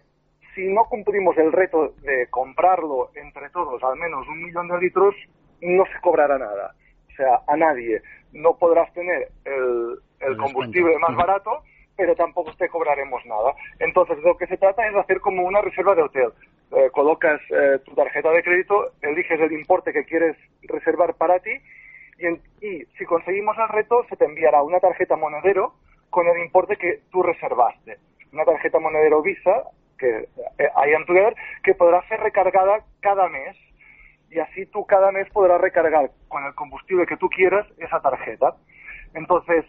si 0.57 0.67
no 0.67 0.87
cumplimos 0.87 1.37
el 1.37 1.53
reto 1.53 1.95
de 2.01 2.27
comprarlo 2.29 3.11
entre 3.15 3.51
todos 3.51 3.81
al 3.85 3.97
menos 3.97 4.27
un 4.27 4.43
millón 4.43 4.67
de 4.69 4.79
litros, 4.79 5.15
no 5.61 5.85
se 5.85 6.01
cobrará 6.01 6.39
nada. 6.39 6.75
O 7.13 7.15
sea, 7.15 7.41
a 7.47 7.57
nadie. 7.57 8.01
No 8.33 8.57
podrás 8.57 8.93
tener 8.93 9.29
el, 9.45 10.37
combustible 10.37 10.99
más 10.99 11.15
barato, 11.15 11.63
pero 11.95 12.15
tampoco 12.17 12.55
te 12.57 12.69
cobraremos 12.69 13.25
nada. 13.27 13.55
Entonces, 13.79 14.19
lo 14.25 14.37
que 14.37 14.47
se 14.47 14.57
trata 14.57 14.87
es 14.89 14.97
hacer 14.97 15.21
como 15.21 15.45
una 15.45 15.61
reserva 15.61 15.95
de 15.95 16.03
hotel. 16.03 16.33
Eh, 16.73 16.91
colocas 16.91 17.41
eh, 17.51 17.79
tu 17.85 17.95
tarjeta 17.95 18.31
de 18.31 18.43
crédito, 18.43 18.93
eliges 19.03 19.39
el 19.39 19.53
importe 19.53 19.93
que 19.93 20.05
quieres 20.05 20.37
reservar 20.63 21.15
para 21.15 21.39
ti 21.39 21.53
y, 22.19 22.67
y 22.67 22.85
si 22.99 23.05
conseguimos 23.05 23.57
el 23.59 23.69
reto, 23.69 24.05
se 24.09 24.17
te 24.17 24.25
enviará 24.25 24.63
una 24.63 24.81
tarjeta 24.81 25.17
monedero 25.17 25.75
con 26.11 26.27
el 26.27 26.39
importe 26.43 26.77
que 26.77 27.03
tú 27.11 27.23
reservaste. 27.23 27.99
Una 28.33 28.45
tarjeta 28.45 28.81
monedero 28.81 29.23
Visa, 29.23 29.63
que 29.99 30.29
hay 30.75 30.93
en 30.93 31.07
Together, 31.07 31.35
que 31.63 31.75
podrá 31.75 32.07
ser 32.09 32.21
recargada 32.21 32.85
cada 33.01 33.29
mes 33.29 33.57
y 34.31 34.39
así 34.39 34.67
tú 34.67 34.85
cada 34.87 35.13
mes 35.13 35.29
podrás 35.31 35.61
recargar 35.61 36.11
con 36.29 36.45
el 36.45 36.55
combustible 36.55 37.07
que 37.07 37.17
tú 37.17 37.29
quieras 37.29 37.67
esa 37.79 38.01
tarjeta. 38.01 38.55
Entonces, 39.15 39.65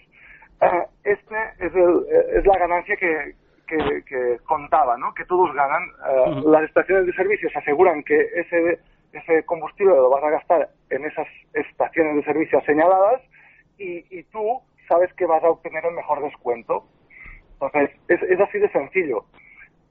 eh, 0.61 0.85
este 1.03 1.35
es, 1.59 1.73
el, 1.75 2.05
es, 2.35 2.45
la 2.45 2.57
ganancia 2.57 2.95
que, 2.97 3.35
que, 3.67 4.39
contaba, 4.45 4.97
¿no? 4.97 5.13
Que 5.13 5.25
todos 5.25 5.53
ganan. 5.53 5.83
Eh, 5.83 6.41
las 6.45 6.63
estaciones 6.63 7.05
de 7.05 7.13
servicio 7.13 7.49
se 7.49 7.59
aseguran 7.59 8.03
que 8.03 8.19
ese, 8.35 8.79
ese 9.13 9.43
combustible 9.45 9.93
lo 9.95 10.09
vas 10.09 10.23
a 10.23 10.31
gastar 10.31 10.69
en 10.89 11.05
esas 11.05 11.27
estaciones 11.53 12.15
de 12.15 12.23
servicio 12.23 12.61
señaladas 12.61 13.21
y, 13.77 14.05
y 14.09 14.23
tú 14.23 14.61
sabes 14.87 15.13
que 15.13 15.25
vas 15.25 15.43
a 15.43 15.49
obtener 15.49 15.85
el 15.85 15.93
mejor 15.93 16.21
descuento. 16.23 16.85
Entonces, 17.53 17.91
es, 18.07 18.21
es 18.23 18.39
así 18.39 18.59
de 18.59 18.69
sencillo. 18.69 19.25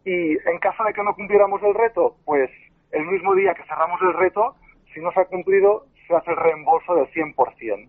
Y 0.06 0.38
en 0.38 0.58
caso 0.60 0.84
de 0.84 0.92
que 0.94 1.02
no 1.02 1.14
cumpliéramos 1.14 1.60
el 1.64 1.74
reto, 1.74 2.14
pues 2.24 2.48
el 2.92 3.04
mismo 3.06 3.34
día 3.34 3.52
que 3.54 3.64
cerramos 3.64 4.00
el 4.02 4.14
reto, 4.14 4.54
si 4.94 5.00
no 5.00 5.10
se 5.10 5.20
ha 5.20 5.24
cumplido, 5.24 5.86
se 6.06 6.14
hace 6.14 6.30
el 6.30 6.36
reembolso 6.36 6.94
del 6.94 7.06
100% 7.08 7.88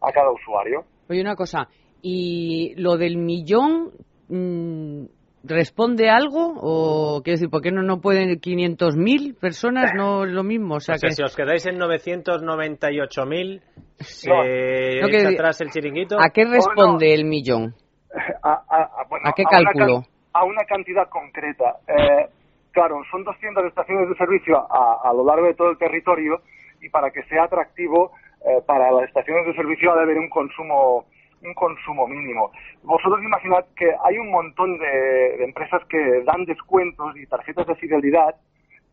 a 0.00 0.10
cada 0.10 0.30
usuario. 0.30 0.84
Oye, 1.10 1.20
una 1.20 1.36
cosa, 1.36 1.68
¿y 2.00 2.74
lo 2.76 2.96
del 2.96 3.18
millón 3.18 3.90
mm, 4.28 5.04
responde 5.44 6.08
algo? 6.08 6.54
¿O 6.56 7.20
quiero 7.22 7.34
decir, 7.34 7.50
por 7.50 7.60
qué 7.60 7.70
no, 7.70 7.82
no 7.82 8.00
pueden 8.00 8.40
500.000 8.40 9.38
personas? 9.38 9.92
No 9.94 10.24
es 10.24 10.32
lo 10.32 10.42
mismo. 10.42 10.76
O 10.76 10.80
sea, 10.80 10.94
que... 10.96 11.10
si 11.10 11.22
os 11.22 11.36
quedáis 11.36 11.66
en 11.66 11.78
998.000, 11.78 13.60
se 13.98 14.30
echa 14.30 15.28
atrás 15.28 15.60
el 15.60 15.68
chiringuito. 15.68 16.16
¿A 16.18 16.30
qué 16.30 16.46
responde 16.46 17.12
el 17.12 17.26
millón? 17.26 17.74
¿A, 18.42 19.32
qué 19.36 19.44
cálculo? 19.44 20.04
A 20.32 20.44
una 20.44 20.64
cantidad 20.64 21.08
concreta. 21.08 21.78
Eh, 21.86 22.28
claro, 22.72 23.02
son 23.10 23.24
200 23.24 23.64
estaciones 23.64 24.08
de 24.08 24.14
servicio 24.16 24.66
a, 24.70 25.12
lo 25.12 25.24
largo 25.24 25.46
de 25.46 25.54
todo 25.54 25.70
el 25.70 25.78
territorio 25.78 26.42
y 26.80 26.88
para 26.88 27.10
que 27.10 27.22
sea 27.24 27.44
atractivo 27.44 28.12
eh, 28.44 28.62
para 28.66 28.90
las 28.90 29.04
estaciones 29.04 29.46
de 29.46 29.54
servicio 29.54 29.92
ha 29.92 29.96
de 29.96 30.02
haber 30.02 30.18
un 30.18 30.30
consumo 30.30 31.06
un 31.42 31.54
consumo 31.54 32.06
mínimo. 32.06 32.52
Vosotros 32.82 33.22
imaginad 33.22 33.64
que 33.76 33.90
hay 34.04 34.18
un 34.18 34.30
montón 34.30 34.78
de, 34.78 35.44
empresas 35.44 35.82
que 35.86 36.22
dan 36.24 36.44
descuentos 36.44 37.16
y 37.16 37.26
tarjetas 37.26 37.66
de 37.66 37.76
fidelidad, 37.76 38.34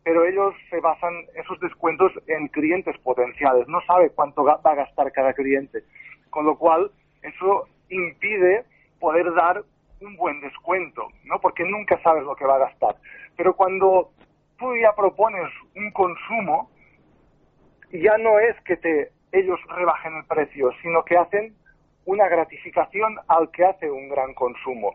pero 0.02 0.24
ellos 0.24 0.54
se 0.70 0.80
basan 0.80 1.12
esos 1.34 1.60
descuentos 1.60 2.12
en 2.26 2.48
clientes 2.48 2.96
potenciales. 2.98 3.68
No 3.68 3.80
sabe 3.82 4.10
cuánto 4.10 4.44
va 4.44 4.60
a 4.62 4.74
gastar 4.74 5.12
cada 5.12 5.34
cliente. 5.34 5.82
Con 6.30 6.46
lo 6.46 6.56
cual, 6.56 6.90
eso 7.22 7.68
impide 7.90 8.64
poder 8.98 9.32
dar 9.34 9.62
un 10.00 10.16
buen 10.16 10.40
descuento, 10.40 11.08
¿no? 11.24 11.40
Porque 11.40 11.64
nunca 11.64 12.00
sabes 12.02 12.24
lo 12.24 12.36
que 12.36 12.44
va 12.44 12.56
a 12.56 12.66
gastar. 12.70 12.96
Pero 13.36 13.54
cuando 13.54 14.10
tú 14.58 14.76
ya 14.76 14.94
propones 14.94 15.48
un 15.74 15.90
consumo, 15.92 16.70
ya 17.92 18.16
no 18.18 18.38
es 18.38 18.60
que 18.62 18.76
te 18.76 19.12
ellos 19.32 19.60
rebajen 19.68 20.16
el 20.16 20.24
precio, 20.24 20.70
sino 20.82 21.04
que 21.04 21.16
hacen 21.16 21.54
una 22.06 22.28
gratificación 22.28 23.18
al 23.28 23.50
que 23.50 23.64
hace 23.64 23.90
un 23.90 24.08
gran 24.08 24.32
consumo. 24.34 24.94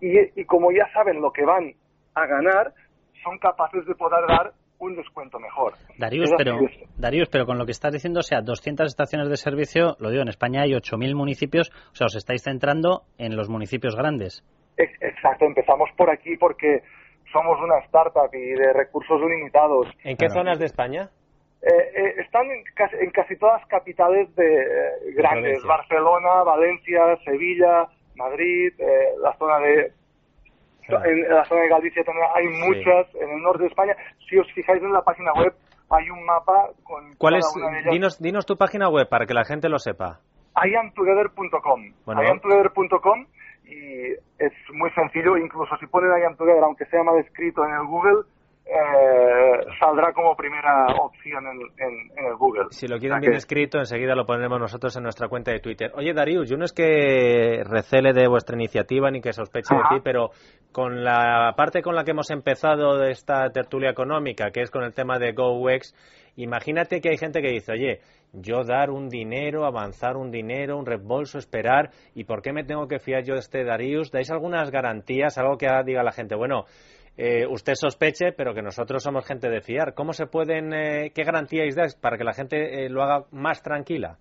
Y, 0.00 0.40
y 0.40 0.44
como 0.46 0.72
ya 0.72 0.90
saben 0.92 1.20
lo 1.20 1.32
que 1.32 1.44
van 1.44 1.74
a 2.14 2.26
ganar, 2.26 2.72
son 3.22 3.38
capaces 3.38 3.84
de 3.86 3.94
poder 3.94 4.26
dar 4.26 4.54
un 4.84 4.96
descuento 4.96 5.38
mejor. 5.38 5.74
Darius, 5.98 6.30
pero, 6.36 6.58
Darius, 6.96 7.28
pero 7.30 7.46
con 7.46 7.58
lo 7.58 7.64
que 7.64 7.72
estás 7.72 7.92
diciendo, 7.92 8.20
o 8.20 8.22
sea, 8.22 8.40
200 8.40 8.86
estaciones 8.86 9.28
de 9.28 9.36
servicio, 9.36 9.96
lo 9.98 10.10
digo, 10.10 10.22
en 10.22 10.28
España 10.28 10.62
hay 10.62 10.72
8.000 10.72 11.14
municipios, 11.14 11.70
o 11.92 11.94
sea, 11.94 12.06
os 12.06 12.16
estáis 12.16 12.42
centrando 12.42 13.02
en 13.18 13.36
los 13.36 13.48
municipios 13.48 13.96
grandes. 13.96 14.44
Exacto, 14.76 15.46
empezamos 15.46 15.88
por 15.96 16.10
aquí 16.10 16.36
porque 16.36 16.82
somos 17.32 17.58
una 17.60 17.78
startup 17.86 18.32
y 18.32 18.52
de 18.52 18.72
recursos 18.72 19.20
limitados. 19.20 19.88
¿En 20.02 20.16
qué 20.16 20.28
zonas 20.28 20.58
de 20.58 20.66
España? 20.66 21.10
Eh, 21.62 21.68
eh, 21.68 22.14
están 22.18 22.50
en 22.50 22.62
casi, 22.74 22.96
en 22.96 23.10
casi, 23.10 23.36
todas 23.36 23.64
capitales 23.66 24.34
de 24.36 24.44
eh, 24.44 25.14
grandes, 25.16 25.62
Barcelona, 25.64 26.42
Valencia, 26.44 27.16
Sevilla, 27.24 27.88
Madrid, 28.16 28.72
la 29.20 29.34
zona 29.38 29.58
de 29.60 29.92
en 30.88 31.28
la 31.28 31.44
zona 31.44 31.62
de 31.62 31.68
Galicia 31.68 32.04
también 32.04 32.26
hay 32.34 32.46
muchas, 32.48 33.14
en 33.14 33.30
el 33.30 33.42
norte 33.42 33.62
de 33.62 33.68
España. 33.68 33.96
Si 34.28 34.38
os 34.38 34.50
fijáis 34.52 34.82
en 34.82 34.92
la 34.92 35.02
página 35.02 35.32
web, 35.32 35.54
hay 35.90 36.10
un 36.10 36.24
mapa 36.24 36.70
con. 36.82 37.14
¿Cuál 37.16 37.36
es? 37.36 37.54
Dinos, 37.90 38.20
dinos 38.20 38.46
tu 38.46 38.56
página 38.56 38.88
web 38.88 39.08
para 39.08 39.26
que 39.26 39.34
la 39.34 39.44
gente 39.44 39.68
lo 39.68 39.78
sepa. 39.78 40.20
iamtogether.com. 40.62 41.92
Bueno. 42.04 42.22
iamtogether.com 42.22 43.26
y 43.64 44.12
es 44.38 44.52
muy 44.72 44.90
sencillo, 44.90 45.36
incluso 45.36 45.76
si 45.78 45.86
ponen 45.86 46.10
I 46.10 46.36
Together, 46.36 46.62
aunque 46.62 46.84
sea 46.86 47.02
mal 47.02 47.18
escrito 47.18 47.64
en 47.64 47.72
el 47.72 47.86
Google, 47.86 48.24
eh, 48.66 49.66
saldrá 49.78 50.12
como 50.14 50.34
primera 50.34 50.86
opción 50.98 51.44
en, 51.46 52.26
el 52.26 52.36
Google. 52.36 52.64
Si 52.70 52.88
lo 52.88 52.98
quieren 52.98 53.20
bien 53.20 53.34
escrito, 53.34 53.78
enseguida 53.78 54.14
lo 54.14 54.24
ponemos 54.24 54.58
nosotros 54.58 54.96
en 54.96 55.02
nuestra 55.02 55.28
cuenta 55.28 55.50
de 55.50 55.60
Twitter. 55.60 55.92
Oye, 55.94 56.14
Darius, 56.14 56.48
yo 56.48 56.56
no 56.56 56.64
es 56.64 56.72
que 56.72 57.62
recele 57.62 58.14
de 58.14 58.26
vuestra 58.26 58.56
iniciativa 58.56 59.10
ni 59.10 59.20
que 59.20 59.34
sospeche 59.34 59.74
de 59.74 59.82
ti, 59.90 60.00
pero 60.02 60.30
con 60.72 61.04
la 61.04 61.52
parte 61.56 61.82
con 61.82 61.94
la 61.94 62.04
que 62.04 62.12
hemos 62.12 62.30
empezado 62.30 62.96
de 62.96 63.10
esta 63.10 63.50
tertulia 63.50 63.90
económica, 63.90 64.50
que 64.50 64.62
es 64.62 64.70
con 64.70 64.82
el 64.82 64.94
tema 64.94 65.18
de 65.18 65.32
GoWex, 65.32 65.94
imagínate 66.36 67.02
que 67.02 67.10
hay 67.10 67.18
gente 67.18 67.42
que 67.42 67.50
dice, 67.50 67.72
oye, 67.72 68.00
yo 68.32 68.64
dar 68.64 68.90
un 68.90 69.10
dinero, 69.10 69.66
avanzar 69.66 70.16
un 70.16 70.30
dinero, 70.30 70.78
un 70.78 70.86
reembolso, 70.86 71.38
esperar, 71.38 71.90
¿y 72.14 72.24
por 72.24 72.40
qué 72.40 72.52
me 72.52 72.64
tengo 72.64 72.88
que 72.88 72.98
fiar 72.98 73.24
yo 73.24 73.34
de 73.34 73.40
este 73.40 73.62
Darius? 73.62 74.10
¿Dais 74.10 74.30
algunas 74.30 74.70
garantías, 74.70 75.36
algo 75.36 75.58
que 75.58 75.68
diga 75.84 76.02
la 76.02 76.12
gente, 76.12 76.34
bueno, 76.34 76.64
eh, 77.16 77.46
usted 77.46 77.74
sospeche, 77.74 78.32
pero 78.32 78.54
que 78.54 78.62
nosotros 78.62 79.02
somos 79.02 79.26
gente 79.26 79.48
de 79.48 79.60
fiar. 79.60 79.94
¿Cómo 79.94 80.12
se 80.12 80.26
pueden, 80.26 80.72
eh, 80.72 81.12
qué 81.14 81.22
garantías 81.22 81.76
dais 81.76 81.94
para 81.94 82.16
que 82.16 82.24
la 82.24 82.32
gente 82.32 82.84
eh, 82.84 82.88
lo 82.88 83.02
haga 83.02 83.24
más 83.30 83.62
tranquila? 83.62 84.18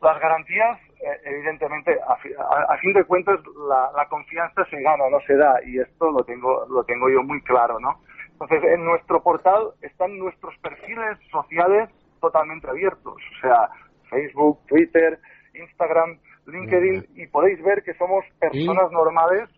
las 0.00 0.20
garantías, 0.20 0.78
evidentemente, 1.24 1.98
a, 2.06 2.76
fin 2.78 2.92
de 2.92 3.02
cuentas, 3.04 3.40
la, 3.68 4.06
confianza 4.08 4.64
se 4.70 4.80
gana, 4.80 5.10
no 5.10 5.18
se 5.26 5.34
da, 5.34 5.58
y 5.66 5.80
esto 5.80 6.12
lo 6.12 6.22
tengo, 6.22 6.64
lo 6.68 6.84
tengo 6.84 7.10
yo 7.10 7.24
muy 7.24 7.42
claro, 7.42 7.80
¿no? 7.80 8.00
Entonces, 8.30 8.62
en 8.72 8.84
nuestro 8.84 9.20
portal 9.20 9.72
están 9.80 10.16
nuestros 10.16 10.56
perfiles 10.58 11.18
sociales 11.32 11.88
totalmente 12.20 12.68
abiertos, 12.68 13.14
o 13.14 13.40
sea, 13.40 13.68
Facebook, 14.10 14.60
Twitter, 14.68 15.18
Instagram, 15.54 16.20
LinkedIn, 16.46 17.06
y 17.16 17.26
podéis 17.26 17.60
ver 17.64 17.82
que 17.82 17.94
somos 17.94 18.24
personas 18.38 18.92
normales 18.92 19.48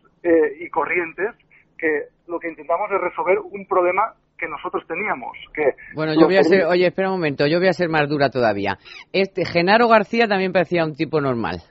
y 0.60 0.70
corrientes 0.70 1.34
que 1.78 2.08
lo 2.26 2.38
que 2.38 2.48
intentamos 2.48 2.90
es 2.90 3.00
resolver 3.00 3.38
un 3.38 3.66
problema 3.66 4.14
que 4.38 4.48
nosotros 4.48 4.84
teníamos. 4.86 5.36
Que 5.54 5.74
bueno, 5.94 6.14
yo 6.14 6.26
voy 6.26 6.36
a 6.36 6.42
ser, 6.42 6.64
oye, 6.64 6.86
espera 6.86 7.08
un 7.08 7.16
momento, 7.16 7.46
yo 7.46 7.58
voy 7.58 7.68
a 7.68 7.72
ser 7.72 7.88
más 7.88 8.08
dura 8.08 8.30
todavía. 8.30 8.78
Este 9.12 9.44
Genaro 9.44 9.88
García 9.88 10.26
también 10.26 10.52
parecía 10.52 10.84
un 10.84 10.94
tipo 10.94 11.20
normal. 11.20 11.62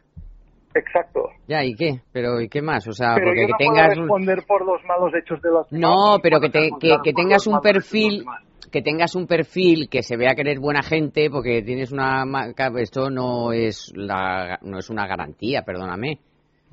Exacto. 0.75 1.29
Ya, 1.47 1.63
¿y 1.63 1.75
qué? 1.75 2.01
Pero 2.11 2.41
¿y 2.41 2.49
qué 2.49 2.61
más? 2.61 2.87
O 2.87 2.93
sea, 2.93 3.13
pero 3.15 3.27
porque 3.27 3.41
yo 3.41 3.47
no 3.49 3.57
que 3.57 3.63
tengas 3.63 3.87
puedo 3.89 4.01
responder 4.01 4.43
por 4.47 4.65
los 4.65 4.83
malos 4.85 5.13
hechos 5.13 5.41
de 5.41 5.51
los 5.51 5.71
No, 5.71 6.17
pero 6.21 6.39
que, 6.39 6.49
que, 6.49 7.13
tengas 7.13 7.45
un 7.47 7.59
perfil 7.61 8.25
que 8.71 8.81
tengas 8.81 9.13
un 9.13 9.27
perfil 9.27 9.87
que 9.87 10.01
se 10.01 10.17
vea 10.17 10.33
que 10.33 10.41
eres 10.41 10.59
buena 10.59 10.81
gente 10.81 11.29
porque 11.29 11.61
tienes 11.61 11.91
una 11.91 12.25
esto 12.79 13.11
no 13.11 13.51
es 13.51 13.91
la 13.95 14.57
no 14.63 14.79
es 14.79 14.89
una 14.89 15.05
garantía, 15.05 15.61
perdóname. 15.61 16.19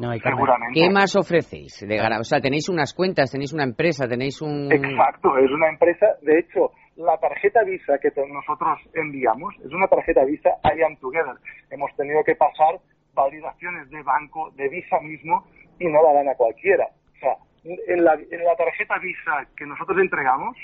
No, 0.00 0.16
Seguramente. 0.16 0.80
¿Qué 0.80 0.88
más 0.88 1.14
ofrecéis? 1.14 1.84
De, 1.86 2.00
o 2.00 2.24
sea, 2.24 2.40
tenéis 2.40 2.70
unas 2.70 2.94
cuentas, 2.94 3.30
tenéis 3.30 3.52
una 3.52 3.64
empresa, 3.64 4.08
tenéis 4.08 4.40
un... 4.40 4.72
Exacto, 4.72 5.36
es 5.36 5.50
una 5.50 5.68
empresa. 5.68 6.06
De 6.22 6.38
hecho, 6.38 6.72
la 6.96 7.18
tarjeta 7.18 7.62
Visa 7.64 7.98
que 7.98 8.08
nosotros 8.26 8.80
enviamos 8.94 9.54
es 9.62 9.70
una 9.70 9.86
tarjeta 9.88 10.24
Visa 10.24 10.56
I 10.64 10.82
am 10.82 10.96
Together. 10.96 11.36
Hemos 11.68 11.94
tenido 11.96 12.24
que 12.24 12.34
pasar 12.34 12.80
validaciones 13.12 13.90
de 13.90 14.02
banco, 14.02 14.50
de 14.56 14.70
Visa 14.70 14.98
mismo, 15.00 15.44
y 15.78 15.84
no 15.84 16.02
la 16.02 16.14
dan 16.14 16.28
a 16.30 16.34
cualquiera. 16.34 16.88
O 17.16 17.18
sea, 17.20 17.36
en 17.64 18.02
la, 18.02 18.14
en 18.14 18.44
la 18.44 18.56
tarjeta 18.56 18.98
Visa 19.00 19.52
que 19.54 19.66
nosotros 19.66 19.98
entregamos, 20.00 20.56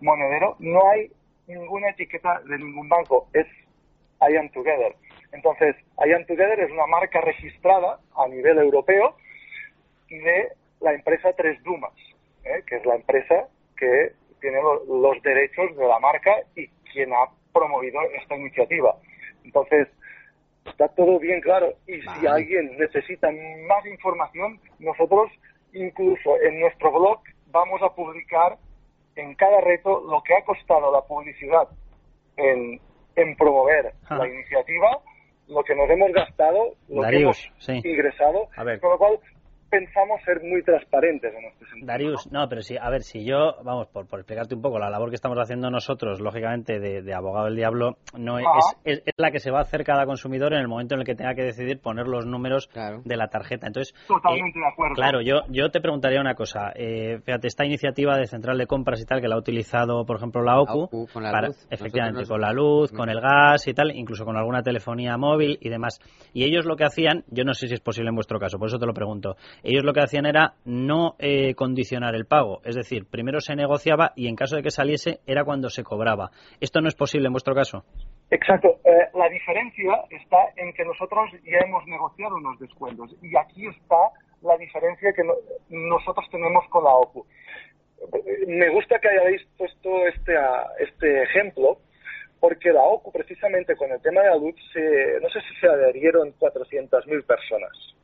monedero, 0.00 0.54
no 0.60 0.80
hay 0.92 1.10
ninguna 1.48 1.90
etiqueta 1.90 2.40
de 2.48 2.58
ningún 2.58 2.88
banco. 2.88 3.26
Es 3.32 3.46
I 4.20 4.36
am 4.36 4.48
Together. 4.50 4.94
Entonces, 5.34 5.74
I 5.98 6.24
Together 6.26 6.60
es 6.60 6.70
una 6.70 6.86
marca 6.86 7.20
registrada 7.20 7.98
a 8.16 8.28
nivel 8.28 8.56
europeo 8.58 9.16
de 10.08 10.52
la 10.80 10.92
empresa 10.92 11.32
Tres 11.32 11.60
Dumas, 11.64 11.92
¿eh? 12.44 12.62
que 12.66 12.76
es 12.76 12.86
la 12.86 12.94
empresa 12.94 13.48
que 13.76 14.12
tiene 14.40 14.58
los 14.62 15.22
derechos 15.22 15.76
de 15.76 15.88
la 15.88 15.98
marca 15.98 16.30
y 16.54 16.68
quien 16.92 17.12
ha 17.12 17.26
promovido 17.52 18.00
esta 18.12 18.36
iniciativa. 18.36 18.94
Entonces, 19.42 19.88
está 20.66 20.86
todo 20.88 21.18
bien 21.18 21.40
claro. 21.40 21.74
Y 21.88 22.00
si 22.00 22.26
alguien 22.28 22.76
necesita 22.78 23.28
más 23.66 23.84
información, 23.86 24.60
nosotros 24.78 25.32
incluso 25.72 26.40
en 26.42 26.60
nuestro 26.60 26.92
blog 26.92 27.20
vamos 27.50 27.82
a 27.82 27.92
publicar 27.92 28.56
en 29.16 29.34
cada 29.34 29.60
reto 29.60 30.00
lo 30.08 30.22
que 30.22 30.34
ha 30.34 30.44
costado 30.44 30.92
la 30.92 31.02
publicidad 31.02 31.68
en, 32.36 32.80
promover 33.36 33.94
la 34.10 34.28
iniciativa 34.28 35.00
lo 35.48 35.62
que 35.62 35.74
nos 35.74 35.88
hemos 35.90 36.12
gastado, 36.12 36.74
lo 36.88 37.02
que 37.02 37.16
hemos 37.20 37.50
ingresado, 37.68 38.48
con 38.80 38.90
lo 38.90 38.98
cual 38.98 39.18
pensamos 39.74 40.22
ser 40.24 40.40
muy 40.42 40.62
transparentes 40.62 41.34
en 41.34 41.44
este 41.46 41.64
sentido. 41.66 41.86
Darius, 41.86 42.30
no, 42.30 42.48
pero 42.48 42.62
sí, 42.62 42.76
a 42.80 42.88
ver, 42.90 43.02
si 43.02 43.24
yo, 43.24 43.56
vamos, 43.64 43.88
por, 43.88 44.06
por 44.06 44.20
explicarte 44.20 44.54
un 44.54 44.62
poco, 44.62 44.78
la 44.78 44.88
labor 44.88 45.10
que 45.10 45.16
estamos 45.16 45.36
haciendo 45.38 45.68
nosotros, 45.70 46.20
lógicamente, 46.20 46.78
de, 46.78 47.14
abogado 47.14 47.46
del 47.46 47.56
diablo, 47.56 47.96
no 48.16 48.38
es, 48.38 48.46
es, 48.84 49.02
la 49.16 49.30
que 49.30 49.40
se 49.40 49.50
va 49.50 49.58
a 49.58 49.62
hacer 49.62 49.84
cada 49.84 50.06
consumidor 50.06 50.52
en 50.52 50.60
el 50.60 50.68
momento 50.68 50.94
en 50.94 51.00
el 51.00 51.06
que 51.06 51.14
tenga 51.14 51.34
que 51.34 51.42
decidir 51.42 51.80
poner 51.80 52.06
los 52.06 52.24
números 52.24 52.70
de 53.04 53.16
la 53.16 53.28
tarjeta. 53.28 53.66
Entonces, 53.66 53.94
Totalmente 54.06 54.58
de 54.58 54.66
acuerdo. 54.66 54.94
Claro, 54.94 55.20
yo, 55.20 55.40
yo 55.48 55.70
te 55.70 55.80
preguntaría 55.80 56.20
una 56.20 56.34
cosa. 56.34 56.72
Eh, 56.76 57.18
fíjate, 57.24 57.48
esta 57.48 57.64
iniciativa 57.64 58.16
de 58.16 58.26
central 58.26 58.58
de 58.58 58.66
compras 58.66 59.00
y 59.00 59.06
tal, 59.06 59.20
que 59.20 59.28
la 59.28 59.34
ha 59.34 59.38
utilizado, 59.38 60.04
por 60.06 60.16
ejemplo, 60.16 60.42
la 60.42 60.60
OCU, 60.60 61.08
con 61.12 61.22
la 61.22 61.42
luz. 61.42 61.66
efectivamente, 61.70 62.26
con 62.26 62.40
la 62.40 62.52
luz, 62.52 62.92
con 62.92 63.08
el 63.08 63.20
gas 63.20 63.66
y 63.66 63.74
tal, 63.74 63.90
incluso 63.94 64.24
con 64.24 64.36
alguna 64.36 64.62
telefonía 64.62 65.16
móvil 65.16 65.58
y 65.60 65.68
demás. 65.68 65.98
Y 66.32 66.44
ellos 66.44 66.64
lo 66.64 66.76
que 66.76 66.84
hacían, 66.84 67.24
yo 67.28 67.44
no 67.44 67.54
sé 67.54 67.66
si 67.68 67.74
es 67.74 67.80
posible 67.80 68.10
en 68.10 68.14
vuestro 68.14 68.38
caso, 68.38 68.58
por 68.58 68.68
eso 68.68 68.78
te 68.78 68.86
lo 68.86 68.94
pregunto, 68.94 69.36
ellos 69.64 69.82
lo 69.82 69.94
que 69.94 70.00
hacían 70.00 70.26
era 70.26 70.54
no 70.66 71.16
eh, 71.18 71.54
condicionar 71.54 72.14
el 72.14 72.26
pago. 72.26 72.60
Es 72.64 72.76
decir, 72.76 73.06
primero 73.10 73.40
se 73.40 73.56
negociaba 73.56 74.12
y 74.14 74.28
en 74.28 74.36
caso 74.36 74.56
de 74.56 74.62
que 74.62 74.70
saliese 74.70 75.20
era 75.26 75.42
cuando 75.42 75.70
se 75.70 75.82
cobraba. 75.82 76.30
¿Esto 76.60 76.82
no 76.82 76.88
es 76.88 76.94
posible 76.94 77.28
en 77.28 77.32
vuestro 77.32 77.54
caso? 77.54 77.82
Exacto. 78.30 78.76
Eh, 78.84 79.08
la 79.14 79.26
diferencia 79.30 80.04
está 80.10 80.36
en 80.56 80.70
que 80.74 80.84
nosotros 80.84 81.30
ya 81.44 81.58
hemos 81.64 81.86
negociado 81.86 82.36
unos 82.36 82.58
descuentos 82.58 83.16
y 83.22 83.34
aquí 83.38 83.66
está 83.66 83.96
la 84.42 84.58
diferencia 84.58 85.14
que 85.14 85.22
nosotros 85.70 86.26
tenemos 86.30 86.68
con 86.68 86.84
la 86.84 86.90
OCU. 86.90 87.24
Me 88.46 88.68
gusta 88.68 88.98
que 88.98 89.08
hayáis 89.08 89.46
puesto 89.56 90.06
este, 90.08 90.34
este 90.80 91.22
ejemplo 91.22 91.78
porque 92.38 92.70
la 92.70 92.82
OCU 92.82 93.10
precisamente 93.12 93.74
con 93.76 93.90
el 93.90 94.02
tema 94.02 94.20
de 94.20 94.28
la 94.28 94.36
luz, 94.36 94.54
se, 94.74 95.18
no 95.22 95.28
sé 95.30 95.40
si 95.40 95.58
se 95.58 95.66
adherieron 95.66 96.34
400.000 96.38 97.24
personas 97.24 97.94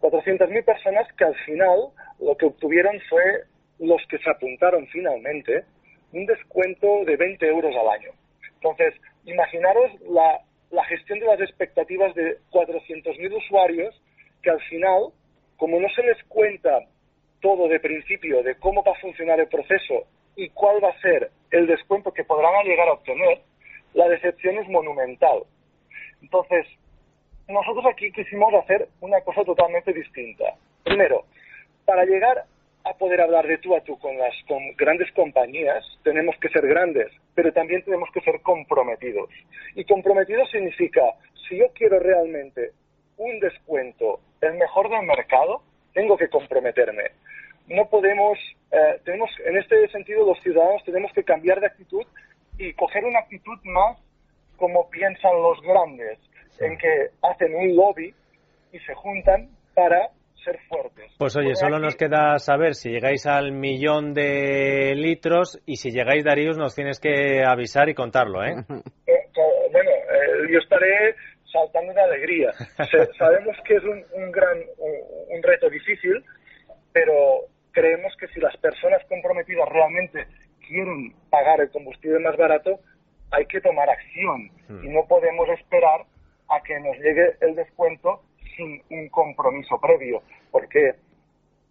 400.000 0.00 0.64
personas 0.64 1.06
que 1.14 1.24
al 1.24 1.34
final 1.44 1.78
lo 2.20 2.36
que 2.36 2.46
obtuvieron 2.46 2.98
fue 3.08 3.44
los 3.78 4.00
que 4.08 4.18
se 4.18 4.30
apuntaron 4.30 4.86
finalmente 4.88 5.64
un 6.12 6.26
descuento 6.26 7.04
de 7.04 7.16
20 7.16 7.46
euros 7.46 7.74
al 7.76 7.88
año. 7.88 8.10
Entonces, 8.54 8.94
imaginaros 9.24 10.00
la, 10.08 10.40
la 10.70 10.84
gestión 10.84 11.18
de 11.20 11.26
las 11.26 11.40
expectativas 11.40 12.14
de 12.14 12.38
400.000 12.50 13.36
usuarios 13.36 13.94
que 14.42 14.50
al 14.50 14.60
final, 14.62 15.12
como 15.56 15.80
no 15.80 15.88
se 15.90 16.02
les 16.02 16.22
cuenta 16.24 16.80
todo 17.40 17.68
de 17.68 17.80
principio 17.80 18.42
de 18.42 18.54
cómo 18.56 18.82
va 18.82 18.92
a 18.92 19.00
funcionar 19.00 19.40
el 19.40 19.48
proceso 19.48 20.04
y 20.36 20.48
cuál 20.50 20.82
va 20.82 20.90
a 20.90 21.00
ser 21.00 21.30
el 21.50 21.66
descuento 21.66 22.12
que 22.12 22.24
podrán 22.24 22.64
llegar 22.64 22.88
a 22.88 22.94
obtener, 22.94 23.40
la 23.94 24.08
decepción 24.08 24.58
es 24.58 24.68
monumental. 24.68 25.42
Entonces, 26.22 26.66
nosotros 27.48 27.86
aquí 27.86 28.10
quisimos 28.12 28.52
hacer 28.54 28.88
una 29.00 29.20
cosa 29.20 29.44
totalmente 29.44 29.92
distinta. 29.92 30.54
Primero, 30.84 31.24
para 31.84 32.04
llegar 32.04 32.44
a 32.84 32.92
poder 32.94 33.20
hablar 33.20 33.46
de 33.46 33.58
tú 33.58 33.74
a 33.74 33.80
tú 33.80 33.98
con 33.98 34.16
las 34.16 34.34
grandes 34.76 35.10
compañías, 35.12 35.84
tenemos 36.04 36.36
que 36.40 36.48
ser 36.48 36.66
grandes, 36.66 37.08
pero 37.34 37.52
también 37.52 37.82
tenemos 37.82 38.08
que 38.12 38.20
ser 38.20 38.40
comprometidos. 38.42 39.30
Y 39.74 39.84
comprometidos 39.84 40.50
significa, 40.50 41.02
si 41.48 41.58
yo 41.58 41.66
quiero 41.74 41.98
realmente 41.98 42.72
un 43.16 43.40
descuento, 43.40 44.20
el 44.40 44.54
mejor 44.54 44.88
del 44.88 45.02
mercado, 45.02 45.62
tengo 45.94 46.16
que 46.16 46.28
comprometerme. 46.28 47.10
No 47.68 47.88
podemos, 47.88 48.38
eh, 48.70 49.00
tenemos, 49.04 49.30
en 49.44 49.56
este 49.56 49.88
sentido, 49.88 50.24
los 50.24 50.40
ciudadanos 50.42 50.84
tenemos 50.84 51.12
que 51.12 51.24
cambiar 51.24 51.60
de 51.60 51.66
actitud 51.66 52.04
y 52.58 52.72
coger 52.74 53.04
una 53.04 53.20
actitud 53.20 53.58
más 53.64 53.98
como 54.56 54.88
piensan 54.90 55.42
los 55.42 55.60
grandes 55.62 56.18
en 56.60 56.76
que 56.78 57.10
hacen 57.22 57.54
un 57.54 57.76
lobby 57.76 58.14
y 58.72 58.78
se 58.80 58.94
juntan 58.94 59.48
para 59.74 60.10
ser 60.44 60.58
fuertes. 60.68 61.12
Pues 61.18 61.36
oye, 61.36 61.54
solo 61.54 61.78
nos 61.78 61.96
queda 61.96 62.38
saber 62.38 62.74
si 62.74 62.90
llegáis 62.90 63.26
al 63.26 63.52
millón 63.52 64.14
de 64.14 64.94
litros 64.94 65.60
y 65.66 65.76
si 65.76 65.90
llegáis, 65.90 66.24
Darius, 66.24 66.56
nos 66.56 66.74
tienes 66.74 67.00
que 67.00 67.42
avisar 67.44 67.88
y 67.88 67.94
contarlo, 67.94 68.44
¿eh? 68.44 68.54
eh 69.06 69.12
bueno, 69.72 69.90
eh, 69.90 70.52
yo 70.52 70.58
estaré 70.58 71.14
saltando 71.52 71.92
de 71.92 72.00
alegría. 72.00 72.52
Sabemos 73.18 73.56
que 73.64 73.76
es 73.76 73.82
un, 73.82 74.04
un 74.12 74.30
gran 74.30 74.58
un, 74.78 75.42
reto 75.42 75.68
difícil, 75.68 76.24
pero 76.92 77.46
creemos 77.72 78.14
que 78.18 78.28
si 78.28 78.40
las 78.40 78.56
personas 78.58 79.02
comprometidas 79.08 79.68
realmente 79.68 80.26
quieren 80.66 81.12
pagar 81.30 81.60
el 81.60 81.70
combustible 81.70 82.18
más 82.20 82.36
barato, 82.36 82.80
hay 83.30 83.46
que 83.46 83.60
tomar 83.60 83.88
acción 83.90 84.50
hmm. 84.68 84.84
y 84.84 84.88
no 84.88 85.06
podemos 85.08 85.48
esperar 85.50 86.06
a 86.48 86.60
que 86.62 86.78
nos 86.80 86.96
llegue 86.98 87.36
el 87.40 87.54
descuento 87.54 88.22
sin 88.56 88.80
un 88.90 89.08
compromiso 89.08 89.78
previo, 89.80 90.22
porque 90.50 90.94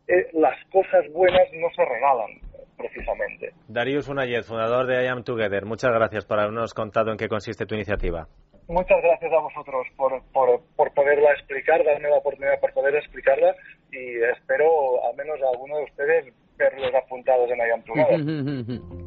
eh, 0.07 0.27
las 0.33 0.55
cosas 0.71 1.11
buenas 1.13 1.47
no 1.53 1.67
se 1.75 1.85
regalan. 1.85 2.39
precisamente. 2.77 3.51
Darius 3.69 4.09
Unayez, 4.09 4.45
fundador 4.45 4.85
de 4.85 5.03
I 5.03 5.07
Am 5.07 5.23
Together, 5.23 5.65
muchas 5.65 5.91
gracias 5.91 6.25
por 6.25 6.39
habernos 6.39 6.73
contado 6.73 7.11
en 7.11 7.17
qué 7.17 7.27
consiste 7.27 7.65
tu 7.65 7.73
iniciativa. 7.73 8.27
Muchas 8.67 9.01
gracias 9.01 9.31
a 9.31 9.39
vosotros 9.39 9.87
por, 9.95 10.23
por, 10.33 10.61
por 10.75 10.93
poderla 10.93 11.31
explicar, 11.33 11.83
darme 11.85 12.09
la 12.09 12.17
oportunidad 12.17 12.59
por 12.59 12.73
poder 12.73 12.95
explicarla 12.95 13.55
y 13.91 14.21
espero 14.37 15.05
al 15.07 15.15
menos 15.15 15.39
a 15.41 15.49
alguno 15.53 15.77
de 15.77 15.83
ustedes 15.83 16.33
verlos 16.57 16.93
apuntados 16.95 17.49
en 17.51 17.57
I 17.57 17.71
Am 17.71 17.83
Together. 17.83 18.81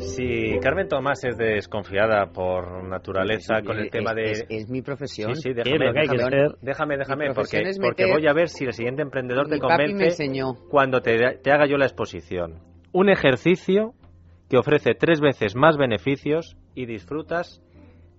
Si 0.00 0.58
Carmen 0.60 0.88
Tomás 0.88 1.22
es 1.24 1.36
desconfiada 1.36 2.26
por 2.32 2.82
naturaleza 2.88 3.62
con 3.62 3.78
el 3.78 3.90
tema 3.90 4.14
de... 4.14 4.46
Es, 4.48 4.68
mi 4.68 4.82
profesión. 4.82 5.34
Sí, 5.36 5.42
sí, 5.42 5.52
déjame, 5.52 5.92
déjame, 6.62 6.96
déjame, 6.96 7.34
porque, 7.34 7.62
porque 7.80 8.06
voy 8.10 8.26
a 8.26 8.32
ver 8.32 8.48
si 8.48 8.64
el 8.64 8.72
siguiente 8.72 9.02
emprendedor 9.02 9.48
te 9.48 9.58
convence 9.58 10.26
cuando 10.70 11.00
te, 11.00 11.38
te 11.42 11.50
haga 11.52 11.66
yo 11.66 11.76
la 11.76 11.86
exposición. 11.86 12.60
Un 12.92 13.10
ejercicio 13.10 13.94
que 14.48 14.58
ofrece 14.58 14.94
tres 14.94 15.20
veces 15.20 15.54
más 15.54 15.76
beneficios 15.76 16.56
y 16.74 16.86
disfrutas 16.86 17.62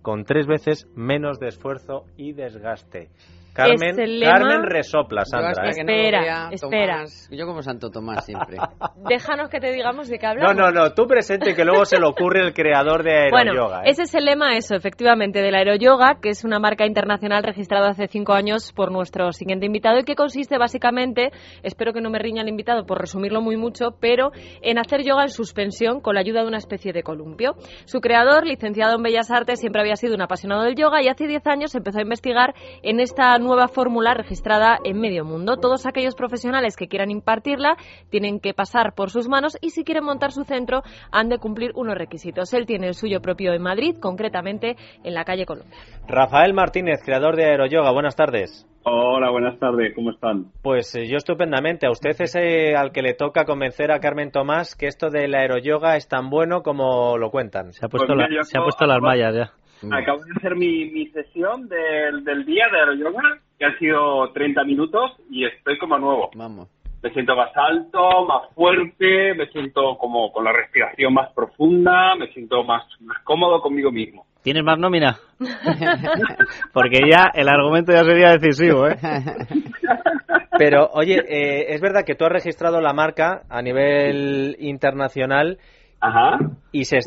con 0.02 0.24
tres 0.24 0.48
veces 0.48 0.88
menos 0.96 1.40
de 1.40 1.48
esfuerzo 1.48 2.06
y 2.18 2.34
desgaste. 2.34 3.10
Carmen, 3.54 3.96
Carmen 4.24 4.64
resopla, 4.64 5.26
Sandra. 5.26 5.66
¿eh? 5.66 5.72
espera, 5.72 6.50
espera. 6.52 7.04
yo 7.30 7.46
como 7.46 7.62
Santo 7.62 7.90
Tomás 7.90 8.26
siempre. 8.26 8.58
Déjanos 9.10 9.50
que 9.50 9.60
te 9.60 9.74
digamos 9.74 10.08
de 10.08 10.18
qué 10.18 10.26
hablamos. 10.26 10.56
No, 10.56 10.72
no, 10.72 10.72
no, 10.72 10.94
tú 10.94 11.06
presente 11.06 11.54
que 11.54 11.66
luego 11.66 11.84
se 11.84 12.00
le 12.00 12.08
ocurre 12.08 12.40
el 12.46 12.54
creador 12.54 13.04
de 13.04 13.12
Aeroyoga. 13.12 13.68
Bueno, 13.68 13.82
¿eh? 13.84 13.90
ese 13.90 14.04
es 14.04 14.16
el 14.16 14.24
lema, 14.24 14.56
eso, 14.56 14.76
efectivamente, 14.76 15.42
del 15.42 15.56
Aeroyoga, 15.56 16.20
que 16.22 16.30
es 16.30 16.46
una 16.46 16.60
marca 16.60 16.86
internacional 16.86 17.44
registrada 17.44 17.90
hace 17.90 18.08
cinco 18.08 18.34
años 18.34 18.72
por 18.72 18.90
nuestro 18.90 19.34
siguiente 19.34 19.66
invitado 19.66 20.00
y 20.00 20.04
que 20.04 20.16
consiste 20.16 20.58
básicamente, 20.58 21.32
espero 21.62 21.92
que 21.92 22.00
no 22.00 22.10
me 22.10 22.20
riña 22.20 22.44
el 22.44 22.50
invitado 22.50 22.86
por 22.86 23.02
resumirlo 23.02 23.42
muy 23.42 23.58
mucho, 23.58 23.98
pero 24.00 24.32
en 24.62 24.80
hacer 24.80 25.04
yoga 25.04 25.24
en 25.24 25.30
suspensión 25.30 26.00
con 26.00 26.16
la 26.16 26.22
ayuda 26.22 26.42
de 26.42 26.48
una 26.48 26.58
especie 26.58 26.94
de 26.94 27.04
columpio. 27.04 27.56
Su 27.84 28.00
creador, 28.00 28.46
licenciado 28.46 28.96
en 28.96 29.04
Bellas 29.04 29.30
Artes, 29.30 29.60
siempre 29.60 29.82
había 29.82 29.98
sido 29.98 30.16
un 30.16 30.22
apasionado 30.22 30.64
del 30.64 30.76
yoga 30.76 31.02
y 31.04 31.10
hace 31.10 31.28
diez 31.28 31.46
años 31.48 31.76
empezó 31.76 32.00
a 32.00 32.04
investigar 32.04 32.54
en 32.82 33.02
esta 33.02 33.38
nueva 33.42 33.51
fórmula 33.68 34.14
registrada 34.14 34.80
en 34.84 35.00
medio 35.00 35.26
mundo. 35.26 35.58
Todos 35.58 35.86
aquellos 35.86 36.16
profesionales 36.16 36.76
que 36.76 36.88
quieran 36.88 37.12
impartirla 37.12 37.78
tienen 38.10 38.40
que 38.40 38.54
pasar 38.54 38.94
por 38.94 39.10
sus 39.10 39.28
manos 39.28 39.58
y 39.62 39.72
si 39.72 39.84
quieren 39.84 40.04
montar 40.04 40.32
su 40.32 40.44
centro 40.44 40.82
han 41.12 41.30
de 41.30 41.38
cumplir 41.38 41.72
unos 41.76 41.98
requisitos. 41.98 42.54
Él 42.54 42.66
tiene 42.66 42.88
el 42.88 42.94
suyo 42.94 43.22
propio 43.22 43.54
en 43.54 43.62
Madrid, 43.62 43.96
concretamente 44.00 44.76
en 45.04 45.14
la 45.14 45.24
calle 45.24 45.46
Colombia. 45.46 45.78
Rafael 46.08 46.54
Martínez, 46.54 47.02
creador 47.04 47.36
de 47.36 47.46
Aeroyoga, 47.46 47.92
buenas 47.92 48.16
tardes. 48.16 48.68
Hola, 48.84 49.30
buenas 49.30 49.60
tardes, 49.60 49.94
¿cómo 49.94 50.10
están? 50.10 50.46
Pues 50.64 50.96
eh, 50.96 51.08
yo 51.08 51.18
estupendamente. 51.18 51.86
A 51.86 51.92
usted 51.92 52.20
es 52.20 52.36
eh, 52.36 52.76
al 52.76 52.92
que 52.92 53.04
le 53.04 53.14
toca 53.14 53.46
convencer 53.46 53.92
a 53.92 54.00
Carmen 54.00 54.32
Tomás 54.32 54.76
que 54.76 54.88
esto 54.88 55.12
del 55.12 55.36
aeroyoga 55.36 55.98
es 55.98 56.08
tan 56.08 56.32
bueno 56.32 56.64
como 56.64 57.16
lo 57.18 57.30
cuentan. 57.30 57.74
Se 57.74 57.86
ha 57.86 57.90
puesto, 57.90 58.12
pues 58.16 58.48
se 58.48 58.58
ha 58.58 58.64
puesto 58.64 58.88
las 58.88 59.00
mallas 59.00 59.36
ya. 59.36 59.61
Acabo 59.92 60.20
de 60.24 60.32
hacer 60.38 60.56
mi, 60.56 60.86
mi 60.92 61.08
sesión 61.08 61.68
del, 61.68 62.24
del 62.24 62.46
día 62.46 62.66
de 62.72 62.80
aeroyoga, 62.80 63.40
que 63.58 63.66
ha 63.66 63.78
sido 63.80 64.32
30 64.32 64.64
minutos, 64.64 65.12
y 65.30 65.46
estoy 65.46 65.78
como 65.78 65.98
nuevo. 65.98 66.30
Vamos. 66.36 66.70
Me 67.02 67.10
siento 67.14 67.36
más 67.36 67.50
alto, 67.56 68.26
más 68.28 68.54
fuerte, 68.54 69.34
me 69.34 69.48
siento 69.48 69.98
como 69.98 70.32
con 70.32 70.44
la 70.44 70.54
respiración 70.54 71.14
más 71.14 71.34
profunda, 71.34 72.16
me 72.16 72.28
siento 72.28 72.64
más, 72.64 72.84
más 73.00 73.18
cómodo 73.24 73.60
conmigo 73.60 73.92
mismo. 73.92 74.26
¿Tienes 74.44 74.64
más 74.64 74.78
nómina? 74.78 75.18
Porque 76.74 77.00
ya 77.10 77.32
el 77.34 77.48
argumento 77.50 77.92
ya 77.92 78.04
sería 78.04 78.38
decisivo, 78.38 78.88
¿eh? 78.88 78.98
Pero, 80.58 80.90
oye, 80.94 81.16
eh, 81.28 81.74
es 81.74 81.82
verdad 81.82 82.04
que 82.06 82.14
tú 82.14 82.26
has 82.26 82.32
registrado 82.32 82.82
la 82.82 82.94
marca 82.94 83.44
a 83.50 83.62
nivel 83.62 84.56
internacional. 84.60 85.58
Ajá. 86.00 86.38
¿Y 86.72 86.86
se, 86.86 87.00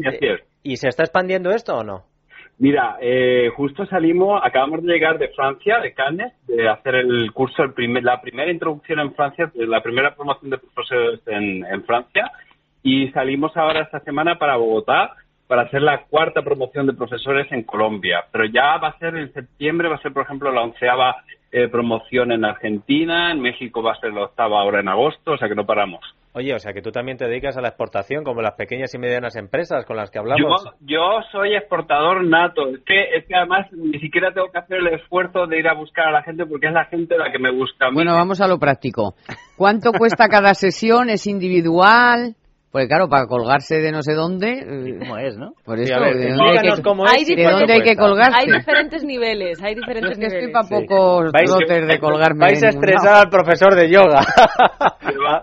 ¿Y 0.63 0.77
se 0.77 0.89
está 0.89 1.05
expandiendo 1.05 1.51
esto 1.51 1.75
o 1.75 1.85
no? 1.85 2.05
Mira, 2.59 2.97
eh, 3.01 3.51
justo 3.57 3.85
salimos, 3.87 4.41
acabamos 4.43 4.83
de 4.83 4.93
llegar 4.93 5.19
de 5.19 5.29
Francia, 5.29 5.81
de 5.81 5.93
Cannes, 5.93 6.33
de 6.47 6.69
hacer 6.69 6.95
el 6.95 7.33
curso, 7.33 7.63
el 7.65 7.73
primer, 7.73 8.05
la 8.05 8.21
primera 8.21 8.51
introducción 8.51 9.01
en 9.01 9.15
Francia, 9.15 9.51
la 9.55 9.83
primera 9.83 10.15
promoción 10.15 10.51
de 10.51 10.59
profesores 10.59 11.21
en, 11.27 11.65
en 11.65 11.85
Francia, 11.85 12.31
y 12.83 13.09
salimos 13.09 13.57
ahora 13.57 13.83
esta 13.83 14.01
semana 14.01 14.39
para 14.39 14.57
Bogotá 14.57 15.17
para 15.47 15.63
hacer 15.63 15.83
la 15.83 16.05
cuarta 16.05 16.43
promoción 16.43 16.87
de 16.87 16.95
profesores 16.95 17.51
en 17.51 17.65
Colombia. 17.65 18.25
Pero 18.31 18.45
ya 18.47 18.77
va 18.79 18.89
a 18.89 18.99
ser 18.99 19.17
en 19.17 19.33
septiembre, 19.33 19.89
va 19.89 19.97
a 19.97 20.03
ser, 20.03 20.13
por 20.13 20.23
ejemplo, 20.23 20.51
la 20.51 20.63
onceava 20.63 21.17
eh, 21.53 21.69
promoción 21.69 22.33
en 22.33 22.45
Argentina, 22.45 23.31
en 23.31 23.41
México 23.41 23.83
va 23.83 23.93
a 23.93 24.01
ser 24.01 24.13
la 24.13 24.25
octava 24.25 24.61
ahora 24.61 24.81
en 24.81 24.89
agosto, 24.89 25.33
o 25.33 25.39
sea 25.39 25.49
que 25.49 25.55
no 25.55 25.67
paramos. 25.67 26.01
Oye, 26.37 26.53
o 26.53 26.59
sea 26.59 26.73
que 26.73 26.83
tú 26.83 26.91
también 26.91 27.17
te 27.17 27.29
dedicas 27.29 27.57
a 27.57 27.61
la 27.61 27.69
exportación, 27.69 28.25
como 28.25 28.43
las 28.43 28.57
pequeñas 28.57 28.93
y 28.93 28.99
medianas 28.99 29.37
empresas 29.37 29.87
con 29.87 29.97
las 29.97 30.11
que 30.11 30.19
hablamos. 30.19 30.65
Yo, 30.81 31.21
soy 31.31 31.55
exportador 31.55 32.25
nato. 32.25 32.71
Es 32.71 32.81
que, 32.85 33.17
es 33.17 33.25
que 33.29 33.37
además 33.37 33.69
ni 33.71 34.01
siquiera 34.01 34.33
tengo 34.35 34.51
que 34.51 34.59
hacer 34.59 34.79
el 34.79 34.89
esfuerzo 34.89 35.47
de 35.47 35.61
ir 35.61 35.69
a 35.69 35.75
buscar 35.75 36.09
a 36.09 36.11
la 36.11 36.25
gente 36.25 36.45
porque 36.45 36.67
es 36.67 36.73
la 36.73 36.87
gente 36.87 37.17
la 37.17 37.31
que 37.31 37.39
me 37.39 37.53
busca. 37.53 37.87
Bueno, 37.93 38.15
vamos 38.15 38.41
a 38.41 38.49
lo 38.49 38.59
práctico. 38.59 39.15
¿Cuánto 39.57 39.93
cuesta 39.93 40.27
cada 40.27 40.55
sesión? 40.55 41.09
¿Es 41.09 41.29
individual? 41.29 42.35
Porque 42.75 42.89
claro, 42.89 43.09
para 43.09 43.29
colgarse 43.29 43.77
de 43.81 43.93
no 43.93 44.03
sé 44.03 44.15
dónde... 44.15 44.51
Eh, 44.51 44.99
¿Cómo 44.99 45.17
es, 45.17 45.39
no? 45.39 45.53
Por 45.65 45.79
eso, 45.79 45.95
¿de, 45.95 46.35
dónde 46.35 46.59
hay, 46.59 46.75
que, 46.75 46.83
cómo 46.83 47.07
es, 47.07 47.29
¿de 47.29 47.45
dónde 47.45 47.73
hay 47.73 47.83
que 47.83 47.95
colgarse? 47.95 48.37
Hay 48.37 48.51
diferentes 48.51 49.05
niveles, 49.05 49.63
hay 49.63 49.77
diferentes 49.77 50.11
es 50.11 50.19
que 50.19 50.27
niveles. 50.27 50.49
estoy 50.49 50.53
para 50.53 50.69
pocos 50.69 51.31
trotes 51.31 51.87
de 51.87 51.99
colgarme. 52.01 52.41
Vais 52.41 52.65
a 52.65 52.71
estresar 52.71 53.27
al 53.27 53.31
profesor 53.31 53.77
de 53.77 53.89
yoga. 53.89 54.23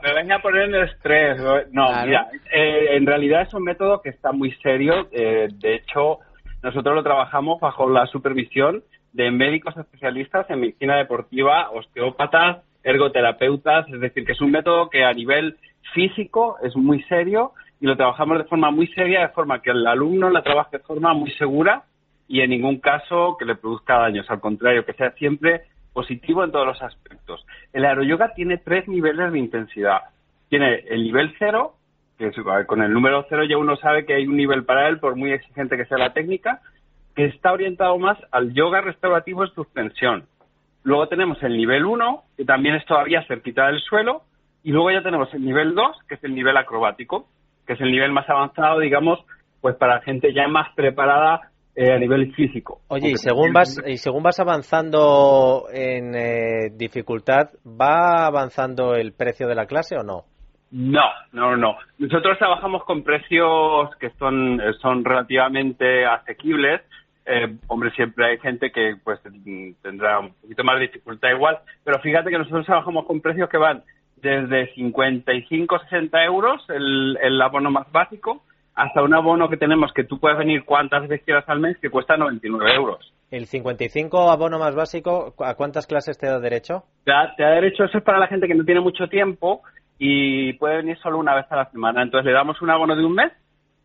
me 0.03 0.13
venga 0.13 0.35
a 0.35 0.41
poner 0.41 0.63
el 0.63 0.83
estrés. 0.89 1.41
No, 1.71 1.85
mira, 2.05 2.27
eh, 2.53 2.97
en 2.97 3.05
realidad 3.05 3.43
es 3.43 3.53
un 3.53 3.63
método 3.63 4.01
que 4.01 4.09
está 4.09 4.33
muy 4.33 4.51
serio. 4.61 5.07
Eh, 5.13 5.47
de 5.53 5.75
hecho, 5.75 6.17
nosotros 6.61 6.93
lo 6.93 7.01
trabajamos 7.01 7.61
bajo 7.61 7.89
la 7.89 8.07
supervisión 8.07 8.83
de 9.13 9.31
médicos 9.31 9.77
especialistas 9.77 10.49
en 10.49 10.59
medicina 10.59 10.97
deportiva, 10.97 11.69
osteópatas, 11.71 12.65
ergoterapeutas, 12.83 13.87
es 13.87 14.01
decir, 14.01 14.25
que 14.25 14.33
es 14.33 14.41
un 14.41 14.51
método 14.51 14.89
que 14.89 15.05
a 15.05 15.13
nivel 15.13 15.55
físico 15.93 16.57
es 16.63 16.75
muy 16.75 17.01
serio 17.03 17.53
y 17.79 17.87
lo 17.87 17.95
trabajamos 17.95 18.37
de 18.37 18.43
forma 18.45 18.71
muy 18.71 18.87
seria, 18.87 19.21
de 19.21 19.29
forma 19.29 19.61
que 19.61 19.71
el 19.71 19.85
alumno 19.87 20.29
la 20.29 20.43
trabaje 20.43 20.77
de 20.77 20.83
forma 20.83 21.13
muy 21.13 21.31
segura 21.31 21.83
y 22.27 22.41
en 22.41 22.51
ningún 22.51 22.79
caso 22.79 23.35
que 23.37 23.45
le 23.45 23.55
produzca 23.55 23.97
daños, 23.97 24.29
al 24.29 24.39
contrario, 24.39 24.85
que 24.85 24.93
sea 24.93 25.11
siempre 25.11 25.63
positivo 25.93 26.43
en 26.43 26.51
todos 26.51 26.65
los 26.65 26.81
aspectos. 26.81 27.45
El 27.73 27.85
aeroyoga 27.85 28.33
tiene 28.33 28.57
tres 28.57 28.87
niveles 28.87 29.31
de 29.31 29.39
intensidad. 29.39 30.01
Tiene 30.47 30.75
el 30.89 31.03
nivel 31.03 31.33
cero, 31.37 31.73
que 32.17 32.31
con 32.67 32.81
el 32.81 32.93
número 32.93 33.25
cero 33.27 33.43
ya 33.43 33.57
uno 33.57 33.75
sabe 33.77 34.05
que 34.05 34.13
hay 34.13 34.27
un 34.27 34.37
nivel 34.37 34.63
para 34.63 34.87
él, 34.87 34.99
por 34.99 35.15
muy 35.15 35.31
exigente 35.31 35.75
que 35.75 35.85
sea 35.85 35.97
la 35.97 36.13
técnica, 36.13 36.61
que 37.15 37.25
está 37.25 37.51
orientado 37.51 37.97
más 37.97 38.17
al 38.31 38.53
yoga 38.53 38.81
restaurativo 38.81 39.43
en 39.43 39.53
suspensión. 39.53 40.25
Luego 40.83 41.07
tenemos 41.07 41.41
el 41.43 41.57
nivel 41.57 41.85
1, 41.85 42.23
que 42.37 42.45
también 42.45 42.75
es 42.75 42.85
todavía 42.85 43.23
cerquita 43.27 43.67
del 43.67 43.81
suelo, 43.81 44.23
y 44.63 44.71
luego 44.71 44.91
ya 44.91 45.01
tenemos 45.01 45.33
el 45.33 45.43
nivel 45.43 45.73
2, 45.75 45.97
que 46.07 46.15
es 46.15 46.23
el 46.23 46.35
nivel 46.35 46.57
acrobático, 46.57 47.27
que 47.65 47.73
es 47.73 47.81
el 47.81 47.91
nivel 47.91 48.11
más 48.11 48.29
avanzado, 48.29 48.79
digamos, 48.79 49.19
pues 49.59 49.75
para 49.75 50.01
gente 50.01 50.33
ya 50.33 50.47
más 50.47 50.73
preparada 50.75 51.51
eh, 51.75 51.93
a 51.93 51.97
nivel 51.97 52.33
físico. 52.33 52.81
Oye, 52.89 53.11
y 53.11 53.15
según 53.15 53.53
vas 53.53 53.81
y 53.85 53.97
según 53.97 54.23
vas 54.23 54.39
avanzando 54.39 55.67
en 55.71 56.13
eh, 56.15 56.69
dificultad, 56.73 57.49
¿va 57.65 58.25
avanzando 58.25 58.93
el 58.95 59.13
precio 59.13 59.47
de 59.47 59.55
la 59.55 59.65
clase 59.65 59.95
o 59.97 60.03
no? 60.03 60.25
No, 60.71 61.05
no, 61.33 61.57
no. 61.57 61.77
Nosotros 61.97 62.37
trabajamos 62.37 62.83
con 62.85 63.03
precios 63.03 63.89
que 63.99 64.09
son, 64.11 64.59
son 64.81 65.03
relativamente 65.03 66.05
asequibles. 66.05 66.81
Eh, 67.25 67.55
hombre, 67.67 67.91
siempre 67.91 68.25
hay 68.25 68.37
gente 68.39 68.71
que 68.71 68.95
pues 69.03 69.19
tendrá 69.81 70.19
un 70.19 70.33
poquito 70.41 70.63
más 70.63 70.75
de 70.75 70.87
dificultad 70.87 71.29
igual, 71.29 71.59
pero 71.83 71.99
fíjate 71.99 72.31
que 72.31 72.37
nosotros 72.37 72.65
trabajamos 72.65 73.05
con 73.05 73.21
precios 73.21 73.49
que 73.49 73.57
van 73.57 73.83
desde 74.21 74.73
55 74.73 75.79
60 75.79 76.23
euros 76.25 76.63
el, 76.69 77.17
el 77.21 77.41
abono 77.41 77.71
más 77.71 77.91
básico 77.91 78.43
hasta 78.75 79.01
un 79.03 79.13
abono 79.13 79.49
que 79.49 79.57
tenemos 79.57 79.93
que 79.93 80.03
tú 80.03 80.19
puedes 80.19 80.37
venir 80.37 80.63
cuantas 80.63 81.03
veces 81.03 81.25
quieras 81.25 81.43
al 81.47 81.59
mes 81.59 81.77
que 81.79 81.89
cuesta 81.89 82.17
99 82.17 82.73
euros. 82.73 83.13
¿El 83.29 83.45
55 83.45 84.31
abono 84.31 84.59
más 84.59 84.75
básico, 84.75 85.33
a 85.39 85.55
cuántas 85.55 85.87
clases 85.87 86.17
te 86.17 86.27
da 86.27 86.39
derecho? 86.39 86.83
Te 87.05 87.11
da, 87.11 87.33
te 87.35 87.43
da 87.43 87.51
derecho, 87.51 87.83
eso 87.85 87.97
es 87.97 88.03
para 88.03 88.19
la 88.19 88.27
gente 88.27 88.47
que 88.47 88.55
no 88.55 88.65
tiene 88.65 88.81
mucho 88.81 89.07
tiempo 89.07 89.61
y 89.97 90.53
puede 90.53 90.77
venir 90.77 90.97
solo 90.97 91.17
una 91.17 91.35
vez 91.35 91.45
a 91.49 91.55
la 91.57 91.69
semana. 91.71 92.01
Entonces 92.01 92.25
le 92.25 92.33
damos 92.33 92.61
un 92.61 92.69
abono 92.69 92.95
de 92.95 93.05
un 93.05 93.13
mes 93.13 93.31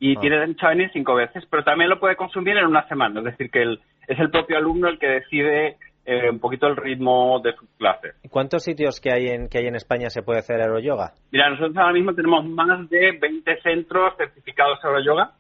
y 0.01 0.17
ah. 0.17 0.21
tiene 0.21 0.39
derecho 0.39 0.67
a 0.67 0.71
venir 0.71 0.91
cinco 0.93 1.15
veces, 1.15 1.45
pero 1.51 1.63
también 1.63 1.91
lo 1.91 2.01
puede 2.01 2.17
consumir 2.17 2.57
en 2.57 2.67
una 2.67 2.87
semana. 2.89 3.21
Es 3.21 3.27
decir, 3.27 3.51
que 3.51 3.63
el, 3.63 3.81
es 4.09 4.19
el 4.19 4.31
propio 4.31 4.57
alumno 4.57 4.89
el 4.89 4.99
que 4.99 5.09
decide 5.09 5.77
eh, 6.07 6.31
un 6.31 6.39
poquito 6.39 6.67
el 6.67 6.77
ritmo 6.77 7.41
de 7.43 7.53
sus 7.55 7.69
clases. 7.79 8.15
¿Cuántos 8.31 8.63
sitios 8.63 9.01
que 9.01 9.13
hay 9.13 9.29
en 9.29 9.49
que 9.49 9.59
hay 9.59 9.67
en 9.67 9.75
España 9.75 10.09
se 10.09 10.23
puede 10.23 10.39
hacer 10.39 10.61
aeroyoga? 10.61 11.13
Mira, 11.33 11.51
nosotros 11.51 11.77
ahora 11.77 11.93
mismo 11.93 12.15
tenemos 12.15 12.45
más 12.45 12.89
de 12.89 13.19
20 13.21 13.61
centros 13.63 14.15
certificados 14.17 14.79
aeroyoga 14.85 15.33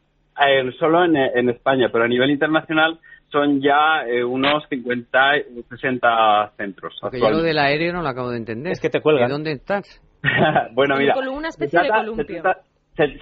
eh, 0.45 0.71
solo 0.79 1.05
en, 1.05 1.17
en, 1.17 1.49
España, 1.49 1.89
pero 1.91 2.05
a 2.05 2.09
nivel 2.09 2.31
internacional 2.31 2.99
son 3.31 3.61
ya 3.61 4.05
eh, 4.07 4.25
unos 4.25 4.65
50 4.69 5.19
60 5.71 6.53
centros. 6.57 6.97
Porque 7.01 7.21
yo 7.21 7.31
lo 7.31 7.43
del 7.43 7.59
aéreo 7.59 7.93
no 7.93 8.03
lo 8.03 8.09
acabo 8.09 8.31
de 8.31 8.39
entender. 8.39 8.73
Es 8.73 8.81
que 8.81 8.91
te 8.91 9.01
cuelgan. 9.01 9.29
¿De 9.29 9.33
dónde 9.33 9.53
estás? 9.53 10.03
bueno, 10.73 10.97
mira. 10.97 11.15
Una 11.31 11.49
especie 11.49 11.81
de 11.81 11.89
columpio. 11.89 12.43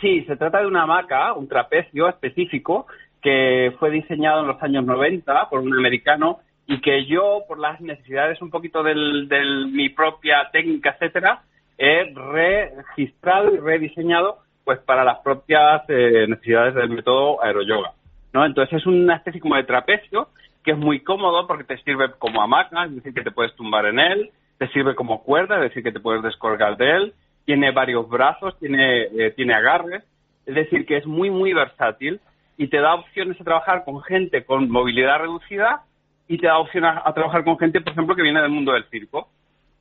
sí, 0.01 0.25
se 0.25 0.37
trata 0.37 0.61
de 0.61 0.67
una 0.67 0.83
hamaca, 0.83 1.35
un 1.35 1.47
trapecio 1.47 2.09
específico, 2.09 2.87
que 3.23 3.73
fue 3.79 3.91
diseñado 3.91 4.41
en 4.41 4.49
los 4.49 4.63
años 4.63 4.85
90 4.85 5.49
por 5.51 5.61
un 5.61 5.73
americano 5.73 6.41
y 6.67 6.81
que 6.81 7.05
yo, 7.07 7.43
por 7.47 7.59
las 7.59 7.81
necesidades 7.81 8.41
un 8.41 8.51
poquito 8.51 8.83
de 8.83 8.95
del, 8.95 9.69
mi 9.71 9.91
propia 9.91 10.49
técnica, 10.53 10.91
etcétera, 10.91 11.43
he 11.77 12.13
registrado 12.15 13.55
y 13.55 13.59
rediseñado 13.59 14.39
pues 14.65 14.79
para 14.79 15.05
las 15.05 15.19
propias 15.19 15.83
eh, 15.89 16.27
necesidades 16.29 16.75
del 16.75 16.89
método 16.89 17.43
aeroyoga. 17.43 17.93
¿no? 18.33 18.47
Entonces 18.47 18.81
es 18.81 18.87
una 18.87 19.17
especie 19.17 19.41
como 19.41 19.57
de 19.57 19.65
trapecio 19.65 20.29
que 20.65 20.71
es 20.71 20.79
muy 20.79 21.01
cómodo 21.01 21.47
porque 21.47 21.65
te 21.65 21.77
sirve 21.83 22.13
como 22.19 22.41
hamaca, 22.41 22.87
es 22.87 22.95
decir, 22.95 23.13
que 23.13 23.23
te 23.23 23.31
puedes 23.31 23.55
tumbar 23.55 23.85
en 23.85 23.99
él, 23.99 24.31
te 24.57 24.67
sirve 24.69 24.95
como 24.95 25.23
cuerda, 25.23 25.57
es 25.57 25.63
decir, 25.69 25.83
que 25.83 25.93
te 25.93 26.01
puedes 26.01 26.23
descolgar 26.23 26.79
de 26.79 26.91
él, 26.91 27.15
tiene 27.45 27.71
varios 27.71 28.09
brazos, 28.09 28.59
tiene, 28.59 29.03
eh, 29.03 29.33
tiene 29.37 29.53
agarres, 29.53 30.03
es 30.47 30.55
decir, 30.55 30.87
que 30.87 30.97
es 30.97 31.07
muy, 31.07 31.31
muy 31.31 31.53
versátil 31.53 32.21
y 32.57 32.69
te 32.69 32.79
da 32.81 32.95
opciones 32.95 33.39
a 33.39 33.45
trabajar 33.45 33.85
con 33.85 34.03
gente 34.03 34.45
con 34.45 34.71
movilidad 34.71 35.21
reducida 35.21 35.83
y 36.29 36.39
te 36.39 36.47
da 36.47 36.59
opción 36.59 36.85
a, 36.85 37.13
trabajar 37.13 37.45
con 37.45 37.59
gente, 37.59 37.81
por 37.81 37.93
ejemplo, 37.93 38.15
que 38.15 38.23
viene 38.23 38.41
del 38.41 38.51
mundo 38.51 38.73
del 38.73 38.85
circo. 38.85 39.29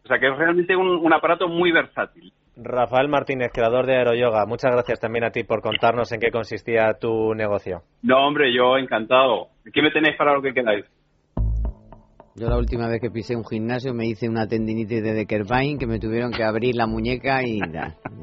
O 0.04 0.08
sea 0.08 0.20
que 0.20 0.28
es 0.28 0.38
realmente 0.38 0.76
un, 0.76 1.14
aparato 1.14 1.48
muy 1.48 1.72
versátil. 1.72 2.32
Rafael 2.58 3.08
Martínez, 3.08 3.52
creador 3.54 3.86
de 3.86 3.96
Aeroyoga, 3.96 4.46
muchas 4.46 4.72
gracias 4.72 5.00
también 5.00 5.24
a 5.24 5.32
ti 5.32 5.44
por 5.44 5.62
contarnos 5.62 6.12
en 6.12 6.20
qué 6.20 6.30
consistía 6.30 6.94
tu 7.00 7.34
negocio. 7.34 7.82
No, 8.04 8.28
hombre, 8.28 8.54
yo 8.54 8.78
encantado. 8.78 9.48
Aquí 9.68 9.82
me 9.82 9.91
tenéis 9.91 10.16
para 10.18 10.34
lo 10.34 10.41
que 10.41 10.54
queráis. 10.54 10.86
Yo 12.36 12.48
la 12.50 12.58
última 12.58 12.88
vez 12.88 13.00
que 13.00 13.12
pisé 13.12 13.36
un 13.36 13.46
gimnasio 13.46 13.94
me 13.94 14.08
hice 14.08 14.28
una 14.28 14.48
tendinitis 14.48 15.04
de 15.04 15.14
Deckerbein 15.14 15.78
que 15.78 15.86
me 15.86 16.00
tuvieron 16.00 16.32
que 16.32 16.44
abrir 16.44 16.76
la 16.76 16.88
muñeca 16.88 17.44
y 17.44 17.60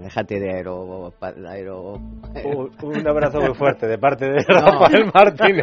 déjate 0.03 0.41
de 0.41 0.51
aero, 0.51 1.13
aero... 1.49 1.95
Un, 2.83 3.09
abrazo 3.09 3.41
muy 3.41 3.55
fuerte 3.55 3.87
de 3.87 3.99
parte 3.99 4.27
de 4.27 4.43
Rafael 4.49 5.11
Martínez. 5.15 5.63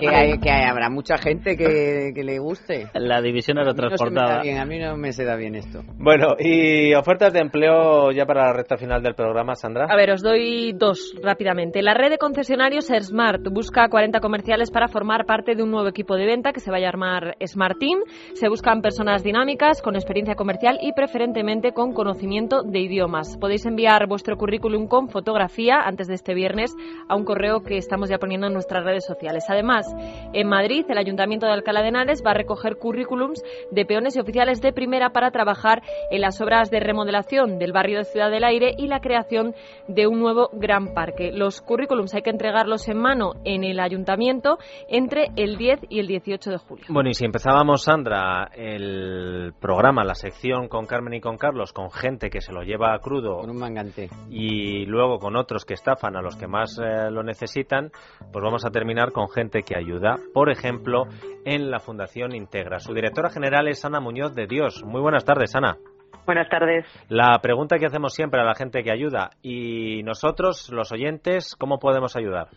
que, 0.00 0.50
habrá 0.50 0.90
mucha 0.90 1.16
gente 1.16 1.56
que, 1.56 2.12
le 2.22 2.38
guste. 2.38 2.88
La 2.92 3.22
división 3.22 3.56
aerotransportada. 3.56 4.40
A 4.40 4.42
mí, 4.42 4.52
no 4.52 4.60
a 4.60 4.64
mí 4.66 4.78
no 4.78 4.96
me 4.98 5.12
se 5.12 5.24
da 5.24 5.36
bien 5.36 5.54
esto. 5.54 5.80
Bueno, 5.96 6.34
y 6.38 6.92
ofertas 6.94 7.32
de 7.32 7.40
empleo 7.40 8.10
ya 8.12 8.26
para 8.26 8.48
la 8.48 8.52
recta 8.52 8.76
final 8.76 9.02
del 9.02 9.14
programa, 9.14 9.54
Sandra. 9.54 9.86
A 9.88 9.96
ver, 9.96 10.10
os 10.10 10.22
doy 10.22 10.74
dos 10.74 11.14
rápidamente. 11.22 11.80
La 11.80 11.94
red 11.94 12.10
de 12.10 12.18
concesionarios 12.18 12.88
Smart 12.88 13.42
busca 13.50 13.88
40 13.88 14.20
comerciales 14.20 14.70
para 14.70 14.88
formar 14.88 15.24
parte 15.24 15.54
de 15.54 15.62
un 15.62 15.70
nuevo 15.70 15.88
equipo 15.88 16.16
de 16.16 16.26
venta 16.26 16.52
que 16.52 16.60
se 16.60 16.70
va 16.70 16.76
a 16.76 16.80
llamar 16.80 17.36
Smart 17.46 17.77
Team. 17.78 18.00
Se 18.34 18.48
buscan 18.48 18.82
personas 18.82 19.22
dinámicas, 19.22 19.82
con 19.82 19.96
experiencia 19.96 20.34
comercial 20.34 20.78
y 20.80 20.92
preferentemente 20.92 21.72
con 21.72 21.92
conocimiento 21.92 22.62
de 22.62 22.80
idiomas. 22.80 23.36
Podéis 23.38 23.66
enviar 23.66 24.06
vuestro 24.06 24.36
currículum 24.36 24.88
con 24.88 25.08
fotografía 25.08 25.80
antes 25.80 26.08
de 26.08 26.14
este 26.14 26.34
viernes 26.34 26.74
a 27.08 27.16
un 27.16 27.24
correo 27.24 27.60
que 27.60 27.76
estamos 27.76 28.08
ya 28.10 28.18
poniendo 28.18 28.46
en 28.46 28.52
nuestras 28.52 28.84
redes 28.84 29.06
sociales. 29.06 29.44
Además, 29.48 29.86
en 30.32 30.48
Madrid, 30.48 30.84
el 30.88 30.98
Ayuntamiento 30.98 31.46
de 31.46 31.52
Alcalá 31.52 31.82
de 31.82 31.88
Henares 31.88 32.22
va 32.24 32.32
a 32.32 32.34
recoger 32.34 32.76
currículums 32.76 33.42
de 33.70 33.84
peones 33.84 34.16
y 34.16 34.20
oficiales 34.20 34.60
de 34.60 34.72
primera 34.72 35.10
para 35.10 35.30
trabajar 35.30 35.82
en 36.10 36.20
las 36.20 36.40
obras 36.40 36.70
de 36.70 36.80
remodelación 36.80 37.58
del 37.58 37.72
barrio 37.72 37.98
de 37.98 38.04
Ciudad 38.04 38.30
del 38.30 38.44
Aire 38.44 38.74
y 38.76 38.88
la 38.88 39.00
creación 39.00 39.54
de 39.86 40.06
un 40.06 40.18
nuevo 40.18 40.50
gran 40.52 40.94
parque. 40.94 41.32
Los 41.32 41.60
currículums 41.60 42.14
hay 42.14 42.22
que 42.22 42.30
entregarlos 42.30 42.88
en 42.88 42.98
mano 42.98 43.32
en 43.44 43.64
el 43.64 43.80
Ayuntamiento 43.80 44.58
entre 44.88 45.28
el 45.36 45.56
10 45.56 45.80
y 45.88 46.00
el 46.00 46.06
18 46.06 46.50
de 46.50 46.58
julio. 46.58 46.86
Bueno, 46.88 47.10
y 47.10 47.14
si 47.14 47.24
empezábamos 47.24 47.67
Sandra, 47.76 48.50
el 48.54 49.52
programa, 49.60 50.04
la 50.04 50.14
sección 50.14 50.68
con 50.68 50.86
Carmen 50.86 51.14
y 51.14 51.20
con 51.20 51.36
Carlos, 51.36 51.72
con 51.72 51.90
gente 51.90 52.30
que 52.30 52.40
se 52.40 52.52
lo 52.52 52.62
lleva 52.62 52.98
crudo. 53.00 53.38
Con 53.38 53.50
un 53.50 53.58
mangante. 53.58 54.08
Y 54.30 54.86
luego 54.86 55.18
con 55.18 55.36
otros 55.36 55.64
que 55.64 55.74
estafan 55.74 56.16
a 56.16 56.22
los 56.22 56.36
que 56.36 56.46
más 56.46 56.78
eh, 56.78 57.10
lo 57.10 57.22
necesitan, 57.22 57.90
pues 58.32 58.42
vamos 58.42 58.64
a 58.64 58.70
terminar 58.70 59.12
con 59.12 59.28
gente 59.28 59.62
que 59.62 59.76
ayuda. 59.76 60.16
Por 60.32 60.50
ejemplo, 60.50 61.04
en 61.44 61.70
la 61.70 61.80
Fundación 61.80 62.34
Integra. 62.34 62.78
Su 62.78 62.94
directora 62.94 63.30
general 63.30 63.68
es 63.68 63.84
Ana 63.84 64.00
Muñoz 64.00 64.34
de 64.34 64.46
Dios. 64.46 64.82
Muy 64.84 65.00
buenas 65.00 65.24
tardes, 65.24 65.54
Ana. 65.54 65.76
Buenas 66.24 66.48
tardes. 66.48 66.84
La 67.08 67.38
pregunta 67.40 67.78
que 67.78 67.86
hacemos 67.86 68.12
siempre 68.12 68.40
a 68.40 68.44
la 68.44 68.54
gente 68.54 68.82
que 68.82 68.92
ayuda 68.92 69.30
y 69.42 70.02
nosotros, 70.02 70.68
los 70.70 70.92
oyentes, 70.92 71.56
¿cómo 71.56 71.78
podemos 71.78 72.16
ayudar? 72.16 72.48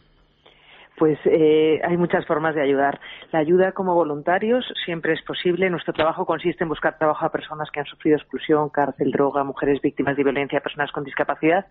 Pues 1.02 1.18
eh, 1.26 1.82
hay 1.84 1.98
muchas 1.98 2.28
formas 2.28 2.54
de 2.54 2.62
ayudar. 2.62 3.00
La 3.32 3.40
ayuda 3.40 3.72
como 3.72 3.96
voluntarios 3.96 4.64
siempre 4.86 5.14
es 5.14 5.22
posible. 5.24 5.68
Nuestro 5.72 5.94
trabajo 5.94 6.28
consiste 6.28 6.64
en 6.64 6.70
buscar 6.70 7.00
trabajo 7.00 7.26
a 7.26 7.32
personas 7.32 7.72
que 7.72 7.80
han 7.80 7.88
sufrido 7.88 8.18
exclusión, 8.18 8.70
cárcel, 8.70 9.10
droga, 9.10 9.44
mujeres 9.44 9.82
víctimas 9.82 10.16
de 10.16 10.24
violencia, 10.24 10.60
personas 10.60 10.92
con 10.92 11.04
discapacidad. 11.04 11.66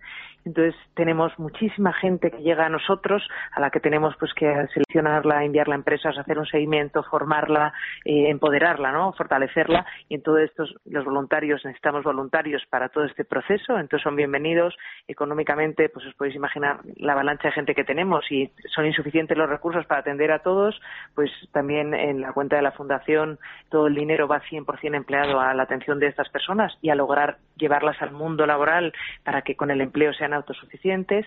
Entonces 0.45 0.74
tenemos 0.95 1.31
muchísima 1.39 1.93
gente 1.93 2.33
que 2.33 2.43
llega 2.43 2.66
a 2.66 2.68
nosotros, 2.68 3.22
a 3.53 3.61
la 3.61 3.70
que 3.70 3.78
tenemos 3.78 4.16
pues 4.18 4.35
que 4.35 4.53
seleccionarla, 4.74 5.45
enviarla 5.45 5.76
a 5.76 5.78
empresas, 5.78 6.18
hacer 6.18 6.37
un 6.37 6.47
seguimiento, 6.47 7.05
formarla, 7.05 7.72
eh, 8.05 8.31
empoderarla, 8.31 8.91
¿no? 8.91 9.12
fortalecerla. 9.12 9.87
Y 10.09 10.16
en 10.16 10.22
todo 10.24 10.39
esto 10.39 10.64
los 10.87 11.05
voluntarios 11.05 11.64
necesitamos 11.64 12.03
voluntarios 12.03 12.64
para 12.68 12.89
todo 12.89 13.05
este 13.05 13.24
proceso. 13.24 13.78
Entonces 13.78 14.03
son 14.03 14.16
bienvenidos 14.16 14.74
económicamente. 15.07 15.89
Pues 15.89 16.05
os 16.05 16.14
podéis 16.14 16.35
imaginar 16.35 16.81
la 16.97 17.12
avalancha 17.12 17.47
de 17.47 17.53
gente 17.53 17.76
que 17.76 17.85
tenemos 17.85 18.24
y 18.33 18.51
son 18.74 18.87
insuficientes 18.87 19.20
los 19.29 19.49
recursos 19.49 19.87
para 19.87 20.01
atender 20.01 20.33
a 20.33 20.41
todos, 20.41 20.81
pues 21.14 21.31
también 21.53 21.95
en 21.95 22.21
la 22.21 22.33
cuenta 22.33 22.57
de 22.57 22.62
la 22.62 22.73
Fundación 22.73 23.39
todo 23.68 23.87
el 23.87 23.95
dinero 23.95 24.27
va 24.27 24.43
100% 24.43 24.95
empleado 24.95 25.41
a 25.41 25.55
la 25.55 25.62
atención 25.62 25.99
de 25.99 26.09
estas 26.09 26.29
personas 26.29 26.73
y 26.81 26.91
a 26.91 26.95
lograr 26.95 27.39
llevarlas 27.57 28.01
al 28.01 28.12
mundo 28.12 28.47
laboral 28.47 28.93
para 29.25 29.43
que 29.43 29.55
con 29.55 29.71
el 29.71 29.81
empleo 29.81 30.12
sean 30.14 30.33
autosuficientes. 30.33 31.27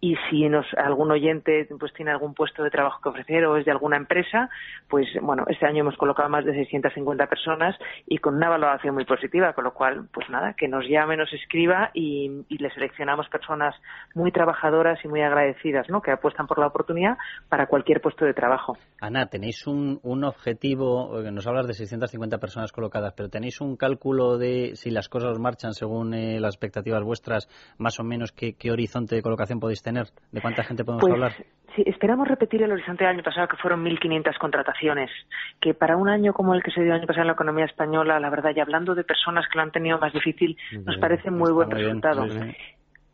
Y 0.00 0.16
si 0.28 0.48
nos, 0.48 0.66
algún 0.74 1.10
oyente 1.10 1.68
pues 1.78 1.92
tiene 1.92 2.10
algún 2.10 2.34
puesto 2.34 2.62
de 2.62 2.70
trabajo 2.70 3.00
que 3.02 3.08
ofrecer 3.10 3.44
o 3.44 3.56
es 3.56 3.64
de 3.64 3.70
alguna 3.70 3.96
empresa, 3.96 4.48
pues 4.88 5.06
bueno, 5.20 5.44
este 5.48 5.66
año 5.66 5.80
hemos 5.80 5.96
colocado 5.96 6.28
más 6.28 6.44
de 6.44 6.54
650 6.54 7.26
personas 7.26 7.76
y 8.06 8.18
con 8.18 8.36
una 8.36 8.48
valoración 8.48 8.94
muy 8.94 9.04
positiva, 9.04 9.52
con 9.52 9.64
lo 9.64 9.74
cual, 9.74 10.08
pues 10.12 10.28
nada, 10.30 10.54
que 10.54 10.68
nos 10.68 10.86
llame, 10.88 11.16
nos 11.16 11.32
escriba 11.32 11.90
y 11.92 12.44
le 12.48 12.70
seleccionamos 12.70 13.28
personas 13.28 13.74
muy 14.14 14.32
trabajadoras 14.32 15.04
y 15.04 15.08
muy 15.08 15.22
agradecidas, 15.22 15.88
¿no? 15.88 16.02
Que 16.02 16.10
apuestan 16.10 16.46
por 16.46 16.58
la 16.58 16.66
oportunidad 16.66 17.18
para 17.48 17.66
cualquier 17.66 18.00
puesto 18.00 18.24
de 18.24 18.34
trabajo. 18.34 18.76
Ana, 19.00 19.26
tenéis 19.26 19.66
un, 19.66 20.00
un 20.02 20.24
objetivo, 20.24 21.20
eh, 21.20 21.30
nos 21.30 21.46
hablas 21.46 21.66
de 21.66 21.74
650 21.74 22.38
personas 22.38 22.72
colocadas, 22.72 23.12
pero 23.16 23.28
tenéis 23.28 23.60
un 23.60 23.76
cálculo 23.76 24.38
de 24.38 24.72
si 24.74 24.90
las 24.90 25.08
cosas 25.08 25.38
marchan 25.38 25.74
según 25.74 26.14
eh, 26.14 26.40
las 26.40 26.54
expectativas 26.54 27.02
vuestras, 27.02 27.48
más 27.78 28.00
o 28.00 28.04
menos 28.04 28.32
qué, 28.32 28.54
horizonte 28.70 29.14
de 29.14 29.22
colocación 29.22 29.60
podéis 29.60 29.82
tener, 29.82 30.06
de 30.32 30.40
cuánta 30.40 30.64
gente 30.64 30.84
podemos 30.84 31.02
pues, 31.02 31.12
hablar. 31.12 31.32
Sí, 31.76 31.82
esperamos 31.86 32.28
repetir 32.28 32.62
el 32.62 32.70
horizonte 32.70 33.04
del 33.04 33.14
año 33.14 33.22
pasado, 33.22 33.48
que 33.48 33.56
fueron 33.56 33.84
1.500 33.84 34.38
contrataciones, 34.38 35.10
que 35.60 35.74
para 35.74 35.96
un 35.96 36.08
año 36.08 36.32
como 36.32 36.54
el 36.54 36.62
que 36.62 36.70
se 36.70 36.80
dio 36.80 36.92
el 36.92 36.98
año 36.98 37.06
pasado 37.06 37.22
en 37.22 37.28
la 37.28 37.32
economía 37.32 37.64
española, 37.64 38.20
la 38.20 38.30
verdad, 38.30 38.52
y 38.54 38.60
hablando 38.60 38.94
de 38.94 39.02
personas 39.02 39.46
que 39.50 39.58
lo 39.58 39.62
han 39.62 39.72
tenido 39.72 39.98
más 39.98 40.12
difícil, 40.12 40.56
nos 40.84 40.96
parece 40.98 41.30
muy 41.30 41.52
buen 41.52 41.70
resultado. 41.70 42.26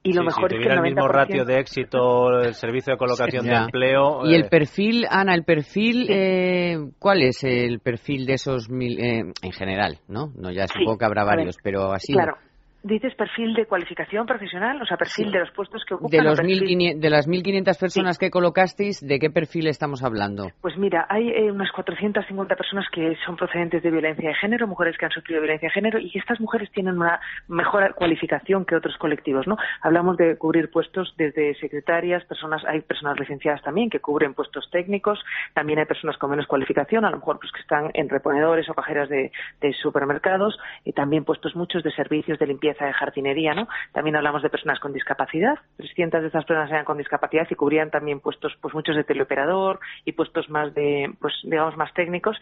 Y 0.02 0.14
lo 0.14 0.22
mejor 0.22 0.54
es 0.54 0.66
que 0.66 0.72
el, 0.72 0.80
mismo 0.80 1.06
ratio 1.08 1.44
de 1.44 1.58
éxito 1.58 2.40
el 2.40 2.54
servicio 2.54 2.94
de 2.94 2.98
colocación 2.98 3.44
de 3.44 3.54
empleo. 3.54 4.24
Y 4.24 4.34
el 4.34 4.44
eh, 4.44 4.48
perfil, 4.48 5.06
Ana, 5.10 5.34
el 5.34 5.44
perfil, 5.44 6.06
eh, 6.08 6.78
¿cuál 6.98 7.22
es 7.22 7.44
el 7.44 7.80
perfil 7.80 8.24
de 8.24 8.34
esos 8.34 8.70
mil, 8.70 8.98
eh, 8.98 9.32
en 9.42 9.52
general, 9.52 9.98
no? 10.08 10.32
No, 10.36 10.50
ya 10.50 10.66
supongo 10.66 10.96
que 10.96 11.04
habrá 11.04 11.24
varios, 11.24 11.56
pero 11.62 11.92
así. 11.92 12.14
Claro. 12.14 12.34
¿Dices 12.82 13.14
perfil 13.14 13.52
de 13.52 13.66
cualificación 13.66 14.24
profesional? 14.24 14.80
O 14.80 14.86
sea, 14.86 14.96
perfil 14.96 15.30
de 15.30 15.40
los 15.40 15.50
puestos 15.50 15.84
que 15.84 15.92
ocupan. 15.92 16.10
De, 16.10 16.24
los 16.24 16.38
de 16.38 17.10
las 17.10 17.28
1.500 17.28 17.78
personas 17.78 18.16
que 18.16 18.30
colocasteis, 18.30 19.06
¿de 19.06 19.18
qué 19.18 19.28
perfil 19.28 19.66
estamos 19.66 20.02
hablando? 20.02 20.48
Pues 20.62 20.78
mira, 20.78 21.06
hay 21.10 21.28
eh, 21.28 21.52
unas 21.52 21.70
450 21.72 22.56
personas 22.56 22.86
que 22.90 23.18
son 23.26 23.36
procedentes 23.36 23.82
de 23.82 23.90
violencia 23.90 24.30
de 24.30 24.34
género, 24.34 24.66
mujeres 24.66 24.96
que 24.96 25.04
han 25.04 25.10
sufrido 25.10 25.42
violencia 25.42 25.68
de 25.68 25.74
género, 25.74 25.98
y 25.98 26.10
estas 26.14 26.40
mujeres 26.40 26.70
tienen 26.72 26.96
una 26.96 27.20
mejor 27.48 27.94
cualificación 27.94 28.64
que 28.64 28.76
otros 28.76 28.96
colectivos, 28.96 29.46
¿no? 29.46 29.58
Hablamos 29.82 30.16
de 30.16 30.38
cubrir 30.38 30.70
puestos 30.70 31.12
desde 31.18 31.54
secretarias, 31.56 32.24
personas, 32.24 32.64
hay 32.64 32.80
personas 32.80 33.20
licenciadas 33.20 33.62
también 33.62 33.90
que 33.90 34.00
cubren 34.00 34.32
puestos 34.32 34.70
técnicos, 34.70 35.22
también 35.52 35.80
hay 35.80 35.84
personas 35.84 36.16
con 36.16 36.30
menos 36.30 36.46
cualificación, 36.46 37.04
a 37.04 37.10
lo 37.10 37.18
mejor 37.18 37.38
pues 37.40 37.52
que 37.52 37.60
están 37.60 37.90
en 37.92 38.08
reponedores 38.08 38.70
o 38.70 38.74
cajeras 38.74 39.10
de, 39.10 39.30
de 39.60 39.72
supermercados, 39.74 40.58
y 40.82 40.92
también 40.92 41.24
puestos 41.26 41.54
muchos 41.54 41.82
de 41.82 41.90
servicios 41.92 42.38
de 42.38 42.46
limpieza 42.46 42.69
de 42.78 42.92
jardinería, 42.92 43.54
¿no? 43.54 43.68
También 43.92 44.16
hablamos 44.16 44.42
de 44.42 44.50
personas 44.50 44.80
con 44.80 44.92
discapacidad, 44.92 45.58
300 45.76 46.20
de 46.20 46.26
estas 46.28 46.44
personas 46.44 46.70
eran 46.70 46.84
con 46.84 46.98
discapacidad 46.98 47.46
y 47.50 47.54
cubrían 47.54 47.90
también 47.90 48.20
puestos, 48.20 48.56
pues 48.60 48.74
muchos 48.74 48.96
de 48.96 49.04
teleoperador 49.04 49.80
y 50.04 50.12
puestos 50.12 50.48
más 50.50 50.74
de, 50.74 51.12
pues 51.20 51.34
digamos, 51.44 51.76
más 51.76 51.92
técnicos. 51.94 52.36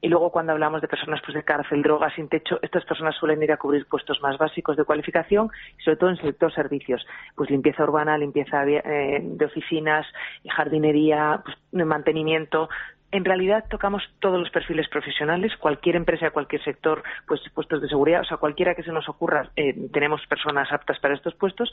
Y 0.00 0.08
luego 0.08 0.30
cuando 0.30 0.52
hablamos 0.52 0.82
de 0.82 0.88
personas 0.88 1.20
pues 1.24 1.34
de 1.34 1.44
cárcel, 1.44 1.82
drogas, 1.82 2.12
sin 2.14 2.28
techo, 2.28 2.58
estas 2.62 2.84
personas 2.84 3.14
suelen 3.16 3.42
ir 3.42 3.52
a 3.52 3.56
cubrir 3.56 3.86
puestos 3.86 4.20
más 4.20 4.36
básicos 4.36 4.76
de 4.76 4.84
cualificación, 4.84 5.50
sobre 5.84 5.96
todo 5.96 6.10
en 6.10 6.16
sector 6.16 6.52
servicios, 6.52 7.06
pues 7.36 7.50
limpieza 7.50 7.84
urbana, 7.84 8.18
limpieza 8.18 8.64
eh, 8.66 9.20
de 9.22 9.44
oficinas, 9.44 10.04
jardinería, 10.44 11.40
pues, 11.44 11.86
mantenimiento, 11.86 12.68
En 13.12 13.24
realidad 13.26 13.66
tocamos 13.68 14.02
todos 14.20 14.40
los 14.40 14.48
perfiles 14.48 14.88
profesionales, 14.88 15.52
cualquier 15.58 15.96
empresa, 15.96 16.30
cualquier 16.30 16.64
sector, 16.64 17.02
pues 17.28 17.42
puestos 17.54 17.82
de 17.82 17.88
seguridad, 17.88 18.22
o 18.22 18.24
sea, 18.24 18.38
cualquiera 18.38 18.74
que 18.74 18.82
se 18.82 18.90
nos 18.90 19.06
ocurra, 19.06 19.50
eh, 19.54 19.74
tenemos 19.92 20.26
personas 20.26 20.72
aptas 20.72 20.98
para 20.98 21.12
estos 21.14 21.34
puestos 21.34 21.70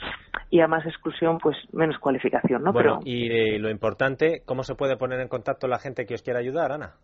y 0.50 0.60
a 0.60 0.68
más 0.68 0.86
exclusión, 0.86 1.38
pues 1.38 1.56
menos 1.72 1.98
cualificación, 1.98 2.62
¿no? 2.62 2.74
Bueno, 2.74 3.00
y 3.06 3.32
eh, 3.32 3.58
lo 3.58 3.70
importante, 3.70 4.42
¿cómo 4.46 4.64
se 4.64 4.76
puede 4.76 4.98
poner 4.98 5.22
en 5.22 5.30
contacto 5.30 5.70
la 5.70 5.80
gente 5.80 6.06
que 6.06 6.16
os 6.16 6.22
quiera 6.22 6.40
ayudar, 6.40 6.74
Ana? 6.74 6.96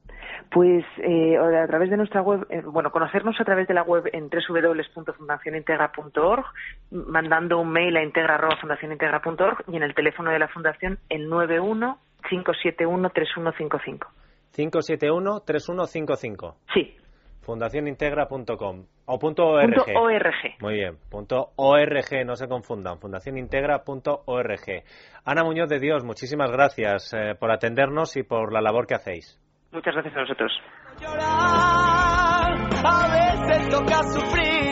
Pues 0.51 0.83
eh, 0.97 1.37
a 1.37 1.67
través 1.67 1.89
de 1.89 1.95
nuestra 1.95 2.21
web, 2.21 2.45
bueno, 2.65 2.91
conocernos 2.91 3.39
a 3.39 3.45
través 3.45 3.69
de 3.69 3.73
la 3.73 3.83
web 3.83 4.09
en 4.11 4.29
www.fundacionintegra.org, 4.29 6.45
mandando 6.91 7.59
un 7.59 7.71
mail 7.71 7.95
a 7.95 8.03
integra.fundacionintegra.org 8.03 9.63
y 9.71 9.77
en 9.77 9.83
el 9.83 9.95
teléfono 9.95 10.31
de 10.31 10.39
la 10.39 10.49
fundación 10.49 10.99
el 11.07 11.29
91 11.29 11.99
571 12.29 13.09
3155. 13.11 14.24
571-3155. 14.55 16.55
Sí. 16.73 16.95
Fundacionintegra.com 17.41 18.85
o 19.05 19.19
punto 19.19 19.45
.org. 19.45 19.75
.org. 19.95 20.33
Muy 20.61 20.75
bien, 20.75 20.97
punto 21.11 21.49
.org, 21.57 22.25
no 22.25 22.35
se 22.35 22.47
confundan, 22.47 22.97
fundacionintegra.org. 22.99 24.83
Ana 25.25 25.43
Muñoz 25.43 25.69
de 25.69 25.79
Dios, 25.79 26.03
muchísimas 26.03 26.49
gracias 26.51 27.13
eh, 27.13 27.35
por 27.39 27.51
atendernos 27.51 28.17
y 28.17 28.23
por 28.23 28.51
la 28.51 28.61
labor 28.61 28.87
que 28.87 28.95
hacéis. 28.95 29.39
Muchas 29.71 29.93
gracias 29.93 30.17
a 30.17 30.21
vosotros. 30.21 30.51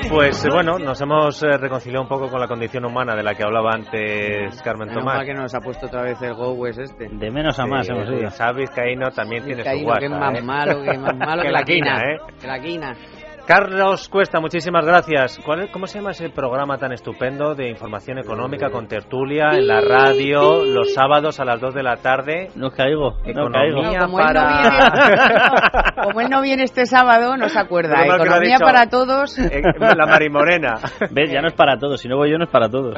Pues 0.10 0.46
bueno, 0.52 0.78
nos 0.78 1.00
hemos 1.02 1.42
eh, 1.44 1.58
reconciliado 1.58 2.04
un 2.04 2.08
poco 2.10 2.30
con 2.30 2.40
la 2.40 2.48
condición 2.48 2.86
humana 2.86 3.16
de 3.16 3.24
la 3.24 3.34
que 3.34 3.44
hablaba 3.44 3.72
antes 3.74 4.62
Carmen 4.62 4.90
Menos 4.90 5.04
Tomás. 5.04 5.26
que 5.26 5.34
nos 5.34 5.54
ha 5.56 5.60
puesto 5.60 5.88
otra 5.88 6.04
vez 6.04 6.22
el 6.22 6.34
Go 6.36 6.54
West 6.54 6.80
este. 6.80 7.08
De 7.10 7.32
menos 7.32 7.58
a 7.60 7.66
más 7.66 7.90
hemos 7.90 8.08
ido. 8.10 8.30
Sabes 8.30 8.70
Caíno 8.72 9.10
también 9.12 9.44
tiene 9.46 9.64
su 9.64 9.70
Vizcaíno, 9.70 9.86
guasa. 9.86 10.00
que 10.00 10.06
es 10.06 10.12
más 10.12 10.38
¿eh? 10.38 10.42
malo, 10.44 10.82
que 10.84 10.90
es 10.92 11.00
más 11.00 11.16
malo 11.18 11.42
Que 11.42 11.48
que, 11.48 11.52
la 11.54 11.60
la 11.60 11.66
quina, 11.66 11.96
quina, 12.00 12.12
¿eh? 12.12 12.18
Que 12.40 12.48
la 12.48 12.60
quina. 12.60 12.96
Carlos 13.46 14.08
Cuesta, 14.08 14.40
muchísimas 14.40 14.86
gracias. 14.86 15.38
¿Cuál 15.46 15.64
es- 15.64 15.72
¿Cómo 15.72 15.86
se 15.86 15.98
llama 16.00 16.12
ese 16.12 16.30
programa 16.30 16.78
tan 16.78 16.94
estupendo 16.94 17.56
de 17.56 17.68
información 17.70 18.18
económica 18.18 18.70
con 18.70 18.88
tertulia 18.88 19.50
en 19.52 19.68
la 19.68 19.82
radio 19.82 20.64
los 20.64 20.94
sábados 20.94 21.42
a 21.42 21.46
las 21.46 21.60
2 21.60 21.74
de 21.74 21.84
la 21.84 21.98
tarde? 21.98 22.52
No 22.56 22.72
caigo, 22.72 23.18
no 23.26 23.30
Economía 23.30 24.00
caigo. 24.00 24.06
como, 24.06 24.20
él 24.20 24.26
no 24.26 24.34
para... 24.34 24.62
viene, 24.62 25.42
como 26.04 26.22
él 26.22 26.28
no 26.30 26.42
viene 26.42 26.64
este 26.64 26.86
sábado, 26.86 27.36
no 27.36 27.50
se 27.50 27.60
acuerda. 27.60 28.00
Ha 28.00 28.06
Economía 28.16 28.56
dicho. 28.56 28.66
para 28.66 28.88
todos. 28.90 29.38
Eh, 29.38 29.62
la 29.80 30.06
Marimorena. 30.06 30.76
¿Ves? 31.12 31.30
Ya 31.30 31.42
no 31.42 31.50
es 31.50 31.54
para 31.54 31.78
todos. 31.78 32.00
Si 32.00 32.08
no 32.08 32.16
voy 32.16 32.32
yo, 32.32 32.38
no 32.38 32.46
es 32.46 32.50
para 32.50 32.70
todos. 32.70 32.96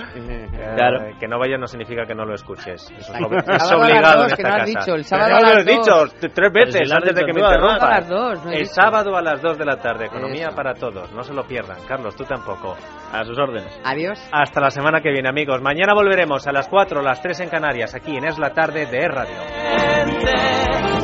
Claro. 0.76 1.08
Eh, 1.08 1.16
que 1.20 1.28
no 1.28 1.40
vayas 1.40 1.60
no 1.60 1.66
significa 1.66 2.06
que 2.06 2.14
no 2.14 2.24
lo 2.24 2.36
escuches. 2.36 2.88
Eso 2.96 3.14
es, 3.14 3.20
ob- 3.20 3.56
es 3.56 3.72
obligado 3.72 4.22
dos, 4.24 4.32
en 4.32 4.38
que 4.38 4.44
no 4.44 4.50
has 4.50 4.56
casa. 4.58 4.66
dicho, 4.80 4.94
el 4.96 5.04
sábado 5.06 5.26
Pero 5.28 5.38
a 5.38 5.42
no 5.42 5.48
las 5.48 5.66
lo 5.66 5.72
he 5.72 5.76
dicho 5.76 6.30
tres 6.36 6.54
veces 6.54 6.74
Pero 6.76 6.86
si 6.86 6.92
has 6.92 6.98
antes 6.98 7.16
de 7.16 7.26
que 7.26 7.34
me 7.34 7.40
tú, 7.40 7.46
además. 7.48 7.74
interrumpas. 7.74 7.90
A 7.90 8.00
las 8.00 8.10
dos, 8.10 8.46
no 8.46 8.52
he 8.52 8.60
el 8.60 8.68
sábado 8.68 9.18
a 9.18 9.22
las 9.24 9.42
2 9.42 9.58
de 9.58 9.66
la 9.66 9.78
tarde. 9.78 10.06
Economía 10.06 10.35
Para 10.56 10.74
todos. 10.74 11.12
No 11.12 11.24
se 11.24 11.34
lo 11.34 11.44
pierdan. 11.46 11.78
Carlos, 11.88 12.16
tú 12.16 12.24
tampoco. 12.26 12.76
A 13.12 13.24
sus 13.24 13.38
órdenes. 13.38 13.80
Adiós. 13.84 14.20
Hasta 14.32 14.60
la 14.60 14.70
semana 14.70 15.02
que 15.02 15.12
viene, 15.12 15.30
amigos. 15.30 15.62
Mañana 15.62 15.94
volveremos 15.94 16.46
a 16.48 16.52
las 16.52 16.68
4, 16.68 17.02
las 17.02 17.22
3 17.22 17.42
en 17.42 17.50
Canarias, 17.50 17.96
aquí 17.96 18.18
en 18.18 18.26
Es 18.26 18.38
la 18.38 18.52
Tarde 18.52 18.86
de 18.86 19.08
Radio. 19.08 19.38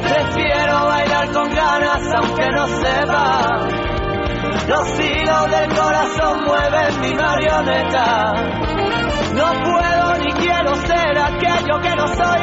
Prefiero 0.02 0.86
bailar 0.86 1.32
con 1.32 1.54
ganas 1.54 2.14
aunque 2.16 2.48
no 2.52 2.68
sepa. 2.68 3.68
Los 4.68 5.00
hilos 5.00 5.52
del 5.52 5.70
corazón 5.78 6.44
mueven 6.46 7.02
mi 7.02 7.14
marioneta. 7.14 8.34
No 9.34 9.54
puedo 9.64 10.18
ni 10.20 10.32
quiero 10.34 10.76
ser 10.76 11.18
aquello 11.18 11.80
que 11.82 11.96
no 11.96 12.08
soy. 12.08 12.42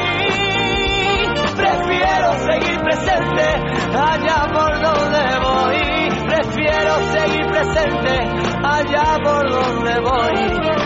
Prefiero 1.57 2.32
seguir 2.51 2.80
presente 2.80 3.45
allá 3.95 4.47
por 4.53 4.80
donde 4.80 5.39
voy. 5.43 5.97
Prefiero 6.49 6.94
seguir 7.12 7.46
presente 7.46 8.14
allá 8.64 9.18
por 9.22 9.51
donde 9.51 10.01
voy. 10.01 10.34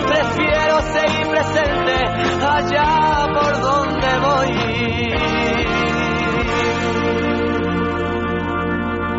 Prefiero 0.08 0.80
seguir 0.82 1.26
presente 1.28 1.94
allá 2.44 3.28
por 3.32 3.60
donde 3.60 4.18
voy. 4.18 4.50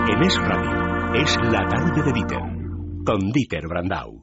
En 0.10 0.24
Es 0.24 0.38
Radio, 0.38 1.14
es 1.14 1.38
la 1.50 1.68
tarde 1.70 2.04
de 2.04 2.12
Dieter, 2.12 2.44
con 3.06 3.32
Dieter 3.32 3.66
Brandau. 3.68 4.23